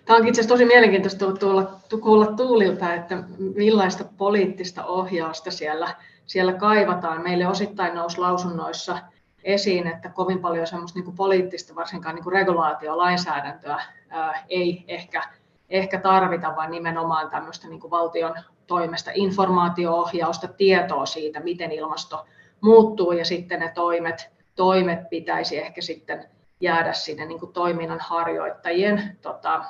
Tämä 0.05 0.17
onkin 0.17 0.29
itse 0.29 0.41
asiassa 0.41 0.55
tosi 0.55 0.65
mielenkiintoista 0.65 1.33
tulla, 1.33 1.81
kuulla 2.01 2.27
Tuulilta, 2.27 2.95
että 2.95 3.23
millaista 3.55 4.05
poliittista 4.17 4.85
ohjausta 4.85 5.51
siellä, 5.51 5.95
siellä 6.27 6.53
kaivataan. 6.53 7.23
Meille 7.23 7.47
osittain 7.47 7.95
nousi 7.95 8.19
lausunnoissa 8.19 8.99
esiin, 9.45 9.87
että 9.87 10.09
kovin 10.09 10.39
paljon 10.39 10.67
semmoista 10.67 10.99
niin 10.99 11.05
kuin 11.05 11.17
poliittista, 11.17 11.75
varsinkaan 11.75 12.15
niin 12.15 12.25
kuin 12.25 12.33
regulaatiolainsäädäntöä 12.33 13.83
ää, 14.11 14.45
ei 14.49 14.85
ehkä, 14.89 15.23
ehkä 15.71 16.01
tarvita, 16.01 16.57
vaan 16.57 16.71
nimenomaan 16.71 17.31
tämmöistä 17.31 17.69
niin 17.69 17.81
kuin 17.81 17.91
valtion 17.91 18.35
toimesta 18.67 19.11
informaatio-ohjausta, 19.15 20.49
tietoa 20.49 21.07
siitä, 21.07 21.41
miten 21.41 21.73
ilmasto 21.73 22.27
muuttuu 22.61 23.13
ja 23.13 23.25
sitten 23.25 23.61
ne 23.61 23.73
toimet, 23.75 24.31
toimet 24.55 25.09
pitäisi 25.11 25.59
ehkä 25.59 25.81
sitten 25.81 26.25
jäädä 26.61 26.93
sinne 26.93 27.27
niin 27.27 27.41
kuin 27.41 27.53
toiminnan 27.53 28.01
harjoittajien 28.01 29.19
tota, 29.23 29.65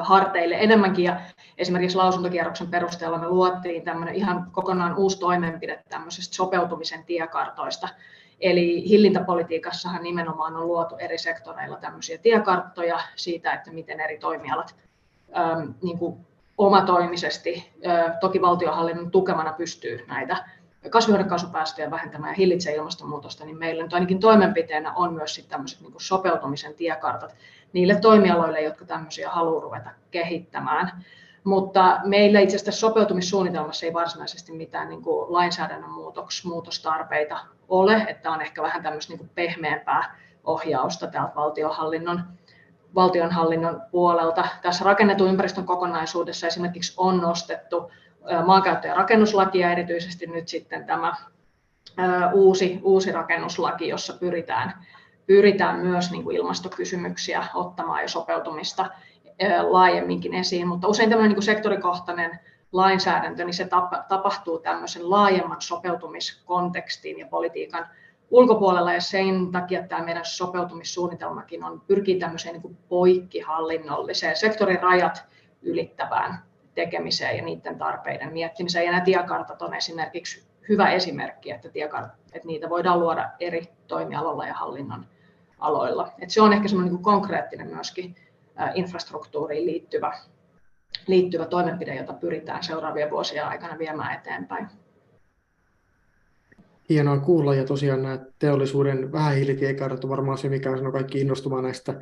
harteille 0.00 0.56
enemmänkin. 0.60 1.04
Ja 1.04 1.20
esimerkiksi 1.58 1.96
lausuntokierroksen 1.96 2.68
perusteella 2.68 3.18
me 3.18 3.28
luottiin 3.28 3.82
tämmöinen 3.82 4.14
ihan 4.14 4.50
kokonaan 4.52 4.96
uusi 4.96 5.18
toimenpide 5.18 5.84
tämmöisestä 5.88 6.34
sopeutumisen 6.34 7.04
tiekartoista. 7.04 7.88
Eli 8.40 8.88
hillintäpolitiikassahan 8.88 10.02
nimenomaan 10.02 10.56
on 10.56 10.66
luotu 10.66 10.96
eri 10.96 11.18
sektoreilla 11.18 11.76
tämmöisiä 11.76 12.18
tiekarttoja 12.18 13.00
siitä, 13.16 13.52
että 13.52 13.72
miten 13.72 14.00
eri 14.00 14.18
toimialat 14.18 14.74
äm, 15.36 15.74
niin 15.82 15.98
kuin 15.98 16.26
omatoimisesti, 16.58 17.72
ä, 17.86 18.16
toki 18.20 18.40
valtiohallinnon 18.40 19.10
tukemana 19.10 19.52
pystyy 19.52 20.04
näitä 20.08 20.44
kasvihuonekaasupäästöjä 20.90 21.90
vähentämään 21.90 22.32
ja 22.32 22.36
hillitsee 22.36 22.74
ilmastonmuutosta, 22.74 23.44
niin 23.44 23.58
meillä 23.58 23.82
nyt 23.82 23.94
ainakin 23.94 24.20
toimenpiteenä 24.20 24.92
on 24.92 25.14
myös 25.14 25.34
sit 25.34 25.48
tämmöiset 25.48 25.80
niin 25.80 25.92
sopeutumisen 25.98 26.74
tiekartat 26.74 27.34
niille 27.72 27.94
toimialoille, 27.94 28.60
jotka 28.60 28.84
tämmöisiä 28.84 29.30
haluaa 29.30 29.62
ruveta 29.62 29.90
kehittämään. 30.10 31.04
Mutta 31.44 32.00
meillä 32.04 32.40
itse 32.40 32.56
asiassa 32.56 32.80
sopeutumissuunnitelmassa 32.80 33.86
ei 33.86 33.92
varsinaisesti 33.92 34.52
mitään 34.52 34.88
niin 34.88 35.02
kuin 35.02 35.32
lainsäädännön 35.32 35.90
muutoks, 35.90 36.44
muutostarpeita 36.44 37.38
ole, 37.68 38.04
että 38.08 38.30
on 38.30 38.42
ehkä 38.42 38.62
vähän 38.62 38.82
tämmöistä 38.82 39.12
niin 39.12 39.18
kuin 39.18 39.30
pehmeämpää 39.34 40.16
ohjausta 40.44 41.06
täältä 41.06 41.34
valtionhallinnon, 41.34 42.22
valtionhallinnon 42.94 43.82
puolelta. 43.90 44.48
Tässä 44.62 44.84
rakennetun 44.84 45.28
ympäristön 45.28 45.66
kokonaisuudessa 45.66 46.46
esimerkiksi 46.46 46.94
on 46.96 47.18
nostettu 47.18 47.92
maankäyttö- 48.46 48.88
ja 48.88 48.94
rakennuslakia, 48.94 49.72
erityisesti 49.72 50.26
nyt 50.26 50.48
sitten 50.48 50.84
tämä 50.84 51.14
uusi, 52.32 52.80
uusi 52.82 53.12
rakennuslaki, 53.12 53.88
jossa 53.88 54.12
pyritään, 54.12 54.86
pyritään 55.30 55.80
myös 55.80 56.10
niin 56.10 56.24
kuin 56.24 56.36
ilmastokysymyksiä 56.36 57.44
ottamaan 57.54 58.02
ja 58.02 58.08
sopeutumista 58.08 58.90
laajemminkin 59.68 60.34
esiin, 60.34 60.68
mutta 60.68 60.88
usein 60.88 61.10
tämmöinen 61.10 61.32
niin 61.32 61.42
sektorikohtainen 61.42 62.40
lainsäädäntö, 62.72 63.44
niin 63.44 63.54
se 63.54 63.68
tapahtuu 64.08 64.58
tämmöisen 64.58 65.10
laajemman 65.10 65.60
sopeutumiskontekstiin 65.60 67.18
ja 67.18 67.26
politiikan 67.26 67.86
ulkopuolella, 68.30 68.92
ja 68.92 69.00
sen 69.00 69.52
takia 69.52 69.82
tämä 69.82 70.04
meidän 70.04 70.24
sopeutumissuunnitelmakin 70.24 71.64
on, 71.64 71.80
pyrkii 71.80 72.18
tämmöiseen 72.18 72.52
niin 72.52 72.62
kuin 72.62 72.78
poikkihallinnolliseen 72.88 74.36
sektorin 74.36 74.82
rajat 74.82 75.24
ylittävään 75.62 76.38
tekemiseen 76.74 77.36
ja 77.36 77.42
niiden 77.42 77.78
tarpeiden 77.78 78.32
miettimiseen. 78.32 78.84
Ja 78.84 78.90
nämä 78.90 79.04
tiekartat 79.04 79.62
on 79.62 79.74
esimerkiksi 79.74 80.50
hyvä 80.68 80.90
esimerkki, 80.90 81.50
että, 81.50 81.68
tiekart, 81.68 82.12
että 82.32 82.48
niitä 82.48 82.70
voidaan 82.70 83.00
luoda 83.00 83.30
eri 83.40 83.62
toimialoilla 83.88 84.46
ja 84.46 84.54
hallinnon 84.54 85.06
aloilla. 85.60 86.12
Että 86.18 86.34
se 86.34 86.42
on 86.42 86.52
ehkä 86.52 86.68
semmoinen 86.68 86.94
niin 86.94 87.02
konkreettinen 87.02 87.66
myöskin 87.66 88.14
infrastruktuuriin 88.74 89.66
liittyvä, 89.66 90.18
liittyvä 91.06 91.46
toimenpide, 91.46 91.94
jota 91.94 92.12
pyritään 92.12 92.62
seuraavien 92.62 93.10
vuosien 93.10 93.46
aikana 93.46 93.78
viemään 93.78 94.14
eteenpäin. 94.14 94.68
Hienoa 96.88 97.18
kuulla 97.18 97.54
ja 97.54 97.64
tosiaan 97.64 98.02
nämä 98.02 98.18
teollisuuden 98.38 99.12
vähähiilitiekartat 99.12 100.04
on 100.04 100.10
varmaan 100.10 100.38
se, 100.38 100.48
mikä 100.48 100.70
on 100.70 100.92
kaikki 100.92 101.20
innostumaan 101.20 101.62
näistä 101.64 102.00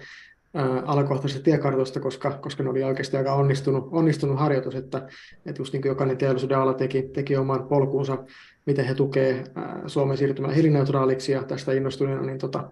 alakohtaisista 0.87 1.45
tiekartoista, 1.45 2.01
koska, 2.01 2.31
koska 2.31 2.63
ne 2.63 2.71
oli 2.71 2.85
oikeasti 2.85 3.17
aika 3.17 3.35
onnistunut, 3.35 3.89
onnistunut 3.93 4.39
harjoitus, 4.39 4.75
että, 4.75 4.99
että 5.47 5.61
just 5.61 5.73
niin 5.73 5.83
kuin 5.83 5.91
jokainen 5.91 6.19
teollisuuden 6.19 6.59
ala 6.59 6.75
teki, 6.75 7.03
teki 7.03 7.37
oman 7.37 7.69
polkuunsa, 7.69 8.25
miten 8.67 8.85
he 8.85 8.95
tukee 8.95 9.45
Suomen 9.87 10.17
siirtymään 10.17 10.55
hiilineutraaliksi 10.55 11.33
ja 11.33 11.43
tästä 11.43 11.73
innostuneena, 11.73 12.23
niin 12.23 12.39
tota, 12.39 12.71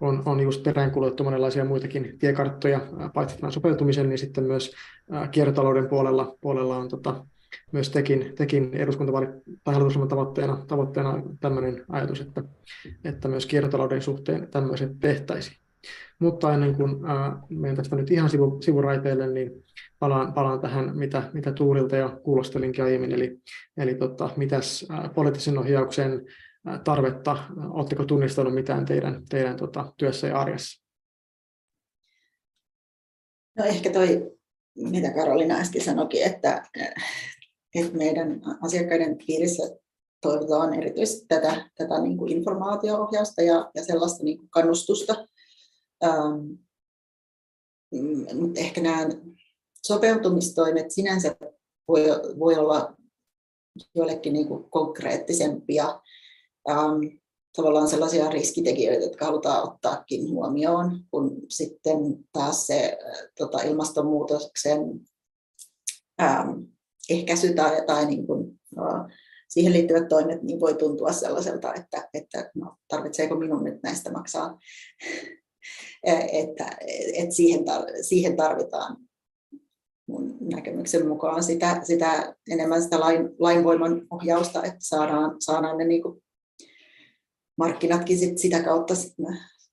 on, 0.00 0.22
on 0.26 0.40
just 0.40 0.62
peräänkuljettu 0.62 1.24
monenlaisia 1.24 1.64
muitakin 1.64 2.16
tiekarttoja, 2.18 2.80
paitsi 3.14 3.36
tämän 3.36 3.52
sopeutumisen, 3.52 4.08
niin 4.08 4.18
sitten 4.18 4.44
myös 4.44 4.72
kiertotalouden 5.30 5.88
puolella, 5.88 6.36
puolella 6.40 6.76
on 6.76 6.88
tota, 6.88 7.24
myös 7.72 7.90
tekin, 7.90 8.32
tekin 8.36 8.70
eduskuntavaali- 8.74 10.08
tavoitteena, 10.08 10.64
tavoitteena 10.66 11.22
tämmöinen 11.40 11.84
ajatus, 11.88 12.20
että, 12.20 12.44
että 13.04 13.28
myös 13.28 13.46
kiertotalouden 13.46 14.02
suhteen 14.02 14.48
tämmöiset 14.50 15.00
tehtäisiin. 15.00 15.56
Mutta 16.18 16.54
ennen 16.54 16.74
kuin 16.74 17.04
ää, 17.06 17.42
menen 17.48 17.76
tästä 17.76 17.96
nyt 17.96 18.10
ihan 18.10 18.30
sivu, 18.30 18.62
sivuraiteille, 18.62 19.26
niin 19.26 19.50
palaan, 19.98 20.32
palaan 20.32 20.60
tähän, 20.60 20.98
mitä, 20.98 21.22
mitä 21.32 21.52
Tuurilta 21.52 21.96
jo 21.96 22.20
kuulostelinkin 22.22 22.84
aiemmin, 22.84 23.12
eli, 23.12 23.38
eli 23.76 23.94
tota, 23.94 24.30
mitäs 24.36 24.86
ää, 24.88 25.10
poliittisen 25.14 25.58
ohjauksen 25.58 26.26
tarvetta, 26.84 27.36
oletteko 27.70 28.04
tunnistanut 28.04 28.54
mitään 28.54 28.84
teidän, 28.84 29.22
teidän 29.28 29.56
tota, 29.56 29.92
työssä 29.96 30.26
ja 30.26 30.40
arjessa? 30.40 30.84
No 33.58 33.64
ehkä 33.64 33.90
toi, 33.92 34.36
mitä 34.76 35.10
Karolina 35.10 35.54
äsken 35.54 35.84
sanoikin, 35.84 36.22
että, 36.22 36.70
että 37.74 37.98
meidän 37.98 38.40
asiakkaiden 38.62 39.18
piirissä 39.26 39.62
toivotaan 40.20 40.74
erityisesti 40.74 41.26
tätä, 41.28 41.70
tätä 41.76 42.00
niin 42.00 42.16
kuin 42.16 42.32
informaatio-ohjausta 42.32 43.42
ja, 43.42 43.70
ja 43.74 43.84
sellaista 43.84 44.24
niin 44.24 44.38
kuin 44.38 44.50
kannustusta. 44.50 45.26
Ähm, 46.04 46.52
mutta 48.40 48.60
ehkä 48.60 48.80
nämä 48.80 49.08
sopeutumistoimet 49.86 50.90
sinänsä 50.90 51.36
voi, 51.88 52.04
voi 52.38 52.56
olla 52.56 52.96
joillekin 53.94 54.32
niin 54.32 54.48
kuin 54.48 54.70
konkreettisempia, 54.70 56.00
ähm, 56.68 57.20
tavallaan 57.56 57.88
sellaisia 57.88 58.30
riskitekijöitä, 58.30 59.04
jotka 59.04 59.24
halutaan 59.24 59.72
ottaakin 59.72 60.30
huomioon, 60.30 61.04
kun 61.10 61.36
sitten 61.48 61.98
taas 62.32 62.66
se 62.66 62.98
äh, 63.06 63.28
tota, 63.38 63.62
ilmastonmuutoksen 63.62 64.80
ähm, 66.22 66.50
ehkäisy 67.10 67.54
tai, 67.54 67.86
tai 67.86 68.06
niin 68.06 68.26
kuin, 68.26 68.60
äh, 68.78 69.16
siihen 69.48 69.72
liittyvät 69.72 70.08
toimet 70.08 70.42
niin 70.42 70.60
voi 70.60 70.74
tuntua 70.74 71.12
sellaiselta, 71.12 71.74
että, 71.74 72.08
että 72.14 72.50
no, 72.54 72.76
tarvitseeko 72.88 73.36
minun 73.36 73.64
nyt 73.64 73.82
näistä 73.82 74.12
maksaa, 74.12 74.58
että, 76.42 76.70
että 77.14 77.34
siihen, 77.34 77.64
siihen 78.02 78.36
tarvitaan 78.36 78.96
mun 80.10 80.36
näkemyksen 80.40 81.08
mukaan 81.08 81.42
sitä, 81.42 81.80
sitä 81.82 82.34
enemmän 82.50 82.82
sitä 82.82 83.00
lain, 83.00 83.30
lainvoiman 83.38 84.06
ohjausta, 84.10 84.62
että 84.62 84.78
saadaan, 84.80 85.36
saadaan 85.40 85.78
ne 85.78 85.84
niin 85.84 86.02
kuin 86.02 86.22
markkinatkin 87.60 88.18
sit 88.18 88.38
sitä 88.38 88.62
kautta 88.62 88.94
sit 88.94 89.14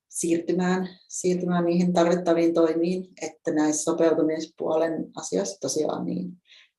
siirtymään, 0.10 0.90
siirtymään 1.08 1.66
niihin 1.66 1.94
tarvittaviin 1.94 2.54
toimiin, 2.54 3.08
että 3.22 3.52
näissä 3.52 3.84
sopeutumispuolen 3.84 5.12
asioissa 5.18 5.60
tosiaan 5.62 6.06
niin, 6.06 6.32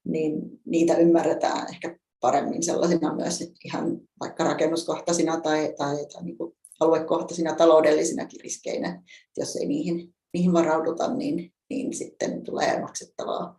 niin 0.05 0.33
niitä 0.67 0.97
ymmärretään 0.97 1.69
ehkä 1.69 1.99
paremmin 2.21 2.63
sellaisina 2.63 3.15
myös 3.15 3.53
ihan 3.65 4.01
vaikka 4.21 4.45
rakennuskohtaisina 4.45 5.41
tai, 5.41 5.75
tai, 5.79 6.07
tai 6.13 6.25
niin 6.25 6.39
kuin 6.39 6.53
aluekohtaisina 6.81 7.55
taloudellisinakin 7.55 8.41
riskeinä. 8.41 9.03
Jos 9.37 9.57
ei 9.57 9.67
niihin, 9.67 10.15
niihin 10.35 10.53
varauduta, 10.53 11.15
niin, 11.15 11.53
niin 11.71 11.95
sitten 11.95 12.45
tulee 12.45 12.81
maksettavaa. 12.81 13.57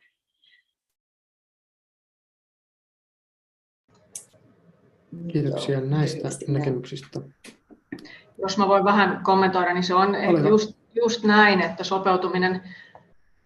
Kiitoksia 5.31 5.79
Joo, 5.79 5.89
näistä 5.89 6.29
näkemyksistä. 6.47 7.19
Jos 8.37 8.57
mä 8.57 8.67
voin 8.67 8.83
vähän 8.83 9.23
kommentoida, 9.23 9.73
niin 9.73 9.83
se 9.83 9.93
on 9.93 10.15
just, 10.49 10.75
just 10.95 11.23
näin, 11.23 11.61
että 11.61 11.83
sopeutuminen 11.83 12.61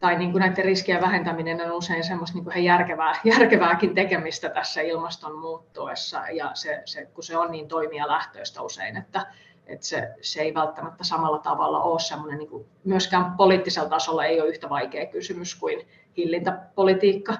tai 0.03 0.17
niin 0.17 0.31
kuin 0.31 0.39
näiden 0.39 0.65
riskien 0.65 1.01
vähentäminen 1.01 1.61
on 1.61 1.71
usein 1.71 2.03
semmoista 2.03 2.37
niin 2.37 2.43
kuin 2.43 2.63
järkevää, 2.63 3.19
järkevääkin 3.35 3.95
tekemistä 3.95 4.49
tässä 4.49 4.81
ilmaston 4.81 5.37
muuttuessa, 5.37 6.21
ja 6.29 6.51
se, 6.53 6.81
se, 6.85 7.05
kun 7.05 7.23
se 7.23 7.37
on 7.37 7.51
niin 7.51 7.67
toimijalähtöistä 7.67 8.61
usein, 8.61 8.97
että, 8.97 9.25
että 9.67 9.85
se, 9.85 10.11
se 10.21 10.41
ei 10.41 10.53
välttämättä 10.53 11.03
samalla 11.03 11.39
tavalla 11.39 11.81
ole 11.81 11.99
semmoinen, 11.99 12.39
niin 12.39 12.49
kuin, 12.49 12.65
myöskään 12.83 13.31
poliittisella 13.37 13.89
tasolla 13.89 14.25
ei 14.25 14.41
ole 14.41 14.49
yhtä 14.49 14.69
vaikea 14.69 15.05
kysymys 15.05 15.55
kuin 15.55 15.87
hillintäpolitiikka. 16.17 17.33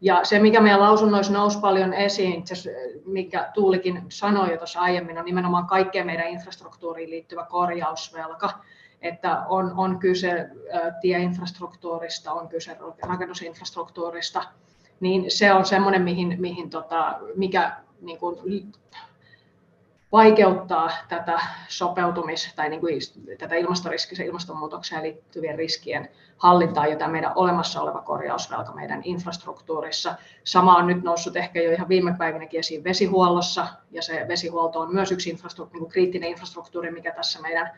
Ja 0.00 0.24
se, 0.24 0.38
mikä 0.38 0.60
meidän 0.60 0.80
lausunnoissa 0.80 1.32
nousi 1.32 1.58
paljon 1.60 1.92
esiin, 1.92 2.44
mikä 3.06 3.50
Tuulikin 3.54 4.02
sanoi 4.08 4.50
jo 4.50 4.56
tuossa 4.56 4.80
aiemmin, 4.80 5.18
on 5.18 5.24
nimenomaan 5.24 5.66
kaikkeen 5.66 6.06
meidän 6.06 6.28
infrastruktuuriin 6.28 7.10
liittyvä 7.10 7.46
korjausvelka. 7.50 8.50
Että 9.02 9.42
on, 9.48 9.72
on 9.76 9.98
kyse 9.98 10.48
tieinfrastruktuurista, 11.00 12.32
on 12.32 12.48
kyse 12.48 12.76
rakennusinfrastruktuurista, 13.02 14.42
niin 15.00 15.30
se 15.30 15.52
on 15.52 15.64
semmoinen, 15.64 16.02
mihin, 16.02 16.36
mihin 16.40 16.70
tota, 16.70 17.18
mikä 17.36 17.76
niin 18.00 18.18
kuin, 18.18 18.36
vaikeuttaa 20.16 20.90
tätä 21.08 21.40
sopeutumis- 21.68 22.52
tai 22.56 22.68
niin 22.68 22.80
kuin, 22.80 23.00
tätä 23.38 23.54
ilmastoriskisen 23.54 24.26
ilmastonmuutokseen 24.26 25.02
liittyvien 25.02 25.58
riskien 25.58 26.08
hallintaa, 26.36 26.86
jota 26.86 27.08
meidän 27.08 27.32
olemassa 27.34 27.80
oleva 27.80 28.02
korjausvelka 28.02 28.72
meidän 28.72 29.00
infrastruktuurissa. 29.04 30.14
Sama 30.44 30.76
on 30.76 30.86
nyt 30.86 31.02
noussut 31.02 31.36
ehkä 31.36 31.62
jo 31.62 31.72
ihan 31.72 31.88
viime 31.88 32.14
päivinäkin 32.18 32.60
esiin 32.60 32.84
vesihuollossa, 32.84 33.66
ja 33.90 34.02
se 34.02 34.24
vesihuolto 34.28 34.80
on 34.80 34.94
myös 34.94 35.12
yksi 35.12 35.30
infrastruktuuri, 35.30 35.80
niin 35.80 35.92
kriittinen 35.92 36.30
infrastruktuuri, 36.30 36.90
mikä 36.90 37.12
tässä 37.12 37.40
meidän 37.40 37.70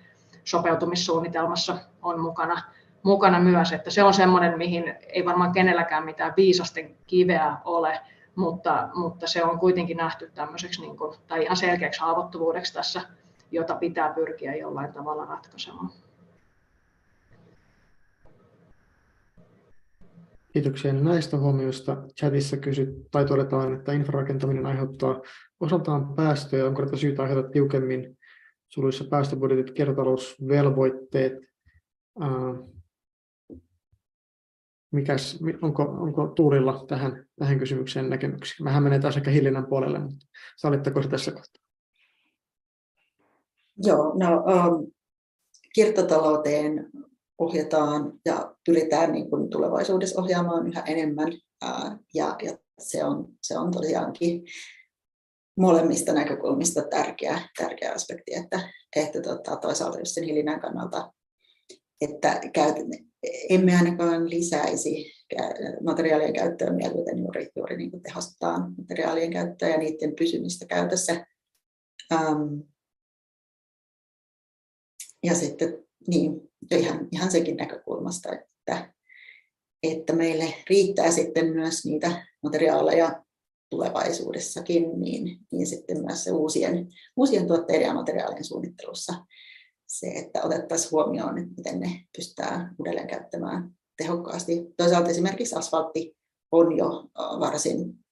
sopeutumissuunnitelmassa 0.44 1.76
on 2.02 2.20
mukana, 2.20 2.62
mukana 3.02 3.40
myös, 3.40 3.72
että 3.72 3.90
se 3.90 4.02
on 4.02 4.14
semmoinen, 4.14 4.58
mihin 4.58 4.94
ei 5.08 5.24
varmaan 5.24 5.52
kenelläkään 5.52 6.04
mitään 6.04 6.34
viisasten 6.36 6.96
kiveä 7.06 7.56
ole, 7.64 8.00
mutta, 8.38 8.88
mutta 8.94 9.26
se 9.26 9.44
on 9.44 9.58
kuitenkin 9.58 9.96
nähty 9.96 10.30
tämmöiseksi 10.34 10.80
niin 10.80 10.96
kuin, 10.96 11.16
tai 11.26 11.42
ihan 11.42 11.56
selkeäksi 11.56 12.00
haavoittuvuudeksi 12.00 12.74
tässä, 12.74 13.00
jota 13.50 13.74
pitää 13.74 14.12
pyrkiä 14.12 14.56
jollain 14.56 14.92
tavalla 14.92 15.24
ratkaisemaan. 15.24 15.90
Kiitoksia 20.52 20.92
näistä 20.92 21.36
huomioista. 21.36 21.96
Chatissa 22.18 22.56
kysyt, 22.56 23.10
tai 23.10 23.24
todetaan, 23.24 23.74
että 23.74 23.92
infrarakentaminen 23.92 24.66
aiheuttaa 24.66 25.20
osaltaan 25.60 26.14
päästöjä. 26.14 26.66
Onko 26.66 26.84
tätä 26.84 26.96
syytä 26.96 27.22
aiheuttaa 27.22 27.52
tiukemmin 27.52 28.18
suluissa 28.68 29.04
päästöbudjetit, 29.04 29.70
kiertotalousvelvoitteet. 29.70 31.32
Mikäs, 34.90 35.38
onko, 35.62 35.82
onko 35.82 36.26
Tuulilla 36.26 36.84
tähän, 36.88 37.26
tähän 37.38 37.58
kysymykseen 37.58 38.10
näkemyksiä? 38.10 38.64
Mähän 38.64 38.82
menee 38.82 38.98
taas 38.98 39.16
ehkä 39.16 39.30
hillinnän 39.30 39.66
puolelle, 39.66 39.98
mutta 39.98 40.26
sallitteko 40.56 41.02
se 41.02 41.08
tässä 41.08 41.32
kohtaa? 41.32 41.62
Joo, 43.76 44.14
no 44.18 44.36
um, 44.36 44.92
kiertotalouteen 45.74 46.90
ohjataan 47.38 48.12
ja 48.24 48.54
pyritään 48.66 49.12
niin 49.12 49.30
kuin 49.30 49.50
tulevaisuudessa 49.50 50.20
ohjaamaan 50.20 50.66
yhä 50.66 50.80
enemmän. 50.80 51.32
Uh, 51.64 52.04
ja, 52.14 52.36
ja 52.42 52.58
se, 52.78 53.04
on, 53.04 53.28
se 53.42 53.58
on 53.58 53.70
tosiaankin 53.70 54.42
molemmista 55.58 56.12
näkökulmista 56.12 56.82
tärkeä, 56.90 57.40
tärkeä 57.58 57.92
aspekti, 57.92 58.34
että, 58.34 58.60
että 58.96 59.20
tota, 59.20 59.56
toisaalta 59.56 59.98
just 59.98 60.14
sen 60.14 60.24
hillinnän 60.24 60.60
kannalta, 60.60 61.12
että 62.00 62.40
käyt, 62.52 62.76
emme 63.48 63.76
ainakaan 63.76 64.30
lisäisi 64.30 65.12
materiaalien 65.84 66.32
käyttöä 66.32 66.72
mieluiten 66.72 67.18
juuri, 67.18 67.48
juuri 67.56 67.76
niin 67.76 67.90
kuin 67.90 68.02
materiaalien 68.78 69.32
käyttöä 69.32 69.68
ja 69.68 69.78
niiden 69.78 70.14
pysymistä 70.14 70.66
käytössä. 70.66 71.26
Um, 72.14 72.62
ja 75.24 75.34
sitten 75.34 75.84
niin, 76.06 76.50
ihan, 76.70 77.08
ihan 77.12 77.30
senkin 77.30 77.56
näkökulmasta, 77.56 78.28
että, 78.32 78.94
että 79.82 80.12
meille 80.12 80.54
riittää 80.70 81.10
sitten 81.10 81.46
myös 81.46 81.84
niitä 81.84 82.26
materiaaleja 82.42 83.24
tulevaisuudessakin, 83.70 85.00
niin, 85.00 85.38
niin 85.52 85.66
sitten 85.66 86.04
myös 86.04 86.24
se 86.24 86.32
uusien, 86.32 86.88
uusien 87.16 87.46
tuotteiden 87.46 87.86
ja 87.86 87.94
materiaalien 87.94 88.44
suunnittelussa 88.44 89.12
se, 89.88 90.06
että 90.06 90.42
otettaisiin 90.42 90.90
huomioon, 90.90 91.38
että 91.38 91.54
miten 91.56 91.80
ne 91.80 92.04
pystytään 92.16 92.74
uudelleen 92.78 93.08
käyttämään 93.08 93.70
tehokkaasti. 93.96 94.74
Toisaalta 94.76 95.10
esimerkiksi 95.10 95.54
asfaltti 95.54 96.16
on 96.52 96.76
jo 96.76 97.10
varsin 97.40 98.04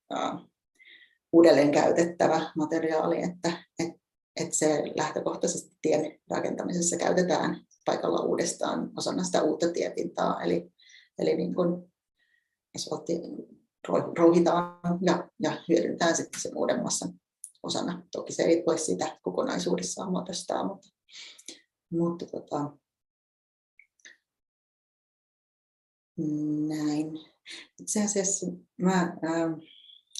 uudelleen 1.32 1.72
käytettävä 1.72 2.52
materiaali, 2.56 3.22
että, 3.22 3.52
että, 3.78 4.56
se 4.56 4.82
lähtökohtaisesti 4.94 5.76
tien 5.82 6.18
rakentamisessa 6.30 6.96
käytetään 6.96 7.66
paikalla 7.84 8.20
uudestaan 8.20 8.90
osana 8.96 9.24
sitä 9.24 9.42
uutta 9.42 9.68
tiepintaa. 9.72 10.42
Eli, 10.42 10.72
eli 11.18 11.36
niin 11.36 11.54
kuin 11.54 11.92
asfaltti 12.76 13.20
rouhitaan 14.18 14.80
ja, 15.00 15.28
ja 15.42 15.52
hyödyntää 15.68 16.14
sitten 16.14 16.40
sen 16.40 16.56
uudemmassa 16.56 17.08
osana. 17.62 18.02
Toki 18.12 18.32
se 18.32 18.42
ei 18.42 18.62
voi 18.66 18.78
sitä 18.78 19.18
kokonaisuudessaan 19.22 20.10
muodostaa, 20.10 20.64
mutta, 20.64 20.88
mutta 21.90 22.26
tota, 22.26 22.70
näin. 26.68 27.18
Itse 27.80 28.04
asiassa 28.04 28.46
mä 28.76 29.16
ää, 29.22 29.56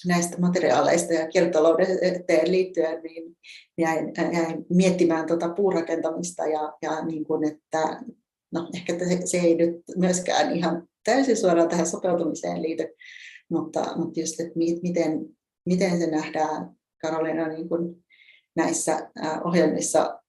näistä 0.05 0.37
materiaaleista 0.39 1.13
ja 1.13 1.27
kiertotalouteen 1.27 2.51
liittyen, 2.51 3.03
niin 3.03 3.37
jäin, 3.77 4.13
jäin 4.33 4.65
miettimään 4.69 5.27
tuota 5.27 5.49
puurakentamista 5.49 6.47
ja, 6.47 6.73
ja 6.81 7.05
niin 7.05 7.25
kuin, 7.25 7.47
että 7.47 8.01
no, 8.51 8.69
ehkä 8.73 8.99
se, 8.99 9.19
se 9.25 9.37
ei 9.37 9.55
nyt 9.55 9.75
myöskään 9.95 10.55
ihan 10.55 10.87
täysin 11.03 11.37
suoraan 11.37 11.69
tähän 11.69 11.87
sopeutumiseen 11.87 12.61
liity, 12.61 12.87
mutta, 13.49 13.97
mutta 13.97 14.19
just, 14.19 14.39
että 14.39 14.59
miten, 14.81 15.25
miten 15.65 15.99
se 15.99 16.07
nähdään 16.07 16.71
Karolina 17.01 17.47
niin 17.47 17.69
kuin 17.69 18.05
näissä 18.55 19.11
ohjelmissa 19.43 20.19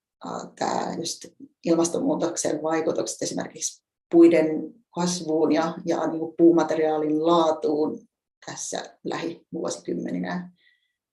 tämä 0.55 0.93
just 0.97 1.25
ilmastonmuutoksen 1.65 2.63
vaikutukset 2.63 3.21
esimerkiksi 3.21 3.83
puiden 4.11 4.73
kasvuun 4.95 5.51
ja, 5.51 5.73
ja 5.85 6.07
niin 6.07 6.19
kuin 6.19 6.33
puumateriaalin 6.37 7.25
laatuun 7.25 7.99
tässä 8.45 8.97
lähivuosikymmeninä, 9.03 10.51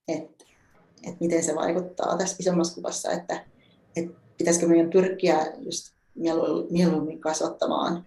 että 0.09 0.45
et 1.07 1.21
miten 1.21 1.43
se 1.43 1.55
vaikuttaa 1.55 2.19
tässä 2.19 2.37
isommassa 2.41 2.75
kuvassa, 2.75 3.11
että 3.11 3.47
et 3.97 4.07
pitäisikö 4.39 4.67
meidän 4.67 4.91
pyrkiä 4.91 5.53
just 5.59 5.97
mieluummin 6.71 7.21
kasvattamaan 7.21 8.07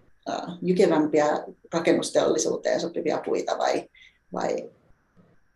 jykevämpiä 0.61 1.45
rakennusteollisuuteen 1.73 2.81
sopivia 2.81 3.21
puita 3.25 3.57
vai, 3.57 3.89
vai 4.33 4.69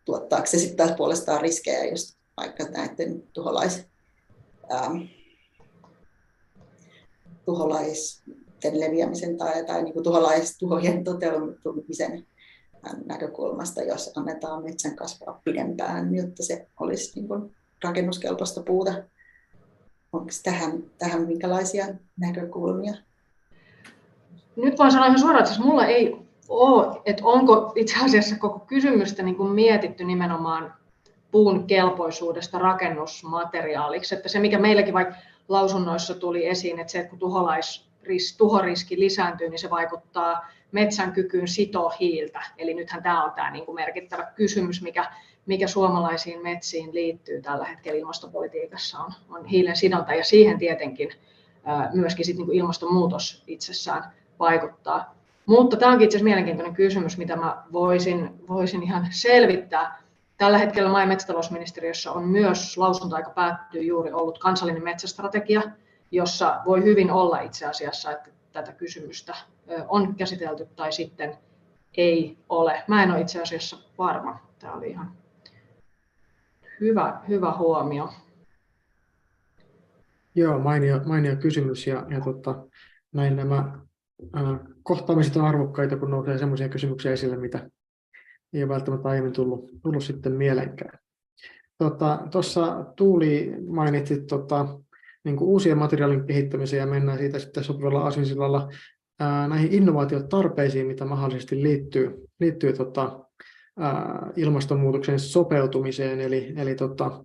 tuottaako 0.04 0.46
se 0.46 0.58
sitten 0.58 0.76
taas 0.76 0.96
puolestaan 0.96 1.40
riskejä 1.40 1.90
just 1.90 2.18
vaikka 2.36 2.64
näiden 2.64 3.22
tuholais, 3.32 3.86
ähm, 4.72 4.96
tuholaisten 7.44 8.80
leviämisen 8.80 9.38
tai, 9.38 9.64
tai 9.64 9.82
niin 9.82 9.92
kuin 9.92 10.04
tuholaistuhojen 10.04 11.04
toteutumisen 11.04 12.26
näkökulmasta, 13.06 13.82
jos 13.82 14.12
annetaan 14.16 14.62
metsän 14.62 14.96
kasvaa 14.96 15.40
pidempään, 15.44 16.14
jotta 16.14 16.42
se 16.42 16.66
olisi 16.80 17.12
niin 17.14 17.28
kuin 17.28 17.56
rakennuskelpoista 17.84 18.62
puuta. 18.62 18.94
Onko 20.12 20.30
tähän, 20.42 20.82
tähän 20.98 21.26
minkälaisia 21.26 21.86
näkökulmia? 22.16 22.94
Nyt 24.56 24.78
voin 24.78 24.92
sanoa 24.92 25.06
ihan 25.06 25.18
suoraan, 25.18 25.38
että 25.42 25.54
siis 25.54 25.66
mulla 25.66 25.86
ei 25.86 26.16
ole, 26.48 27.00
että 27.04 27.24
onko 27.24 27.72
itse 27.76 28.04
asiassa 28.04 28.36
koko 28.38 28.58
kysymystä 28.58 29.22
niin 29.22 29.36
kuin 29.36 29.50
mietitty 29.50 30.04
nimenomaan 30.04 30.74
puun 31.30 31.66
kelpoisuudesta 31.66 32.58
rakennusmateriaaliksi. 32.58 34.14
Että 34.14 34.28
se, 34.28 34.40
mikä 34.40 34.58
meilläkin 34.58 34.94
vaikka 34.94 35.14
lausunnoissa 35.48 36.14
tuli 36.14 36.46
esiin, 36.46 36.78
että 36.78 36.90
se, 36.90 36.98
että 36.98 37.10
kun 37.10 37.18
tuholais, 37.18 37.88
tuhoriski 38.38 39.00
lisääntyy, 39.00 39.48
niin 39.48 39.58
se 39.58 39.70
vaikuttaa 39.70 40.48
metsän 40.72 41.12
kykyyn 41.12 41.48
sitoa 41.48 41.92
hiiltä. 42.00 42.42
Eli 42.58 42.74
nythän 42.74 43.02
tämä 43.02 43.24
on 43.24 43.32
tämä 43.32 43.50
niin 43.50 43.66
kuin 43.66 43.74
merkittävä 43.74 44.32
kysymys, 44.36 44.82
mikä, 44.82 45.12
mikä 45.46 45.66
suomalaisiin 45.66 46.42
metsiin 46.42 46.94
liittyy 46.94 47.42
tällä 47.42 47.64
hetkellä 47.64 47.98
ilmastopolitiikassa, 47.98 48.98
on, 48.98 49.12
on 49.28 49.44
hiilen 49.44 49.76
sidonta. 49.76 50.14
Ja 50.14 50.24
siihen 50.24 50.58
tietenkin 50.58 51.10
myöskin 51.92 52.24
sit 52.24 52.36
niin 52.36 52.46
kuin 52.46 52.58
ilmastonmuutos 52.58 53.42
itsessään 53.46 54.04
vaikuttaa. 54.38 55.14
Mutta 55.46 55.76
tämä 55.76 55.92
onkin 55.92 56.04
itse 56.04 56.16
asiassa 56.16 56.24
mielenkiintoinen 56.24 56.74
kysymys, 56.74 57.18
mitä 57.18 57.36
mä 57.36 57.62
voisin, 57.72 58.30
voisin 58.48 58.82
ihan 58.82 59.06
selvittää. 59.10 60.03
Tällä 60.38 60.58
hetkellä 60.58 60.90
maa- 60.90 61.00
ja 61.00 61.06
metsätalousministeriössä 61.06 62.12
on 62.12 62.24
myös 62.24 62.78
lausuntoaika 62.78 63.30
päättyy 63.30 63.82
juuri 63.82 64.12
ollut 64.12 64.38
kansallinen 64.38 64.84
metsästrategia, 64.84 65.62
jossa 66.10 66.60
voi 66.64 66.84
hyvin 66.84 67.10
olla 67.10 67.40
itse 67.40 67.66
asiassa, 67.66 68.12
että 68.12 68.30
tätä 68.52 68.72
kysymystä 68.72 69.34
on 69.88 70.14
käsitelty 70.14 70.66
tai 70.76 70.92
sitten 70.92 71.38
ei 71.96 72.38
ole. 72.48 72.82
Mä 72.88 73.02
en 73.02 73.10
ole 73.10 73.20
itse 73.20 73.42
asiassa 73.42 73.78
varma. 73.98 74.40
Tämä 74.58 74.72
oli 74.72 74.90
ihan 74.90 75.12
hyvä, 76.80 77.20
hyvä 77.28 77.56
huomio. 77.56 78.12
Joo, 80.34 80.58
mainio, 80.58 81.00
mainio 81.04 81.36
kysymys 81.36 81.86
ja, 81.86 82.06
ja 82.08 82.20
tota, 82.20 82.66
näin 83.12 83.36
nämä 83.36 83.78
äh, 84.36 84.42
kohtaamiset 84.82 85.36
on 85.36 85.44
arvokkaita, 85.44 85.96
kun 85.96 86.10
nousee 86.10 86.38
sellaisia 86.38 86.68
kysymyksiä 86.68 87.12
esille, 87.12 87.36
mitä 87.36 87.70
ei 88.54 88.62
ole 88.62 88.72
välttämättä 88.72 89.08
aiemmin 89.08 89.32
tullut, 89.32 89.70
tullut 89.82 90.04
sitten 90.04 90.32
mielenkään. 90.32 90.98
Tuossa 92.30 92.60
tota, 92.60 92.92
Tuuli 92.96 93.54
mainitsit 93.68 94.26
tota, 94.26 94.78
niin 95.24 95.38
uusien 95.38 95.78
materiaalin 95.78 96.26
kehittämiseen 96.26 96.80
ja 96.80 96.86
mennään 96.86 97.18
siitä 97.18 97.38
sitten 97.38 97.64
sopivalla 97.64 98.06
asinsillalla 98.06 98.68
ää, 99.20 99.48
näihin 99.48 99.72
innovaatiotarpeisiin, 99.72 100.86
mitä 100.86 101.04
mahdollisesti 101.04 101.62
liittyy, 101.62 102.28
liittyy 102.40 102.72
tota, 102.72 103.20
ää, 103.78 104.30
ilmastonmuutoksen 104.36 105.20
sopeutumiseen. 105.20 106.20
Eli, 106.20 106.54
eli 106.56 106.74
tota, 106.74 107.24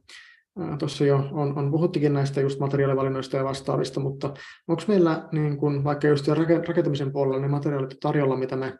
Tuossa 0.80 1.06
jo 1.06 1.30
on, 1.32 1.58
on 1.58 1.72
puhuttikin 1.72 2.14
näistä 2.14 2.42
just 2.42 2.60
materiaalivalinnoista 2.60 3.38
ja 3.38 3.44
vastaavista, 3.44 4.00
mutta 4.00 4.34
onko 4.68 4.84
meillä 4.88 5.28
niin 5.32 5.58
kun, 5.58 5.84
vaikka 5.84 6.08
just 6.08 6.28
rakentamisen 6.68 7.12
puolella 7.12 7.40
ne 7.40 7.48
materiaalit 7.48 7.98
tarjolla, 8.00 8.38
mitä 8.38 8.56
me, 8.56 8.78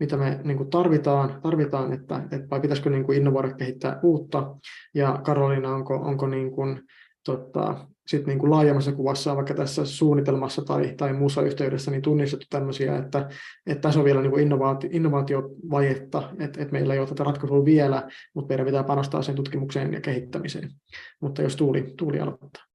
mitä 0.00 0.16
me 0.16 0.40
niin 0.44 0.56
kuin 0.56 0.70
tarvitaan, 0.70 1.40
tarvitaan 1.42 1.92
että, 1.92 2.22
että 2.30 2.50
vai 2.50 2.60
pitäisikö 2.60 2.90
niin 2.90 3.04
kuin 3.04 3.18
innovoida 3.18 3.52
kehittää 3.52 4.00
uutta, 4.02 4.56
ja 4.94 5.20
Karolina, 5.24 5.74
onko, 5.74 5.94
onko 5.94 6.26
niin 6.26 6.50
kuin, 6.50 6.82
tota, 7.24 7.86
sit 8.06 8.26
niin 8.26 8.38
kuin 8.38 8.50
laajemmassa 8.50 8.92
kuvassa, 8.92 9.36
vaikka 9.36 9.54
tässä 9.54 9.84
suunnitelmassa 9.84 10.62
tai, 10.62 10.94
tai 10.96 11.12
muussa 11.12 11.42
yhteydessä, 11.42 11.90
niin 11.90 12.02
tunnistettu 12.02 12.46
tämmöisiä, 12.50 12.96
että, 12.96 13.28
että 13.66 13.80
tässä 13.80 14.00
on 14.00 14.04
vielä 14.04 14.20
niin 14.20 14.30
kuin 14.30 14.42
innovaatio, 14.42 14.90
innovaatiovajetta, 14.92 16.30
että, 16.38 16.62
että 16.62 16.72
meillä 16.72 16.94
ei 16.94 17.00
ole 17.00 17.08
tätä 17.08 17.24
ratkaisua 17.24 17.64
vielä, 17.64 18.08
mutta 18.34 18.48
meidän 18.48 18.66
pitää 18.66 18.84
panostaa 18.84 19.22
sen 19.22 19.34
tutkimukseen 19.34 19.92
ja 19.92 20.00
kehittämiseen. 20.00 20.70
Mutta 21.20 21.42
jos 21.42 21.56
Tuuli, 21.56 21.94
tuuli 21.96 22.20
aloittaa. 22.20 22.65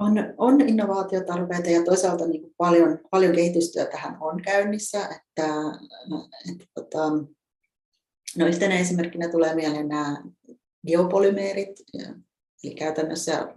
On, 0.00 0.12
on 0.36 0.60
innovaatiotarpeita 0.60 1.70
ja 1.70 1.84
toisaalta 1.84 2.26
niin 2.26 2.40
kuin 2.42 2.54
paljon, 2.56 2.98
paljon 3.10 3.34
kehitystyötähän 3.34 4.16
on 4.20 4.42
käynnissä. 4.42 4.98
Että, 4.98 5.46
että, 6.50 6.64
että, 6.76 6.98
no 8.38 8.46
yhtenä 8.46 8.78
esimerkkinä 8.78 9.28
tulee 9.28 9.54
mieleen 9.54 9.88
nämä 9.88 10.22
biopolymeerit, 10.86 11.80
eli 12.64 12.74
käytännössä 12.74 13.54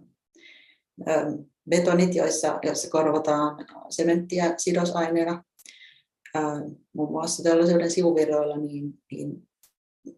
betonit, 1.70 2.16
joissa, 2.16 2.60
joissa 2.64 2.90
korvataan 2.90 3.66
sementtiä 3.90 4.54
sidosaineena. 4.58 5.44
Muun 6.94 7.12
muassa 7.12 7.44
teollisuuden 7.44 7.92
sivuvirroilla, 7.92 8.58
niin, 8.58 8.94
niin 9.12 9.48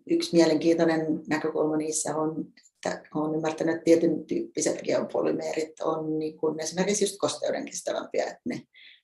yksi 0.08 0.34
mielenkiintoinen 0.34 1.24
näkökulma 1.30 1.78
niissä 1.78 2.16
on, 2.16 2.46
että 2.86 3.10
olen 3.16 3.36
ymmärtänyt, 3.36 3.76
että 3.76 3.84
tietyn 3.84 4.26
tyyppiset 4.26 4.82
geopolymeerit 4.84 5.82
on 5.82 6.20
niin 6.20 6.38
kuin 6.38 6.60
esimerkiksi 6.60 7.04
just 7.04 7.18
kosteuden 7.18 7.66
kestävämpiä, 7.66 8.24
että 8.24 8.42
ne, 8.46 8.62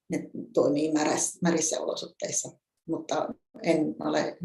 ne 0.10 0.30
toimii 0.54 0.92
märissä 1.42 1.82
olosuhteissa. 1.82 2.50
Mutta 2.88 3.30
en 3.64 3.96
ole 4.00 4.38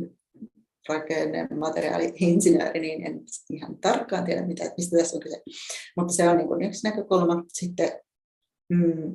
rakennemateriaali-insinööri, 0.88 2.80
niin 2.80 3.06
en 3.06 3.20
ihan 3.50 3.78
tarkkaan 3.78 4.24
tiedä, 4.24 4.46
mitä, 4.46 4.64
mistä 4.76 4.96
tässä 4.96 5.16
on 5.16 5.22
kyse. 5.22 5.42
Mutta 5.96 6.12
se 6.12 6.28
on 6.28 6.36
niin 6.36 6.48
kuin 6.48 6.62
yksi 6.62 6.88
näkökulma. 6.88 7.44
Sitten, 7.48 8.00
mm, 8.68 9.14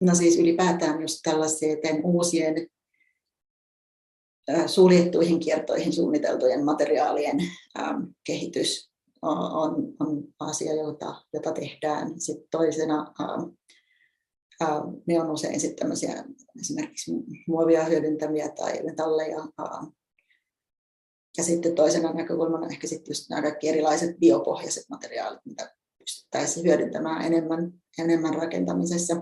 no 0.00 0.14
siis 0.14 0.38
ylipäätään 0.38 1.00
just 1.00 1.18
tällaisten 1.22 2.04
uusien 2.04 2.68
suljettuihin 4.66 5.40
kiertoihin 5.40 5.92
suunniteltujen 5.92 6.64
materiaalien 6.64 7.36
ähm, 7.78 8.02
kehitys 8.26 8.87
on, 9.22 9.94
on 10.00 10.24
asia, 10.40 10.74
jota, 10.74 11.24
jota 11.32 11.52
tehdään. 11.52 12.20
Sitten 12.20 12.48
toisena 12.50 13.14
äh, 14.62 14.82
ne 15.06 15.20
on 15.20 15.30
usein 15.30 15.60
sitten 15.60 15.92
esimerkiksi 16.60 17.10
muovia 17.48 17.84
hyödyntäviä 17.84 18.48
tai 18.48 18.82
metalleja 18.82 19.38
äh, 19.38 19.88
ja 21.38 21.44
sitten 21.44 21.74
toisena 21.74 22.12
näkökulmana 22.12 22.66
ehkä 22.66 22.86
sitten 22.86 23.10
just 23.10 23.30
nämä 23.30 23.42
kaikki 23.42 23.68
erilaiset 23.68 24.18
biopohjaiset 24.18 24.84
materiaalit, 24.88 25.40
mitä 25.44 25.74
pystyttäisiin 25.98 26.66
hyödyntämään 26.66 27.24
enemmän, 27.24 27.72
enemmän 27.98 28.34
rakentamisessa 28.34 29.16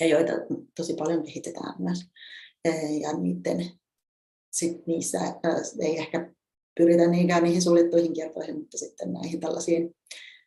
ja 0.00 0.06
joita 0.06 0.32
tosi 0.76 0.94
paljon 0.94 1.24
kehitetään 1.24 1.74
myös. 1.78 1.98
Ja 3.00 3.12
niiden, 3.12 3.70
sit 4.52 4.86
niissä 4.86 5.18
ei 5.80 5.98
ehkä 5.98 6.34
pyritä 6.78 7.06
niinkään 7.06 7.42
niihin 7.42 7.62
suljettuihin 7.62 8.12
kiertoihin, 8.12 8.58
mutta 8.58 8.78
sitten 8.78 9.12
näihin 9.12 9.40
tällaisiin 9.40 9.96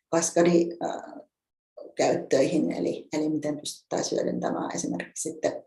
kaskadikäyttöihin, 0.08 2.72
eli, 2.72 3.08
eli 3.12 3.28
miten 3.28 3.60
pystyttäisiin 3.60 4.20
hyödyntämään 4.20 4.74
esimerkiksi 4.74 5.30
sitten 5.30 5.64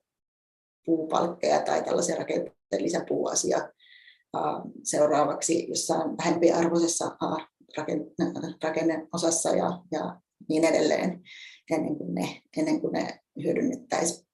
puupalkkeja 0.86 1.61
tai 1.61 1.84
tällaisia 1.84 2.16
rakenteiden 2.16 2.55
lisäpuuasia 2.78 3.72
seuraavaksi 4.84 5.70
jossain 5.70 6.18
vähempiarvoisessa 6.18 7.18
rakenneosassa 8.63 9.49
ja, 9.49 9.84
ja 9.91 10.22
niin 10.49 10.63
edelleen, 10.63 11.22
ennen 11.72 11.97
kuin 11.97 12.16
ne, 12.16 12.41
ennen 12.57 12.82
kuin 12.82 12.93
ne 12.93 13.20
hyödynnettäisiin 13.43 14.24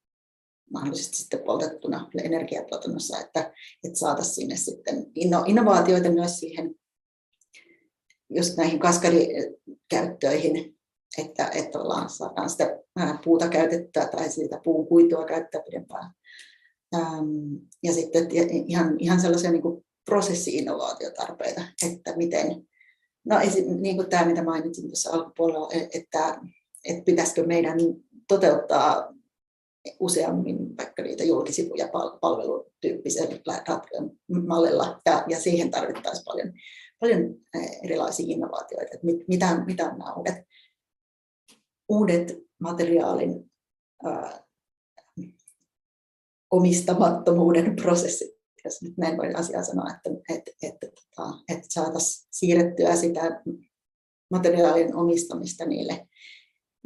mahdollisesti 0.71 1.17
sitten 1.17 1.43
poltettuna 1.45 2.09
energiatuotannossa, 2.23 3.19
että, 3.19 3.53
että 3.83 3.99
saataisiin 3.99 4.35
sinne 4.35 4.55
sitten 4.55 5.05
inno, 5.15 5.43
innovaatioita 5.47 6.11
myös 6.11 6.39
siihen 6.39 6.75
just 8.29 8.57
näihin 8.57 8.79
kaskadikäyttöihin, 8.79 10.77
että, 11.17 11.49
että 11.53 11.79
ollaan, 11.79 12.09
saadaan 12.09 12.49
sitä 12.49 12.79
puuta 13.23 13.49
käytettyä 13.49 14.05
tai 14.05 14.31
siitä 14.31 14.59
puun 14.63 14.87
kuitua 14.87 15.25
käyttää 15.25 15.61
pidempään. 15.61 16.11
Ja 17.83 17.93
sitten 17.93 18.27
ihan, 18.67 18.95
ihan 18.99 19.21
sellaisia 19.21 19.51
niin 19.51 19.61
kuin 19.61 19.85
prosessi-innovaatiotarpeita, 20.05 21.61
että 21.87 22.17
miten, 22.17 22.67
no 23.25 23.39
niin 23.79 23.95
kuin 23.95 24.09
tämä 24.09 24.25
mitä 24.25 24.43
mainitsin 24.43 24.87
tuossa 24.87 25.11
alkupuolella, 25.11 25.69
että, 25.73 26.39
että 26.85 27.03
pitäisikö 27.05 27.45
meidän 27.45 27.77
toteuttaa 28.27 29.13
useammin 29.99 30.77
vaikka 30.77 31.03
niitä 31.03 31.23
julkisivuja 31.23 31.89
palvelutyyppisellä 32.21 33.39
mallilla. 34.47 35.01
Ja, 35.05 35.23
ja 35.27 35.39
siihen 35.39 35.71
tarvittaisiin 35.71 36.25
paljon, 36.25 36.53
paljon 36.99 37.35
erilaisia 37.83 38.25
innovaatioita, 38.29 38.89
että 38.93 39.05
mit, 39.05 39.27
mitä, 39.27 39.65
mitä 39.65 39.83
nämä 39.83 40.13
uudet, 40.13 40.35
uudet 41.89 42.37
materiaalin 42.59 43.51
ää, 44.05 44.43
omistamattomuuden 46.51 47.75
prosessit, 47.75 48.31
jos 48.65 48.81
nyt 48.81 48.97
näin 48.97 49.17
voi 49.17 49.33
asiaa 49.33 49.63
sanoa, 49.63 49.89
että, 49.95 50.09
että, 50.29 50.51
että, 50.63 50.87
että, 50.87 51.23
että 51.49 51.67
saataisiin 51.69 52.27
siirrettyä 52.31 52.95
sitä 52.95 53.41
materiaalin 54.31 54.95
omistamista 54.95 55.65
niille 55.65 56.07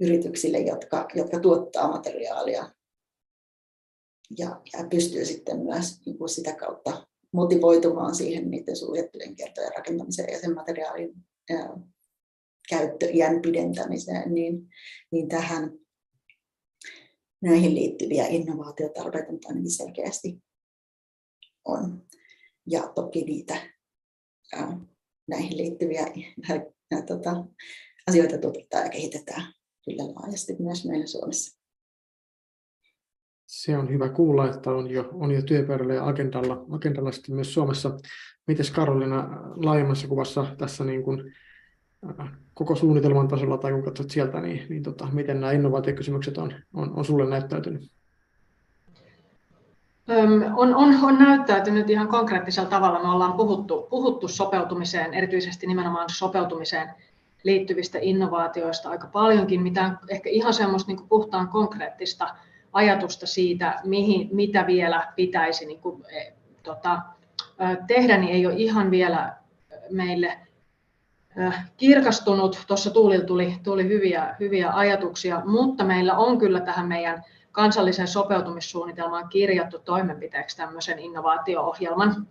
yrityksille, 0.01 0.57
jotka, 0.57 1.07
jotka 1.15 1.39
tuottaa 1.39 1.91
materiaalia 1.91 2.74
ja, 4.37 4.61
ja 4.73 4.87
pystyy 4.89 5.25
sitten 5.25 5.59
myös 5.59 6.05
niin 6.05 6.17
kuin 6.17 6.29
sitä 6.29 6.55
kautta 6.55 7.07
motivoitumaan 7.31 8.15
siihen 8.15 8.51
niiden 8.51 8.75
suljettujen 8.75 9.35
kertojen 9.35 9.71
rakentamiseen 9.77 10.33
ja 10.33 10.39
sen 10.39 10.55
materiaalin 10.55 11.13
ää, 11.49 11.77
käyttöiän 12.69 13.41
pidentämiseen, 13.41 14.33
niin, 14.33 14.69
niin 15.11 15.27
tähän 15.27 15.71
näihin 17.41 17.75
liittyviä 17.75 18.27
innovaatiotarpeita 18.27 19.47
ainakin 19.47 19.71
selkeästi 19.71 20.43
on. 21.65 22.05
Ja 22.67 22.91
toki 22.95 23.23
niitä 23.23 23.71
ää, 24.53 24.79
näihin 25.27 25.57
liittyviä 25.57 26.01
ää, 26.49 26.65
ää, 26.91 27.01
tota, 27.01 27.45
asioita 28.07 28.37
tutkitaan 28.37 28.83
ja 28.83 28.89
kehitetään 28.89 29.53
kyllä 29.85 30.03
laajasti 30.03 30.55
myös 30.59 30.85
meillä 30.85 31.07
Suomessa. 31.07 31.64
Se 33.45 33.77
on 33.77 33.89
hyvä 33.89 34.09
kuulla, 34.09 34.49
että 34.49 34.71
on 34.71 34.89
jo, 34.89 35.09
on 35.13 35.31
jo 35.31 35.41
työpöydällä 35.41 35.93
ja 35.93 36.07
agendalla, 36.07 36.65
agendalla 36.71 37.11
sitten 37.11 37.35
myös 37.35 37.53
Suomessa. 37.53 37.97
Miten 38.47 38.65
Karolina 38.75 39.29
laajemmassa 39.55 40.07
kuvassa 40.07 40.45
tässä 40.57 40.83
niin 40.83 41.03
kuin, 41.03 41.33
äh, 42.19 42.31
koko 42.53 42.75
suunnitelman 42.75 43.27
tasolla 43.27 43.57
tai 43.57 43.71
kun 43.71 43.83
katsot 43.83 44.09
sieltä, 44.09 44.41
niin, 44.41 44.65
niin 44.69 44.83
tota, 44.83 45.07
miten 45.11 45.41
nämä 45.41 45.51
innovaatiokysymykset 45.51 46.37
on, 46.37 46.53
on, 46.73 46.97
on 46.97 47.05
sulle 47.05 47.29
näyttäytynyt? 47.29 47.91
On, 50.55 50.75
on, 50.75 50.95
on 51.03 51.19
näyttäytynyt 51.19 51.89
ihan 51.89 52.07
konkreettisella 52.07 52.69
tavalla. 52.69 53.03
Me 53.03 53.09
ollaan 53.09 53.33
puhuttu, 53.33 53.87
puhuttu 53.89 54.27
sopeutumiseen, 54.27 55.13
erityisesti 55.13 55.67
nimenomaan 55.67 56.09
sopeutumiseen 56.09 56.89
liittyvistä 57.43 57.97
innovaatioista 58.01 58.89
aika 58.89 59.07
paljonkin, 59.07 59.61
mitä 59.61 59.91
ehkä 60.09 60.29
ihan 60.29 60.53
semmoista 60.53 60.91
niin 60.91 61.07
puhtaan 61.09 61.47
konkreettista 61.47 62.35
ajatusta 62.75 63.27
siitä, 63.27 63.79
mihin, 63.83 64.29
mitä 64.31 64.67
vielä 64.67 65.13
pitäisi 65.15 65.65
niin 65.65 65.79
kuin, 65.79 66.03
e, 66.09 66.33
tota, 66.63 67.01
tehdä, 67.87 68.17
niin 68.17 68.31
ei 68.31 68.45
ole 68.45 68.55
ihan 68.57 68.91
vielä 68.91 69.35
meille 69.91 70.39
kirkastunut. 71.77 72.63
Tuossa 72.67 72.91
Tuulilla 72.91 73.25
tuli, 73.25 73.55
tuli 73.63 73.87
hyviä, 73.87 74.35
hyviä 74.39 74.71
ajatuksia, 74.71 75.41
mutta 75.45 75.83
meillä 75.83 76.17
on 76.17 76.37
kyllä 76.37 76.59
tähän 76.59 76.87
meidän 76.87 77.23
kansalliseen 77.51 78.07
sopeutumissuunnitelmaan 78.07 79.29
kirjattu 79.29 79.79
toimenpiteeksi 79.79 80.57
tämmöisen 80.57 80.99
innovaatio-ohjelman, 80.99 82.27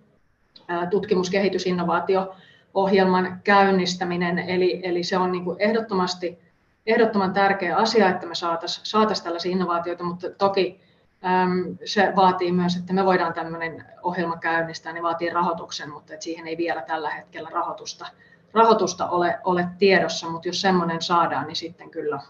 tutkimuskehitysinnovaatio-ohjelman 0.90 3.40
käynnistäminen. 3.44 4.38
Eli, 4.38 4.80
eli 4.82 5.04
se 5.04 5.18
on 5.18 5.32
niin 5.32 5.44
kuin 5.44 5.56
ehdottomasti 5.60 6.38
ehdottoman 6.86 7.32
tärkeä 7.32 7.76
asia, 7.76 8.08
että 8.08 8.26
me 8.26 8.34
saataisiin 8.34 8.86
saatais 8.86 9.22
tällaisia 9.22 9.52
innovaatioita, 9.52 10.04
mutta 10.04 10.30
toki 10.30 10.80
äm, 11.24 11.78
se 11.84 12.12
vaatii 12.16 12.52
myös, 12.52 12.76
että 12.76 12.92
me 12.92 13.04
voidaan 13.04 13.32
tämmöinen 13.34 13.84
ohjelma 14.02 14.36
käynnistää, 14.36 14.92
niin 14.92 15.02
vaatii 15.02 15.30
rahoituksen, 15.30 15.90
mutta 15.90 16.14
et 16.14 16.22
siihen 16.22 16.46
ei 16.46 16.56
vielä 16.56 16.82
tällä 16.82 17.10
hetkellä 17.10 17.50
rahoitusta, 17.52 18.06
rahoitusta 18.52 19.08
ole, 19.08 19.38
ole 19.44 19.68
tiedossa, 19.78 20.28
mutta 20.28 20.48
jos 20.48 20.60
semmoinen 20.60 21.02
saadaan, 21.02 21.46
niin 21.46 21.56
sitten 21.56 21.90
kyllä, 21.90 22.20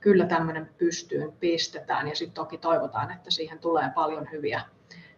kyllä 0.00 0.26
tämmöinen 0.26 0.70
pystyyn 0.78 1.32
pistetään 1.40 2.08
ja 2.08 2.14
sitten 2.14 2.34
toki 2.34 2.58
toivotaan, 2.58 3.10
että 3.10 3.30
siihen 3.30 3.58
tulee 3.58 3.90
paljon 3.94 4.28
hyviä, 4.32 4.62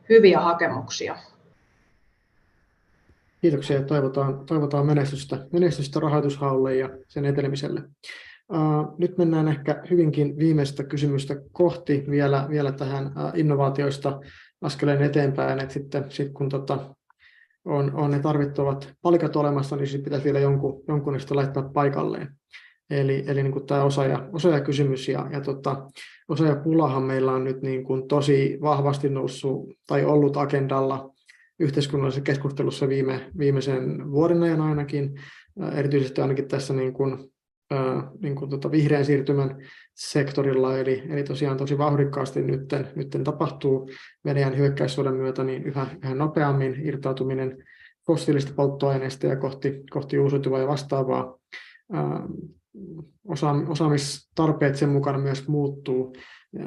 hyviä 0.09 0.41
hakemuksia. 0.41 1.17
Kiitoksia 3.41 3.77
ja 3.77 3.83
toivotaan, 3.83 4.47
toivotaan 4.47 4.87
menestystä, 4.87 5.39
menestystä 5.53 6.01
rahoitushaulle 6.01 6.77
ja 6.77 6.89
sen 7.09 7.25
etenemiselle. 7.25 7.83
Nyt 8.99 9.19
mennään 9.19 9.49
ehkä 9.49 9.83
hyvinkin 9.91 10.39
viimeistä 10.39 10.85
kysymystä 10.85 11.37
kohti 11.53 12.05
vielä, 12.11 12.47
vielä 12.51 12.73
tähän 12.73 13.13
innovaatioista 13.35 14.21
askeleen 14.61 15.03
eteenpäin, 15.03 15.61
että 15.61 15.75
sitten 15.75 16.05
sit 16.09 16.33
kun 16.33 16.49
tota, 16.49 16.95
on, 17.65 17.95
on 17.95 18.11
ne 18.11 18.19
tarvittavat 18.19 18.93
palikat 19.03 19.37
olemassa, 19.37 19.77
niin 19.77 19.87
sitten 19.87 20.05
pitäisi 20.05 20.25
vielä 20.25 20.41
jonkun, 20.41 20.83
jonkun 20.89 21.13
niistä 21.13 21.37
laittaa 21.37 21.71
paikalleen. 21.75 22.29
Eli, 22.91 23.25
eli 23.27 23.43
niin 23.43 23.53
kuin 23.53 23.67
tämä 23.67 23.85
osaaja, 23.85 24.29
osaajakysymys 24.33 25.09
ja, 25.09 25.27
ja 25.33 25.41
tota, 25.41 25.87
osaajapulahan 26.29 27.03
meillä 27.03 27.33
on 27.33 27.45
nyt 27.45 27.63
niin 27.63 27.85
kuin 27.85 28.09
tosi 28.09 28.59
vahvasti 28.63 29.09
noussut 29.09 29.75
tai 29.87 30.05
ollut 30.05 30.37
agendalla 30.37 31.11
yhteiskunnallisessa 31.61 32.25
keskustelussa 32.25 32.89
viime, 32.89 33.31
viimeisen 33.39 34.11
vuoden 34.11 34.43
ajan 34.43 34.61
ainakin, 34.61 35.21
erityisesti 35.75 36.21
ainakin 36.21 36.49
tässä 36.49 36.75
niin 36.75 36.93
kuin 36.93 37.31
niin 38.23 38.35
kuin 38.35 38.51
tuota 38.51 38.71
vihreän 38.71 39.05
siirtymän 39.05 39.57
sektorilla, 39.95 40.79
eli, 40.79 41.03
eli 41.09 41.23
tosiaan 41.23 41.57
tosi 41.57 41.79
vauhdikkaasti 41.79 42.43
nyt, 42.43 42.61
nytten 42.97 43.25
tapahtuu 43.25 43.91
Venäjän 44.25 44.57
hyökkäyssodan 44.57 45.15
myötä 45.15 45.45
niin 45.45 45.63
yhä, 45.63 45.87
yhä 46.05 46.15
nopeammin 46.15 46.87
irtautuminen 46.87 47.65
fossiilista 48.07 48.53
polttoaineista 48.57 49.27
ja 49.27 49.37
kohti, 49.37 49.83
kohti 49.91 50.19
uusiutuvaa 50.19 50.61
ja 50.61 50.67
vastaavaa. 50.67 51.39
Osa, 53.29 53.51
osaamistarpeet 53.51 54.77
sen 54.77 54.89
mukana 54.89 55.19
myös 55.19 55.49
muuttuu, 55.49 56.17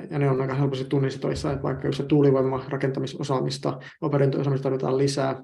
ja 0.10 0.20
ne 0.20 0.30
on 0.30 0.42
aika 0.42 0.54
helposti 0.54 0.86
tunnistettavissa, 0.86 1.52
että 1.52 1.64
vaikka 1.64 1.88
jos 1.88 1.98
se 1.98 2.04
tuulivoima 2.04 2.66
rakentamisosaamista, 2.70 3.80
operointiosaamista 4.02 4.64
tarvitaan 4.64 4.98
lisää, 4.98 5.44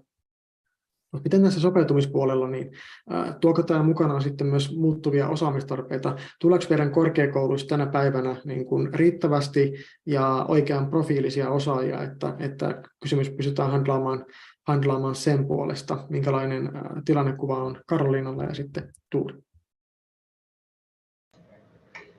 mutta 1.12 1.24
miten 1.24 1.44
tässä 1.44 1.60
sopeutumispuolella, 1.60 2.48
niin 2.48 2.72
tuoko 3.42 3.64
tämä 3.64 3.84
mukanaan 3.84 4.22
sitten 4.22 4.48
myös 4.48 4.76
muuttuvia 4.78 5.30
osaamistarpeita? 5.30 6.16
Tuleeko 6.42 6.66
meidän 6.70 6.92
korkeakouluissa 6.92 7.68
tänä 7.68 7.86
päivänä 7.86 8.36
niin 8.46 8.66
kuin 8.66 8.94
riittävästi 8.94 9.74
ja 10.06 10.46
oikean 10.48 10.90
profiilisia 10.90 11.50
osaajia, 11.50 12.04
että, 12.04 12.36
että 12.40 12.82
kysymys 13.02 13.30
pystytään 13.30 13.72
handlaamaan, 13.72 14.26
handlaamaan 14.68 15.16
sen 15.16 15.48
puolesta? 15.48 16.06
Minkälainen 16.10 16.72
tilannekuva 17.06 17.64
on 17.64 17.82
Karoliinalla 17.88 18.44
ja 18.44 18.54
sitten 18.54 18.94
Tuuli? 19.12 19.34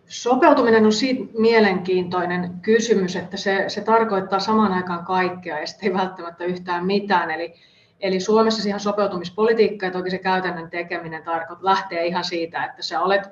Sopeutuminen 0.07 0.87
on 0.87 0.93
siitä 0.93 1.25
mielenkiintoinen 1.39 2.61
kysymys, 2.63 3.17
että 3.17 3.37
se, 3.37 3.65
se 3.69 3.81
tarkoittaa 3.81 4.41
samaan 4.41 4.73
aikaan 4.73 5.05
kaikkea 5.05 5.61
ja 5.61 5.67
sitten 5.67 5.89
ei 5.89 5.95
välttämättä 5.95 6.45
yhtään 6.45 6.87
mitään. 6.87 7.31
Eli 7.31 7.55
Eli 8.01 8.21
Suomessa 8.21 8.63
siihen 8.63 8.81
sopeutumispolitiikka 8.81 9.87
ja 9.87 9.93
toki 9.93 10.11
se 10.11 10.19
käytännön 10.19 10.71
tekeminen 10.71 11.23
tarkoit, 11.23 11.63
lähtee 11.63 12.07
ihan 12.07 12.25
siitä, 12.25 12.65
että 12.65 12.83
sä 12.83 13.01
olet 13.01 13.23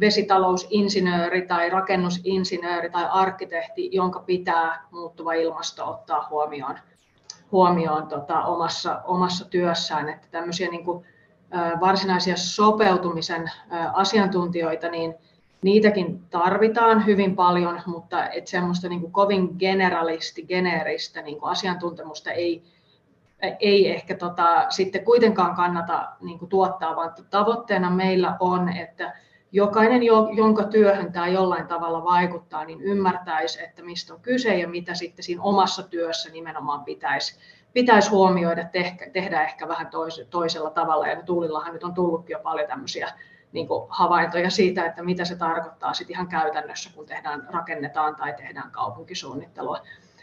vesitalousinsinööri 0.00 1.46
tai 1.46 1.70
rakennusinsinööri 1.70 2.90
tai 2.90 3.06
arkkitehti, 3.10 3.88
jonka 3.92 4.20
pitää 4.20 4.86
muuttuva 4.90 5.32
ilmasto 5.32 5.90
ottaa 5.90 6.26
huomioon, 6.30 6.78
huomioon 7.52 8.06
tota, 8.06 8.44
omassa, 8.44 9.00
omassa 9.04 9.44
työssään. 9.44 10.08
Että 10.08 10.28
tämmöisiä 10.30 10.68
niin 10.68 10.84
kuin, 10.84 11.06
varsinaisia 11.80 12.36
sopeutumisen 12.36 13.50
asiantuntijoita, 13.92 14.88
niin 14.88 15.14
niitäkin 15.62 16.22
tarvitaan 16.30 17.06
hyvin 17.06 17.36
paljon, 17.36 17.80
mutta 17.86 18.28
et 18.28 18.46
semmoista 18.46 18.88
niin 18.88 19.00
kuin 19.00 19.12
kovin 19.12 19.48
generalisti, 19.58 20.42
geneeristä 20.42 21.22
niin 21.22 21.40
kuin 21.40 21.50
asiantuntemusta 21.50 22.30
ei, 22.30 22.62
ei 23.60 23.90
ehkä 23.90 24.16
tota, 24.16 24.66
sitten 24.68 25.04
kuitenkaan 25.04 25.56
kannata 25.56 26.08
niin 26.20 26.38
kuin 26.38 26.48
tuottaa, 26.48 26.96
vaan 26.96 27.14
tavoitteena 27.30 27.90
meillä 27.90 28.36
on, 28.40 28.68
että 28.68 29.12
jokainen, 29.52 30.02
jonka 30.36 30.64
työhön 30.64 31.12
tämä 31.12 31.28
jollain 31.28 31.66
tavalla 31.66 32.04
vaikuttaa, 32.04 32.64
niin 32.64 32.80
ymmärtäisi, 32.80 33.62
että 33.62 33.82
mistä 33.82 34.14
on 34.14 34.20
kyse 34.20 34.58
ja 34.58 34.68
mitä 34.68 34.94
sitten 34.94 35.24
siinä 35.24 35.42
omassa 35.42 35.82
työssä 35.82 36.30
nimenomaan 36.30 36.84
pitäisi, 36.84 37.38
pitäisi 37.72 38.10
huomioida, 38.10 38.64
tehdä 39.12 39.42
ehkä 39.42 39.68
vähän 39.68 39.90
toisella 40.30 40.70
tavalla. 40.70 41.06
Ja 41.06 41.22
Tuulillahan 41.22 41.72
nyt 41.72 41.84
on 41.84 41.94
tullutkin 41.94 42.34
jo 42.34 42.40
paljon 42.40 42.68
tämmöisiä 42.68 43.08
niin 43.52 43.68
havaintoja 43.88 44.50
siitä, 44.50 44.86
että 44.86 45.02
mitä 45.02 45.24
se 45.24 45.36
tarkoittaa 45.36 45.94
sit 45.94 46.10
ihan 46.10 46.28
käytännössä, 46.28 46.90
kun 46.94 47.06
tehdään, 47.06 47.48
rakennetaan 47.50 48.16
tai 48.16 48.32
tehdään 48.32 48.70
kaupunkisuunnittelua. 48.70 49.80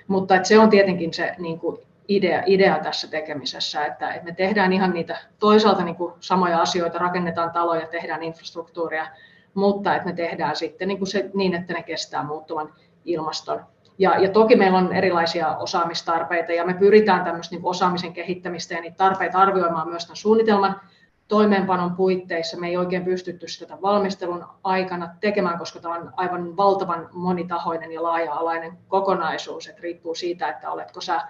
Mutta 0.07 0.35
että 0.35 0.47
se 0.47 0.59
on 0.59 0.69
tietenkin 0.69 1.13
se 1.13 1.35
niin 1.37 1.59
kuin 1.59 1.77
idea, 2.07 2.43
idea 2.45 2.79
tässä 2.79 3.07
tekemisessä, 3.07 3.85
että, 3.85 4.13
että 4.13 4.25
me 4.25 4.35
tehdään 4.35 4.73
ihan 4.73 4.93
niitä 4.93 5.17
toisaalta 5.39 5.83
niin 5.83 5.95
kuin 5.95 6.13
samoja 6.19 6.61
asioita, 6.61 6.97
rakennetaan 6.99 7.51
taloja, 7.51 7.87
tehdään 7.87 8.23
infrastruktuuria, 8.23 9.07
mutta 9.53 9.95
että 9.95 10.07
me 10.07 10.13
tehdään 10.13 10.55
sitten 10.55 10.87
niin, 10.87 10.97
kuin 10.97 11.07
se, 11.07 11.29
niin 11.33 11.55
että 11.55 11.73
ne 11.73 11.83
kestää 11.83 12.23
muuttuvan 12.23 12.73
ilmaston. 13.05 13.65
Ja, 13.97 14.19
ja 14.19 14.29
toki 14.29 14.55
meillä 14.55 14.77
on 14.77 14.93
erilaisia 14.93 15.57
osaamistarpeita 15.57 16.51
ja 16.51 16.65
me 16.65 16.73
pyritään 16.73 17.23
tämmöistä 17.23 17.55
niin 17.55 17.65
osaamisen 17.65 18.13
kehittämistä 18.13 18.73
ja 18.73 18.81
niitä 18.81 18.97
tarpeita 18.97 19.37
arvioimaan 19.37 19.89
myös 19.89 20.05
tämän 20.05 20.15
suunnitelman 20.15 20.81
toimeenpanon 21.27 21.95
puitteissa. 21.95 22.59
Me 22.59 22.67
ei 22.67 22.77
oikein 22.77 23.05
pystytty 23.05 23.47
sitä 23.47 23.77
valmistelun 23.81 24.45
aikana 24.63 25.09
tekemään, 25.19 25.59
koska 25.59 25.79
tämä 25.79 25.95
on 25.95 26.13
aivan 26.17 26.57
valtavan 26.57 27.09
monitahoinen 27.11 27.91
ja 27.91 28.03
laaja-alainen 28.03 28.77
kokonaisuus. 28.87 29.67
että 29.67 29.81
riippuu 29.81 30.15
siitä, 30.15 30.49
että 30.49 30.71
oletko 30.71 31.01
sä 31.01 31.21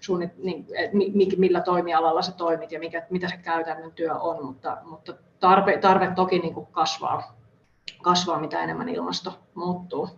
suunnit, 0.00 0.36
niin, 0.36 0.66
millä 1.36 1.60
toimialalla 1.60 2.22
sä 2.22 2.32
toimit 2.32 2.72
ja 2.72 2.78
mikä, 2.78 3.06
mitä 3.10 3.28
se 3.28 3.36
käytännön 3.36 3.92
työ 3.92 4.14
on, 4.14 4.44
mutta, 4.44 4.76
mutta 4.84 5.14
tarve, 5.40 5.78
tarve 5.78 6.12
toki 6.14 6.38
niin 6.38 6.54
kuin 6.54 6.66
kasvaa, 6.66 7.36
kasvaa, 8.02 8.40
mitä 8.40 8.62
enemmän 8.64 8.88
ilmasto 8.88 9.38
muuttuu. 9.54 10.08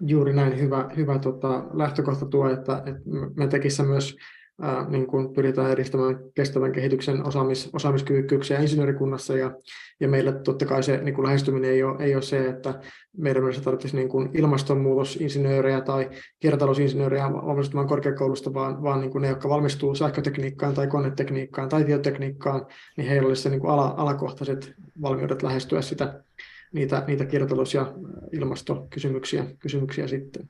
Juuri 0.00 0.32
näin 0.32 0.58
hyvä, 0.58 0.90
hyvä 0.96 1.18
tota, 1.18 1.64
lähtökohta 1.72 2.26
tuo, 2.26 2.50
että, 2.50 2.82
että 2.86 3.02
me 3.34 3.46
tekissä 3.46 3.82
niin 4.88 5.06
kuin 5.06 5.32
pyritään 5.32 5.70
edistämään 5.70 6.18
kestävän 6.34 6.72
kehityksen 6.72 7.26
osaamis, 7.26 7.70
osaamiskyvykkyyksiä 7.72 8.60
insinöörikunnassa 8.60 9.36
ja, 9.36 9.50
ja 10.00 10.08
meillä 10.08 10.32
totta 10.32 10.66
kai 10.66 10.82
se 10.82 10.96
niin 10.96 11.14
kuin 11.14 11.26
lähestyminen 11.26 11.70
ei 11.70 11.82
ole, 11.82 12.04
ei 12.04 12.14
ole 12.14 12.22
se, 12.22 12.48
että 12.48 12.80
meidän 13.16 13.42
mielestä 13.42 13.64
tarvitsisi 13.64 13.96
niin 13.96 14.08
kuin 14.08 14.30
ilmastonmuutosinsinöörejä 14.34 15.80
tai 15.80 16.10
kiertotalousinsinöörejä 16.40 17.32
valmistumaan 17.32 17.88
korkeakoulusta, 17.88 18.54
vaan, 18.54 18.82
vaan 18.82 19.00
niin 19.00 19.10
kuin 19.10 19.22
ne, 19.22 19.28
jotka 19.28 19.48
valmistuu 19.48 19.94
sähkötekniikkaan 19.94 20.74
tai 20.74 20.86
konetekniikkaan 20.86 21.68
tai 21.68 21.84
tietotekniikkaan, 21.84 22.66
niin 22.96 23.08
heillä 23.08 23.28
olisi 23.28 23.42
se 23.42 23.50
niin 23.50 23.60
kuin 23.60 23.70
ala, 23.70 23.94
alakohtaiset 23.96 24.74
valmiudet 25.02 25.42
lähestyä 25.42 25.82
sitä, 25.82 26.22
niitä, 26.72 27.04
niitä 27.06 27.24
kiertotalous- 27.24 27.74
ja 27.74 27.94
ilmastokysymyksiä 28.32 29.46
kysymyksiä 29.58 30.06
sitten. 30.06 30.48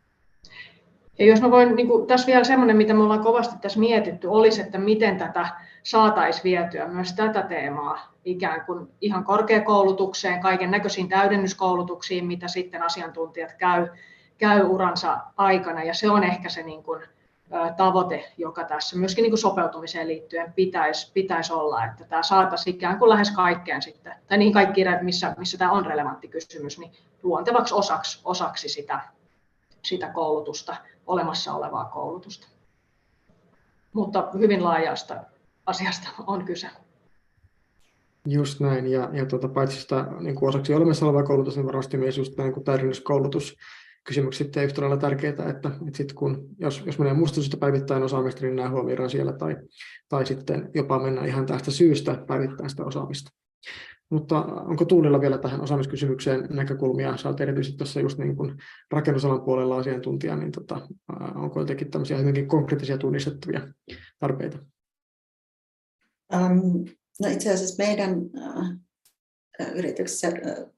Ja 1.19 1.27
jos 1.27 1.41
mä 1.41 1.51
voin, 1.51 1.77
niin 1.77 1.89
kuin, 1.89 2.07
tässä 2.07 2.27
vielä 2.27 2.45
semmoinen, 2.45 2.77
mitä 2.77 2.95
me 2.95 3.03
ollaan 3.03 3.25
kovasti 3.25 3.57
tässä 3.61 3.81
mietitty, 3.81 4.29
olisi, 4.29 4.61
että 4.61 4.79
miten 4.79 5.19
tätä 5.19 5.49
saataisiin 5.83 6.45
vietyä 6.45 6.89
myös 6.89 7.13
tätä 7.13 7.43
teemaa 7.43 8.15
ikään 8.25 8.67
kuin 8.67 8.89
ihan 9.01 9.25
korkeakoulutukseen, 9.25 10.41
kaiken 10.41 10.71
näköisiin 10.71 11.09
täydennyskoulutuksiin, 11.09 12.27
mitä 12.27 12.49
sitten 12.49 12.83
asiantuntijat 12.83 13.53
käy, 13.53 13.89
käy 14.39 14.63
uransa 14.63 15.19
aikana. 15.37 15.83
Ja 15.83 15.95
se 15.95 16.11
on 16.11 16.25
ehkä 16.25 16.49
se 16.49 16.63
niin 16.63 16.83
kuin, 16.83 17.03
tavoite, 17.77 18.33
joka 18.39 18.65
tässä 18.65 18.97
myöskin 18.97 19.23
niin 19.23 19.31
kuin 19.31 19.39
sopeutumiseen 19.39 20.09
liittyen 20.09 20.53
pitäisi, 20.53 21.13
pitäisi 21.13 21.53
olla, 21.53 21.85
että 21.85 22.05
tämä 22.05 22.23
saataisiin 22.23 22.77
ikään 22.77 22.99
kuin 22.99 23.09
lähes 23.09 23.31
kaikkeen 23.31 23.83
sitten, 23.83 24.13
tai 24.29 24.39
niin 24.39 24.53
kaikki, 24.53 24.85
missä, 25.03 25.35
missä 25.39 25.59
tämä 25.59 25.73
on 25.73 25.87
relevantti 25.87 26.29
kysymys, 26.29 26.79
niin 26.79 26.93
luontevaksi 27.23 27.75
osaksi, 27.75 28.21
osaksi 28.25 28.69
sitä, 28.69 29.01
sitä 29.85 30.11
koulutusta 30.11 30.77
olemassa 31.07 31.55
olevaa 31.55 31.85
koulutusta. 31.85 32.49
Mutta 33.93 34.29
hyvin 34.39 34.65
laajasta 34.65 35.25
asiasta 35.67 36.09
on 36.27 36.45
kyse. 36.45 36.69
Just 38.29 38.61
näin, 38.61 38.87
ja, 38.87 39.09
ja 39.13 39.27
tuota, 39.27 39.49
paitsi 39.49 39.81
sitä 39.81 40.07
niin 40.21 40.35
kuin 40.35 40.49
osaksi 40.49 40.75
olemassa 40.75 41.07
olevaa 41.07 41.23
koulutusta, 41.23 41.61
niin 41.61 41.67
varmasti 41.67 41.97
myös 41.97 42.19
just 42.19 42.39
niin 42.39 42.53
kuin 42.53 42.65
täydennyskoulutus 42.65 43.57
kysymykset 44.05 44.57
yhtä 44.57 44.81
lailla 44.81 44.97
tärkeitä, 44.97 45.49
että, 45.49 45.69
että 45.69 45.97
sit 45.97 46.13
kun, 46.13 46.49
jos, 46.59 46.83
jos 46.87 46.99
menee 46.99 47.15
musta 47.15 47.57
päivittäin 47.61 48.03
osaamista, 48.03 48.41
niin 48.41 48.57
nämä 48.57 48.71
huomioidaan 48.71 49.11
siellä, 49.11 49.33
tai, 49.33 49.57
tai 50.09 50.27
sitten 50.27 50.71
jopa 50.75 50.99
mennä 50.99 51.25
ihan 51.25 51.47
tästä 51.47 51.71
syystä 51.71 52.25
päivittäin 52.27 52.71
sitä 52.71 52.85
osaamista. 52.85 53.31
Mutta 54.11 54.45
onko 54.45 54.85
Tuulilla 54.85 55.21
vielä 55.21 55.39
tähän 55.39 55.61
osaamiskysymykseen 55.61 56.47
näkökulmia? 56.51 57.17
Sä 57.17 57.29
olet 57.29 57.41
erityisesti 57.41 57.79
tuossa 57.79 58.01
just 58.01 58.19
niin 58.19 58.37
kuin 58.37 58.57
rakennusalan 58.91 59.43
puolella 59.43 59.77
asiantuntija, 59.77 60.37
niin 60.37 60.53
tota, 60.53 60.89
onko 61.35 61.61
jotenkin 61.61 61.91
tämmöisiä 61.91 62.19
hyvinkin 62.19 62.49
konkreettisia 62.49 62.99
tunnistettavia 62.99 63.69
tarpeita? 64.19 64.59
Um, 66.35 66.85
no 67.23 67.29
itse 67.29 67.53
asiassa 67.53 67.83
meidän 67.83 68.17
uh, 68.23 68.69
yrityksessä 69.75 70.29
uh, 70.29 70.75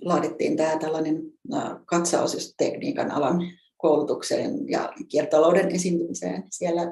laadittiin 0.00 0.56
tämä 0.56 0.78
tällainen 0.78 1.22
uh, 1.52 1.62
katsaus 1.84 2.54
tekniikan 2.56 3.10
alan 3.10 3.40
koulutukseen 3.76 4.68
ja 4.68 4.92
kiertotalouden 5.08 5.70
esiintymiseen. 5.70 6.42
Siellä 6.50 6.82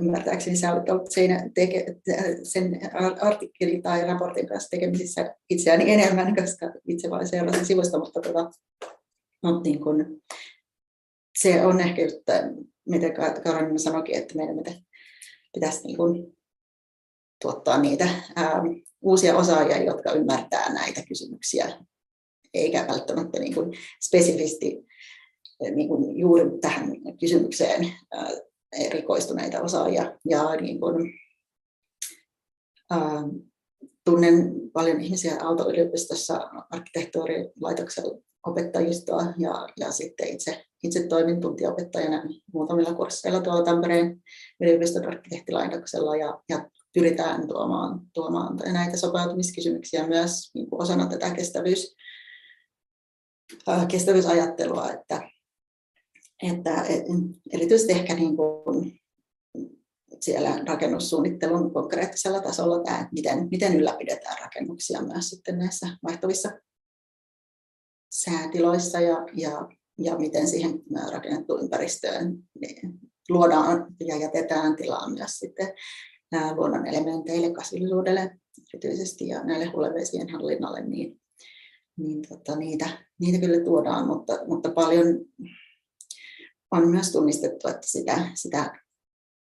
ymmärtääkseni 0.00 0.56
sä 0.56 0.72
olet 0.72 0.88
ollut 0.88 1.10
siinä 1.10 1.50
teke, 1.54 1.96
sen 2.42 2.80
artikkelin 3.20 3.82
tai 3.82 4.06
raportin 4.06 4.46
kanssa 4.46 4.70
tekemisissä 4.70 5.34
itseäni 5.50 5.92
enemmän, 5.92 6.36
koska 6.36 6.72
itse 6.88 7.10
vain 7.10 7.28
seurasin 7.28 7.66
sivusta, 7.66 7.98
mutta 7.98 8.20
tota, 8.20 8.50
no, 9.42 9.60
niin 9.60 9.80
kun, 9.80 10.22
se 11.38 11.66
on 11.66 11.80
ehkä 11.80 12.02
just, 12.02 12.16
mitä 12.88 13.06
Karin 13.44 13.78
sanoikin, 13.78 14.16
että 14.16 14.34
meidän 14.36 14.56
pitäisi 15.54 15.86
niin 15.86 15.96
kun, 15.96 16.36
tuottaa 17.42 17.82
niitä 17.82 18.08
ää, 18.36 18.62
uusia 19.02 19.36
osaajia, 19.36 19.82
jotka 19.82 20.12
ymmärtää 20.12 20.72
näitä 20.72 21.02
kysymyksiä, 21.08 21.84
eikä 22.54 22.86
välttämättä 22.88 23.38
niin 23.38 23.54
kun, 23.54 23.72
spesifisti 24.00 24.86
niin 25.74 25.88
kun, 25.88 26.18
juuri 26.18 26.44
tähän 26.60 26.90
kysymykseen 27.20 27.92
ää, 28.12 28.28
erikoistuneita 28.72 29.62
osaajia. 29.62 30.16
Ja 30.24 30.56
niin 30.56 30.80
kuin, 30.80 31.12
ää, 32.90 33.00
tunnen 34.04 34.54
paljon 34.72 35.00
ihmisiä 35.00 35.36
Aalto-yliopistossa 35.40 36.50
arkkitehtuurilaitoksella 36.70 38.18
opettajistoa 38.46 39.22
ja, 39.38 39.68
ja 39.76 39.90
sitten 39.90 40.28
itse, 40.28 40.64
itse 40.82 41.06
toimin 41.06 41.40
tuntiopettajana 41.40 42.22
muutamilla 42.52 42.94
kursseilla 42.94 43.40
tuolla 43.40 43.64
Tampereen 43.64 44.22
yliopiston 44.60 45.08
arkkitehtilaitoksella 45.08 46.16
ja, 46.16 46.42
ja 46.48 46.70
pyritään 46.94 47.48
tuomaan, 47.48 48.00
tuomaan 48.14 48.56
näitä 48.72 48.96
sopeutumiskysymyksiä 48.96 50.06
myös 50.06 50.50
niin 50.54 50.70
kuin 50.70 50.82
osana 50.82 51.06
tätä 51.06 51.30
kestävyys, 51.30 51.96
kestävyysajattelua, 53.88 54.90
että, 54.90 55.29
että 56.42 56.84
erityisesti 57.52 57.92
ehkä 57.92 58.14
niin 58.14 58.36
kuin 58.36 59.00
siellä 60.20 60.60
rakennussuunnittelun 60.68 61.72
konkreettisella 61.72 62.40
tasolla 62.40 62.84
tämä, 62.84 62.96
että 62.96 63.12
miten, 63.12 63.48
miten 63.50 63.76
ylläpidetään 63.76 64.36
rakennuksia 64.40 65.02
myös 65.02 65.30
sitten 65.30 65.58
näissä 65.58 65.86
vaihtuvissa 66.02 66.50
säätiloissa 68.14 69.00
ja, 69.00 69.16
ja, 69.34 69.68
ja 69.98 70.18
miten 70.18 70.48
siihen 70.48 70.82
rakennettuun 71.12 71.60
ympäristöön 71.60 72.38
niin 72.60 73.00
luodaan 73.30 73.94
ja 74.06 74.16
jätetään 74.16 74.76
tilaa 74.76 75.10
myös 75.10 75.38
sitten 75.38 75.74
luonnon 76.54 76.86
elementeille, 76.86 77.52
kasvillisuudelle 77.52 78.38
erityisesti 78.74 79.28
ja 79.28 79.44
näille 79.44 79.64
hulevesien 79.64 80.30
hallinnalle, 80.30 80.80
niin, 80.80 81.20
niin 81.96 82.22
tota, 82.28 82.56
niitä, 82.56 83.06
niitä 83.20 83.46
kyllä 83.46 83.64
tuodaan, 83.64 84.06
mutta, 84.06 84.32
mutta 84.46 84.70
paljon 84.70 85.06
on 86.70 86.88
myös 86.88 87.12
tunnistettu, 87.12 87.68
että 87.68 87.86
sitä, 87.86 88.30
sitä 88.34 88.80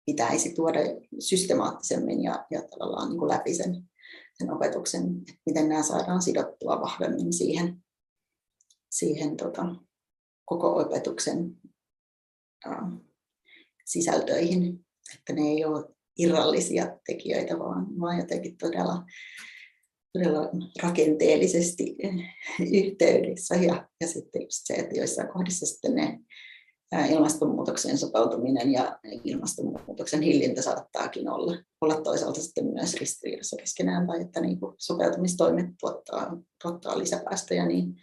pitäisi 0.05 0.53
tuoda 0.53 0.79
systemaattisemmin 1.19 2.23
ja, 2.23 2.45
ja 2.51 2.61
tavallaan 2.61 3.09
niin 3.09 3.19
kuin 3.19 3.29
läpi 3.29 3.53
sen, 3.53 3.89
sen 4.33 4.51
opetuksen, 4.51 5.17
että 5.17 5.41
miten 5.45 5.69
nämä 5.69 5.83
saadaan 5.83 6.21
sidottua 6.21 6.81
vahvemmin 6.81 7.33
siihen, 7.33 7.83
siihen 8.91 9.37
tota, 9.37 9.75
koko 10.45 10.81
opetuksen 10.81 11.61
äh, 12.67 12.91
sisältöihin, 13.85 14.85
että 15.15 15.33
ne 15.33 15.41
ei 15.41 15.65
ole 15.65 15.85
irrallisia 16.17 16.97
tekijöitä, 17.05 17.59
vaan, 17.59 17.99
vaan 17.99 18.17
jotenkin 18.17 18.57
todella, 18.57 19.03
todella 20.13 20.49
rakenteellisesti 20.83 21.95
yhteydessä. 22.73 23.55
Ja, 23.55 23.89
ja 24.01 24.07
sitten 24.07 24.41
just 24.41 24.61
se, 24.63 24.73
että 24.73 24.95
joissain 24.95 25.27
kohdissa 25.33 25.65
sitten 25.65 25.95
ne 25.95 26.19
ilmastonmuutokseen 27.09 27.97
sopeutuminen 27.97 28.71
ja 28.71 28.99
ilmastonmuutoksen 29.23 30.21
hillintä 30.21 30.61
saattaakin 30.61 31.29
olla, 31.29 31.57
olla 31.81 32.01
toisaalta 32.01 32.41
sitten 32.41 32.65
myös 32.65 32.93
ristiriidassa 32.93 33.57
keskenään, 33.57 34.07
tai 34.07 34.21
että 34.21 34.41
niin 34.41 34.59
kuin 34.59 34.75
sopeutumistoimet 34.77 35.65
tuottaa, 35.79 36.37
tuottaa 36.61 36.99
lisäpäästöjä, 36.99 37.65
niin, 37.65 37.95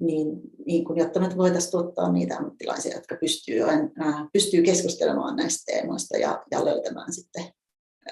niin, 0.00 0.26
niin 0.66 0.84
kuin, 0.84 0.98
jotta 0.98 1.20
me 1.20 1.36
voitaisiin 1.36 1.70
tuottaa 1.70 2.12
niitä 2.12 2.36
ammattilaisia, 2.36 2.94
jotka 2.94 3.16
pystyy, 3.20 3.62
äh, 3.62 4.28
pystyy 4.32 4.62
keskustelemaan 4.62 5.36
näistä 5.36 5.72
teemoista 5.72 6.16
ja, 6.16 6.44
ja 6.50 6.64
löytämään 6.64 7.12
sitten 7.12 7.44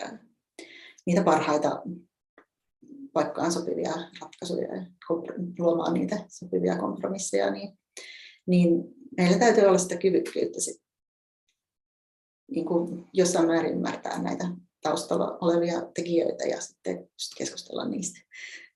äh, 0.02 0.18
niitä 1.06 1.22
parhaita 1.22 1.82
paikkaan 3.12 3.52
sopivia 3.52 3.92
ratkaisuja 4.20 4.76
ja 4.76 4.86
luomaan 5.58 5.94
niitä 5.94 6.24
sopivia 6.28 6.78
kompromisseja, 6.78 7.50
niin, 7.50 7.78
niin 8.46 8.70
meillä 9.16 9.38
täytyy 9.38 9.64
olla 9.64 9.78
sitä 9.78 9.96
kyvykkyyttä 9.96 10.60
sit, 10.60 10.82
niin 12.50 12.66
kuin 12.66 13.04
jossain 13.12 13.46
määrin 13.46 13.72
ymmärtää 13.72 14.22
näitä 14.22 14.44
taustalla 14.82 15.38
olevia 15.40 15.82
tekijöitä 15.94 16.44
ja 16.44 16.60
sitten 16.60 17.08
keskustella 17.38 17.88
niistä 17.88 18.20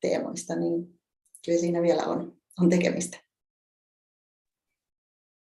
teemoista, 0.01 0.57
niin 0.57 1.01
kyllä 1.45 1.59
siinä 1.59 1.83
vielä 1.83 2.03
on, 2.03 2.37
on 2.61 2.71
tekemistä. 2.71 3.19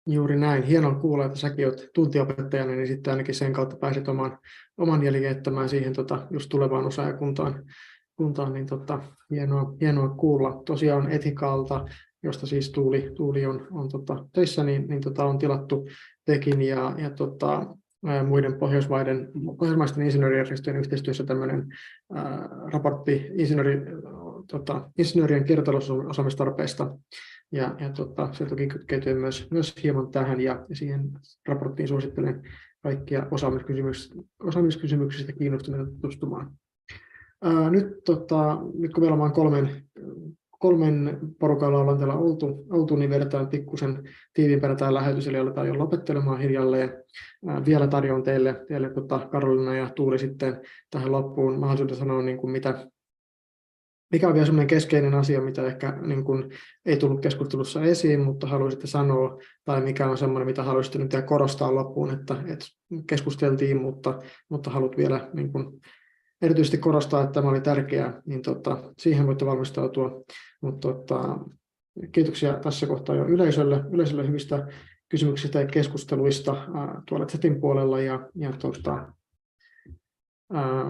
Juuri 0.07 0.39
näin. 0.39 0.63
Hienoa 0.63 0.95
kuulla, 0.95 1.25
että 1.25 1.37
säkin 1.37 1.67
olet 1.67 1.89
tuntiopettajana, 1.93 2.71
niin 2.71 2.87
sitten 2.87 3.11
ainakin 3.11 3.35
sen 3.35 3.53
kautta 3.53 3.75
pääset 3.75 4.07
oman, 4.07 4.39
oman 4.77 5.03
jälkeen 5.03 5.69
siihen 5.69 5.93
tota, 5.93 6.27
just 6.31 6.49
tulevaan 6.49 6.85
osaajakuntaan, 6.85 7.65
kuntaan, 8.15 8.53
niin 8.53 8.65
tota, 8.65 9.01
hienoa, 9.29 9.73
hienoa 9.81 10.09
kuulla. 10.09 10.63
Tosiaan 10.65 11.11
etikalta, 11.11 11.85
josta 12.23 12.47
siis 12.47 12.71
Tuuli, 12.71 13.11
Tuuli 13.15 13.45
on, 13.45 13.67
on 13.71 13.89
tota, 13.89 14.25
töissä, 14.33 14.63
niin, 14.63 14.87
niin 14.87 15.01
tota, 15.01 15.25
on 15.25 15.37
tilattu 15.37 15.87
Tekin 16.25 16.61
ja, 16.61 16.95
ja 16.97 17.09
tota, 17.09 17.75
muiden 18.27 18.53
pohjoismaiden, 18.53 19.31
pohjoismaisten 19.57 20.05
insinöörijärjestöjen 20.05 20.79
yhteistyössä 20.79 21.23
tämmöinen 21.23 21.67
ää, 22.13 22.49
raportti 22.73 23.27
insinööri, 23.33 23.81
tota, 24.47 24.89
insinöörien 24.97 25.43
kiertotalousosaamistarpeista. 25.43 26.97
Ja, 27.51 27.75
ja 27.79 27.89
tota, 27.89 28.33
se 28.33 28.45
toki 28.45 28.67
kytkeytyy 28.67 29.13
myös, 29.13 29.47
myös 29.51 29.75
hieman 29.83 30.11
tähän 30.11 30.41
ja, 30.41 30.65
siihen 30.73 31.11
raporttiin 31.47 31.87
suosittelen 31.87 32.43
kaikkia 32.83 33.27
osaamiskysymyksistä, 33.31 34.15
osaamiskysymyksistä 34.39 35.31
kiinnostuneita 35.31 35.91
tutustumaan. 35.91 36.51
Ää, 37.43 37.69
nyt, 37.69 38.03
tota, 38.05 38.57
nyt 38.73 38.93
kun 38.93 39.03
meillä 39.03 39.23
on 39.23 39.33
kolmen, 39.33 39.83
kolmen 40.61 41.19
porukalla 41.39 41.79
ollaan 41.79 41.97
täällä 41.97 42.13
oltu, 42.13 42.65
oltu 42.71 42.95
niin 42.95 43.09
vedetään 43.09 43.47
pikkusen 43.47 44.03
tiiviimpänä 44.33 44.75
tämä 44.75 44.93
lähetys, 44.93 45.27
eli 45.27 45.37
aletaan 45.37 45.67
jo 45.67 45.77
lopettelemaan 45.77 46.39
hiljalleen. 46.39 47.03
Ää, 47.47 47.65
vielä 47.65 47.87
tarjoan 47.87 48.23
teille, 48.23 48.65
teille 48.67 48.89
tota 48.89 49.27
Karolina 49.31 49.75
ja 49.75 49.89
Tuuli 49.89 50.19
sitten 50.19 50.61
tähän 50.91 51.11
loppuun 51.11 51.59
mahdollisuuden 51.59 51.95
sanoa, 51.95 52.21
niin 52.21 52.37
kuin 52.37 52.51
mitä, 52.51 52.87
mikä 54.11 54.27
on 54.27 54.33
vielä 54.33 54.45
sellainen 54.45 54.67
keskeinen 54.67 55.13
asia, 55.13 55.41
mitä 55.41 55.65
ehkä 55.65 55.97
niin 56.01 56.23
kuin 56.23 56.49
ei 56.85 56.97
tullut 56.97 57.21
keskustelussa 57.21 57.83
esiin, 57.83 58.19
mutta 58.19 58.47
haluaisitte 58.47 58.87
sanoa, 58.87 59.37
tai 59.65 59.81
mikä 59.81 60.09
on 60.09 60.17
sellainen, 60.17 60.47
mitä 60.47 60.63
haluaisitte 60.63 60.99
nyt 60.99 61.11
korostaa 61.25 61.75
loppuun, 61.75 62.11
että, 62.11 62.35
että 62.45 62.65
keskusteltiin, 63.07 63.81
mutta, 63.81 64.19
mutta 64.49 64.69
haluat 64.69 64.97
vielä 64.97 65.29
niin 65.33 65.51
kuin 65.51 65.81
erityisesti 66.41 66.77
korostaa, 66.77 67.21
että 67.23 67.33
tämä 67.33 67.49
oli 67.49 67.61
tärkeää, 67.61 68.21
niin 68.25 68.41
tota, 68.41 68.93
siihen 68.97 69.27
voitte 69.27 69.45
valmistautua. 69.45 70.21
Mutta 70.61 70.87
tota, 70.87 71.37
kiitoksia 72.11 72.53
tässä 72.53 72.87
kohtaa 72.87 73.15
jo 73.15 73.25
yleisölle, 73.25 73.83
yleisölle 73.91 74.27
hyvistä 74.27 74.67
kysymyksistä 75.09 75.59
ja 75.59 75.67
keskusteluista 75.67 76.51
ää, 76.53 77.01
tuolla 77.09 77.25
chatin 77.25 77.61
puolella 77.61 77.99
ja, 77.99 78.29
ja 78.35 78.51
tota, 78.51 79.13
ää, 80.53 80.85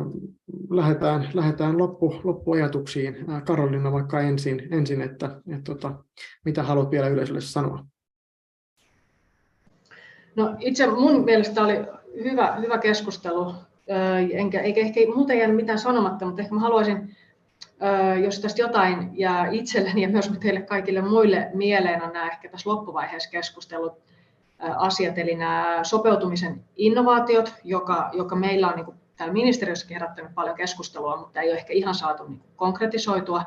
lähdetään, 0.69 1.29
lähdetään 1.33 1.77
loppu, 1.77 2.21
loppuajatuksiin. 2.23 3.25
Ää, 3.27 3.41
Karolina 3.41 3.91
vaikka 3.91 4.21
ensin, 4.21 4.67
ensin 4.71 5.01
että, 5.01 5.25
että 5.25 5.63
tota, 5.63 6.03
mitä 6.45 6.63
haluat 6.63 6.91
vielä 6.91 7.07
yleisölle 7.07 7.41
sanoa? 7.41 7.85
No 10.35 10.55
itse 10.59 10.87
mun 10.87 11.25
mielestä 11.25 11.63
oli 11.63 11.85
hyvä, 12.23 12.55
hyvä 12.55 12.77
keskustelu 12.77 13.53
enkä, 14.33 14.59
eikä 14.59 14.81
ehkä 14.81 14.99
muuten 15.15 15.37
jäänyt 15.37 15.55
mitään 15.55 15.79
sanomatta, 15.79 16.25
mutta 16.25 16.41
ehkä 16.41 16.55
mä 16.55 16.61
haluaisin, 16.61 17.15
jos 18.23 18.39
tästä 18.39 18.61
jotain 18.61 19.09
jää 19.13 19.47
itselleni 19.51 20.01
ja 20.01 20.09
myös 20.09 20.31
teille 20.39 20.61
kaikille 20.61 21.01
muille 21.01 21.49
mieleen 21.53 22.03
on 22.03 22.13
nämä 22.13 22.29
ehkä 22.29 22.49
tässä 22.49 22.69
loppuvaiheessa 22.69 23.29
keskustelut 23.29 23.93
asiat, 24.59 25.17
eli 25.17 25.35
nämä 25.35 25.79
sopeutumisen 25.83 26.63
innovaatiot, 26.75 27.53
joka, 27.63 28.09
joka 28.13 28.35
meillä 28.35 28.67
on 28.67 28.75
niin 28.75 28.85
kuin 28.85 28.97
täällä 29.17 29.33
ministeriössäkin 29.33 29.95
herättänyt 29.95 30.35
paljon 30.35 30.55
keskustelua, 30.55 31.17
mutta 31.17 31.41
ei 31.41 31.49
ole 31.49 31.57
ehkä 31.57 31.73
ihan 31.73 31.95
saatu 31.95 32.23
niin 32.23 32.39
kuin 32.39 32.51
konkretisoitua 32.55 33.43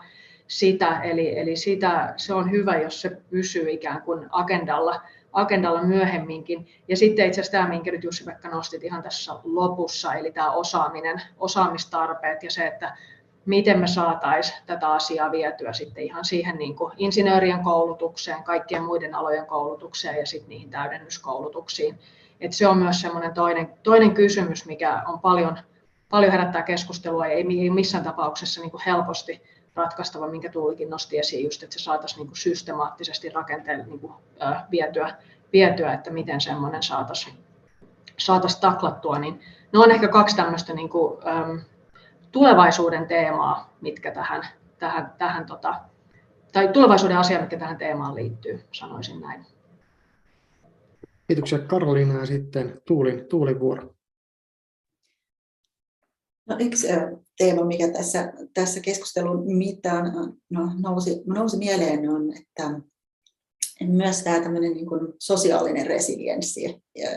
sitä, 0.47 1.01
eli, 1.03 1.39
eli 1.39 1.57
sitä, 1.57 2.15
se 2.17 2.35
on 2.35 2.51
hyvä, 2.51 2.79
jos 2.79 3.01
se 3.01 3.11
pysyy 3.31 3.71
ikään 3.71 4.03
kuin 4.03 4.27
agendalla 4.31 5.01
agendalla 5.35 5.83
myöhemminkin. 5.83 6.67
Ja 6.89 6.97
sitten 6.97 7.27
itse 7.27 7.41
asiassa 7.41 7.59
tämä, 7.59 7.69
minkä 7.69 7.91
nyt 7.91 8.05
Jussi-Pekka 8.05 8.49
nostit 8.49 8.85
ihan 8.85 9.03
tässä 9.03 9.33
lopussa, 9.45 10.15
eli 10.15 10.33
tämä 10.33 10.51
osaaminen, 10.51 11.23
osaamistarpeet 11.39 12.43
ja 12.43 12.51
se, 12.51 12.67
että 12.67 12.97
miten 13.47 13.79
me 13.79 13.87
saataisiin 13.87 14.59
tätä 14.67 14.89
asiaa 14.89 15.33
vietyä 15.33 15.73
sitten 15.73 16.05
ihan 16.05 16.25
siihen 16.25 16.57
niin 16.59 16.77
kuin 16.77 16.93
insinöörien 16.97 17.63
koulutukseen, 17.63 18.43
kaikkien 18.43 18.85
muiden 18.85 19.15
alojen 19.15 19.47
koulutukseen 19.47 20.17
ja 20.17 20.27
sitten 20.27 20.49
niihin 20.49 20.71
täydennyskoulutuksiin. 20.71 21.99
Et 22.41 22.53
se 22.53 22.67
on 22.67 22.79
myös 22.79 23.01
semmoinen 23.01 23.35
toinen, 23.35 23.69
toinen 23.83 24.15
kysymys, 24.15 24.67
mikä 24.67 25.03
on 25.07 25.21
paljon, 25.21 25.59
paljon 26.11 26.33
herättää 26.33 26.63
keskustelua 26.63 27.27
ja 27.27 27.33
ei 27.33 27.71
missään 27.71 28.05
tapauksessa 28.05 28.61
niin 28.61 28.71
kuin 28.71 28.83
helposti 28.87 29.43
ratkaistava, 29.75 30.29
minkä 30.29 30.49
Tuulikin 30.49 30.91
nosti 30.91 31.19
esiin, 31.19 31.45
just, 31.45 31.63
että 31.63 31.79
se 31.79 31.83
saataisiin 31.83 32.19
niin 32.19 32.29
kuin 32.29 32.37
systemaattisesti 32.37 33.29
rakenteelle 33.29 33.87
niin 33.87 34.01
kuin, 34.01 34.13
ää, 34.41 34.67
vietyä, 34.71 35.17
vietyä, 35.53 35.93
että 35.93 36.11
miten 36.11 36.41
semmoinen 36.41 36.83
saataisiin 36.83 37.37
saatais 38.19 38.57
taklattua, 38.57 39.19
niin 39.19 39.41
ne 39.73 39.79
on 39.79 39.91
ehkä 39.91 40.09
kaksi 40.09 40.37
tämmöistä 40.37 40.75
niin 40.75 40.89
kuin, 40.89 41.29
äm, 41.29 41.61
tulevaisuuden 42.33 43.07
teemaa, 43.07 43.71
mitkä 43.81 44.11
tähän, 44.11 44.47
tähän, 44.79 45.13
tähän 45.19 45.47
tota, 45.47 45.75
tai 46.53 46.69
tulevaisuuden 46.69 47.19
asia, 47.19 47.41
mitkä 47.41 47.59
tähän 47.59 47.79
teemaan 47.79 48.15
liittyy, 48.15 48.65
sanoisin 48.73 49.21
näin. 49.21 49.47
Kiitoksia 51.27 51.59
Karoliina 51.59 52.19
ja 52.19 52.27
sitten 52.27 52.83
Tuulin, 52.87 53.25
Tuulin 53.29 53.61
vuoro. 53.61 53.95
No, 56.49 56.57
yksi 56.61 56.87
teema, 57.39 57.65
mikä 57.65 57.89
tässä, 57.89 58.33
tässä 58.55 58.81
keskustelun 58.81 59.57
mittaan 59.57 60.33
no, 60.51 60.71
nousi, 60.83 61.23
nousi 61.27 61.57
mieleen, 61.57 62.09
on, 62.11 62.33
että 62.37 62.81
myös 63.81 64.23
tämä 64.23 64.41
tämmöinen 64.41 64.73
niin 64.73 64.87
kuin 64.87 65.13
sosiaalinen 65.19 65.87
resilienssi 65.87 66.63
ja 66.63 67.09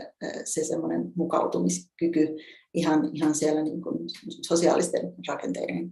se 0.45 0.63
semmoinen 0.63 1.11
mukautumiskyky 1.15 2.35
ihan, 2.73 3.09
ihan 3.13 3.35
siellä 3.35 3.63
niin 3.63 3.81
kuin 3.81 3.97
sosiaalisten 4.47 5.13
rakenteiden 5.27 5.89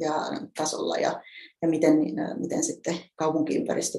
ja 0.00 0.14
tasolla 0.56 0.96
ja, 0.96 1.22
ja 1.62 1.68
miten, 1.68 1.98
miten 2.38 2.64
sitten 2.64 2.96
kaupunkiympäristö 3.16 3.98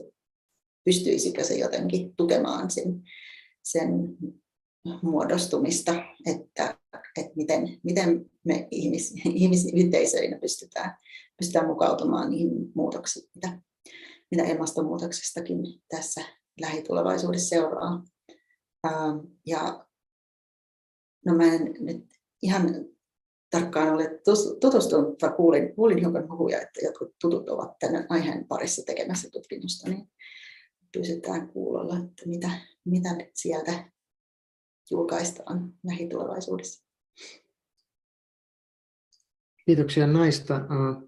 pystyisikö 0.86 1.44
se 1.44 1.58
jotenkin 1.58 2.14
tukemaan 2.18 2.72
sen, 2.72 3.02
sen 3.64 4.18
muodostumista, 5.02 6.04
että, 6.26 6.78
että 7.18 7.32
miten, 7.36 7.80
miten 7.84 8.32
me 8.44 8.68
ihmis, 8.72 9.14
ihmisyhteisöinä 9.26 10.40
pystytään, 10.40 10.98
pystytään 11.38 11.68
mukautumaan 11.68 12.30
niihin 12.30 12.72
muutoksiin, 12.76 13.30
mitä, 13.36 13.60
mitä 14.32 14.44
ilmastonmuutoksestakin 14.44 15.58
tässä 15.88 16.22
lähitulevaisuudessa 16.62 17.50
seuraa. 17.50 18.04
Ja 19.46 19.88
no 21.26 21.36
mä 21.36 21.44
en 21.44 21.74
nyt 21.80 22.06
ihan 22.42 22.86
tarkkaan 23.50 23.94
ole 23.94 24.20
tutustunut, 24.60 25.10
mutta 25.10 25.32
kuulin, 25.32 25.76
kuulin 25.76 25.98
hiukan 25.98 26.32
huhuja, 26.32 26.62
että 26.62 26.80
jotkut 26.84 27.16
tutut 27.22 27.50
ovat 27.50 27.80
tämän 27.80 28.06
aiheen 28.10 28.48
parissa 28.48 28.82
tekemässä 28.86 29.30
tutkimusta, 29.30 29.90
niin 29.90 30.10
pysytään 30.98 31.48
kuulolla, 31.48 31.98
että 31.98 32.24
mitä, 32.26 32.52
mitä 32.86 33.10
sieltä 33.34 33.93
julkaistaan 34.94 35.74
lähitulevaisuudessa. 35.84 36.86
Kiitoksia 39.66 40.08
näistä. 40.08 40.62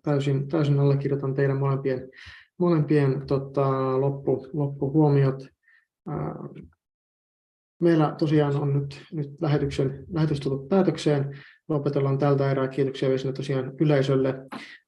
Täysin, 0.03 0.47
täysin 0.47 0.79
allekirjoitan 0.79 1.33
teidän 1.33 1.57
molempien, 1.57 2.09
molempien 2.57 3.27
tota, 3.27 4.01
loppu, 4.01 4.47
loppuhuomiot. 4.53 5.47
Meillä 7.81 8.15
tosiaan 8.17 8.55
on 8.55 8.73
nyt, 8.73 9.03
nyt 9.11 9.41
lähetyksen, 9.41 10.05
lähetys 10.09 10.39
tullut 10.39 10.69
päätökseen. 10.69 11.37
Lopetellaan 11.69 12.17
tältä 12.17 12.51
erää. 12.51 12.67
Kiitoksia 12.67 13.09
vielä 13.09 13.33
tosiaan 13.33 13.73
yleisölle, 13.79 14.35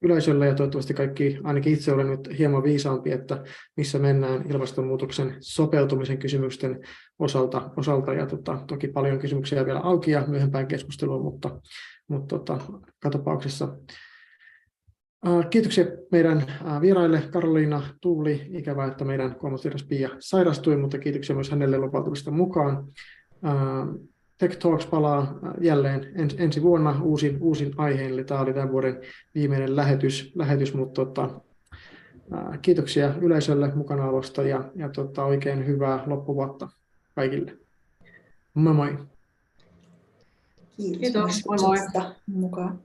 yleisölle 0.01 0.47
ja 0.47 0.55
toivottavasti 0.55 0.93
kaikki, 0.93 1.39
ainakin 1.43 1.73
itse 1.73 1.91
olen 1.91 2.09
nyt 2.09 2.37
hieman 2.37 2.63
viisaampi, 2.63 3.11
että 3.11 3.43
missä 3.77 3.99
mennään 3.99 4.51
ilmastonmuutoksen 4.51 5.35
sopeutumisen 5.39 6.17
kysymysten 6.17 6.79
osalta, 7.19 7.71
osalta 7.77 8.13
ja 8.13 8.25
tota, 8.25 8.63
toki 8.67 8.87
paljon 8.87 9.19
kysymyksiä 9.19 9.65
vielä 9.65 9.79
auki 9.79 10.11
ja 10.11 10.23
myöhempään 10.27 10.67
keskusteluun, 10.67 11.21
mutta, 11.21 11.61
mutta 12.07 12.39
tota, 12.39 12.59
katopauksessa 12.99 13.77
Kiitoksia 15.49 15.85
meidän 16.11 16.45
vieraille 16.81 17.23
Karoliina 17.31 17.83
Tuuli. 18.01 18.47
Ikävää, 18.49 18.87
että 18.87 19.05
meidän 19.05 19.35
kolmas 19.35 19.63
Pia 19.89 20.09
sairastui, 20.19 20.77
mutta 20.77 20.99
kiitoksia 20.99 21.35
myös 21.35 21.51
hänelle 21.51 21.77
lupautumista 21.77 22.31
mukaan. 22.31 22.87
Tech 24.37 24.57
Talks 24.57 24.85
palaa 24.85 25.39
jälleen 25.61 26.11
ensi 26.37 26.61
vuonna 26.61 27.01
uusin, 27.03 27.37
uusin 27.41 27.73
aiheen, 27.77 28.11
eli 28.11 28.23
tämä 28.23 28.41
oli 28.41 28.53
tämän 28.53 28.71
vuoden 28.71 29.01
viimeinen 29.35 29.75
lähetys, 29.75 30.31
lähetys 30.35 30.73
mutta 30.73 31.05
tota, 31.05 31.41
kiitoksia 32.61 33.13
yleisölle 33.21 33.75
mukanaolosta 33.75 34.43
ja, 34.43 34.71
ja 34.75 34.89
tota, 34.89 35.25
oikein 35.25 35.67
hyvää 35.67 36.03
loppuvuotta 36.05 36.69
kaikille. 37.15 37.57
Moi 38.53 38.73
moi! 38.73 38.97
Kiitos, 40.77 40.99
Kiitos 40.99 41.45
moi 41.45 41.57
moi! 41.57 41.77
Mukaan. 42.27 42.79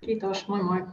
Kiitos, 0.00 0.48
moi 0.48 0.62
moi! 0.62 0.84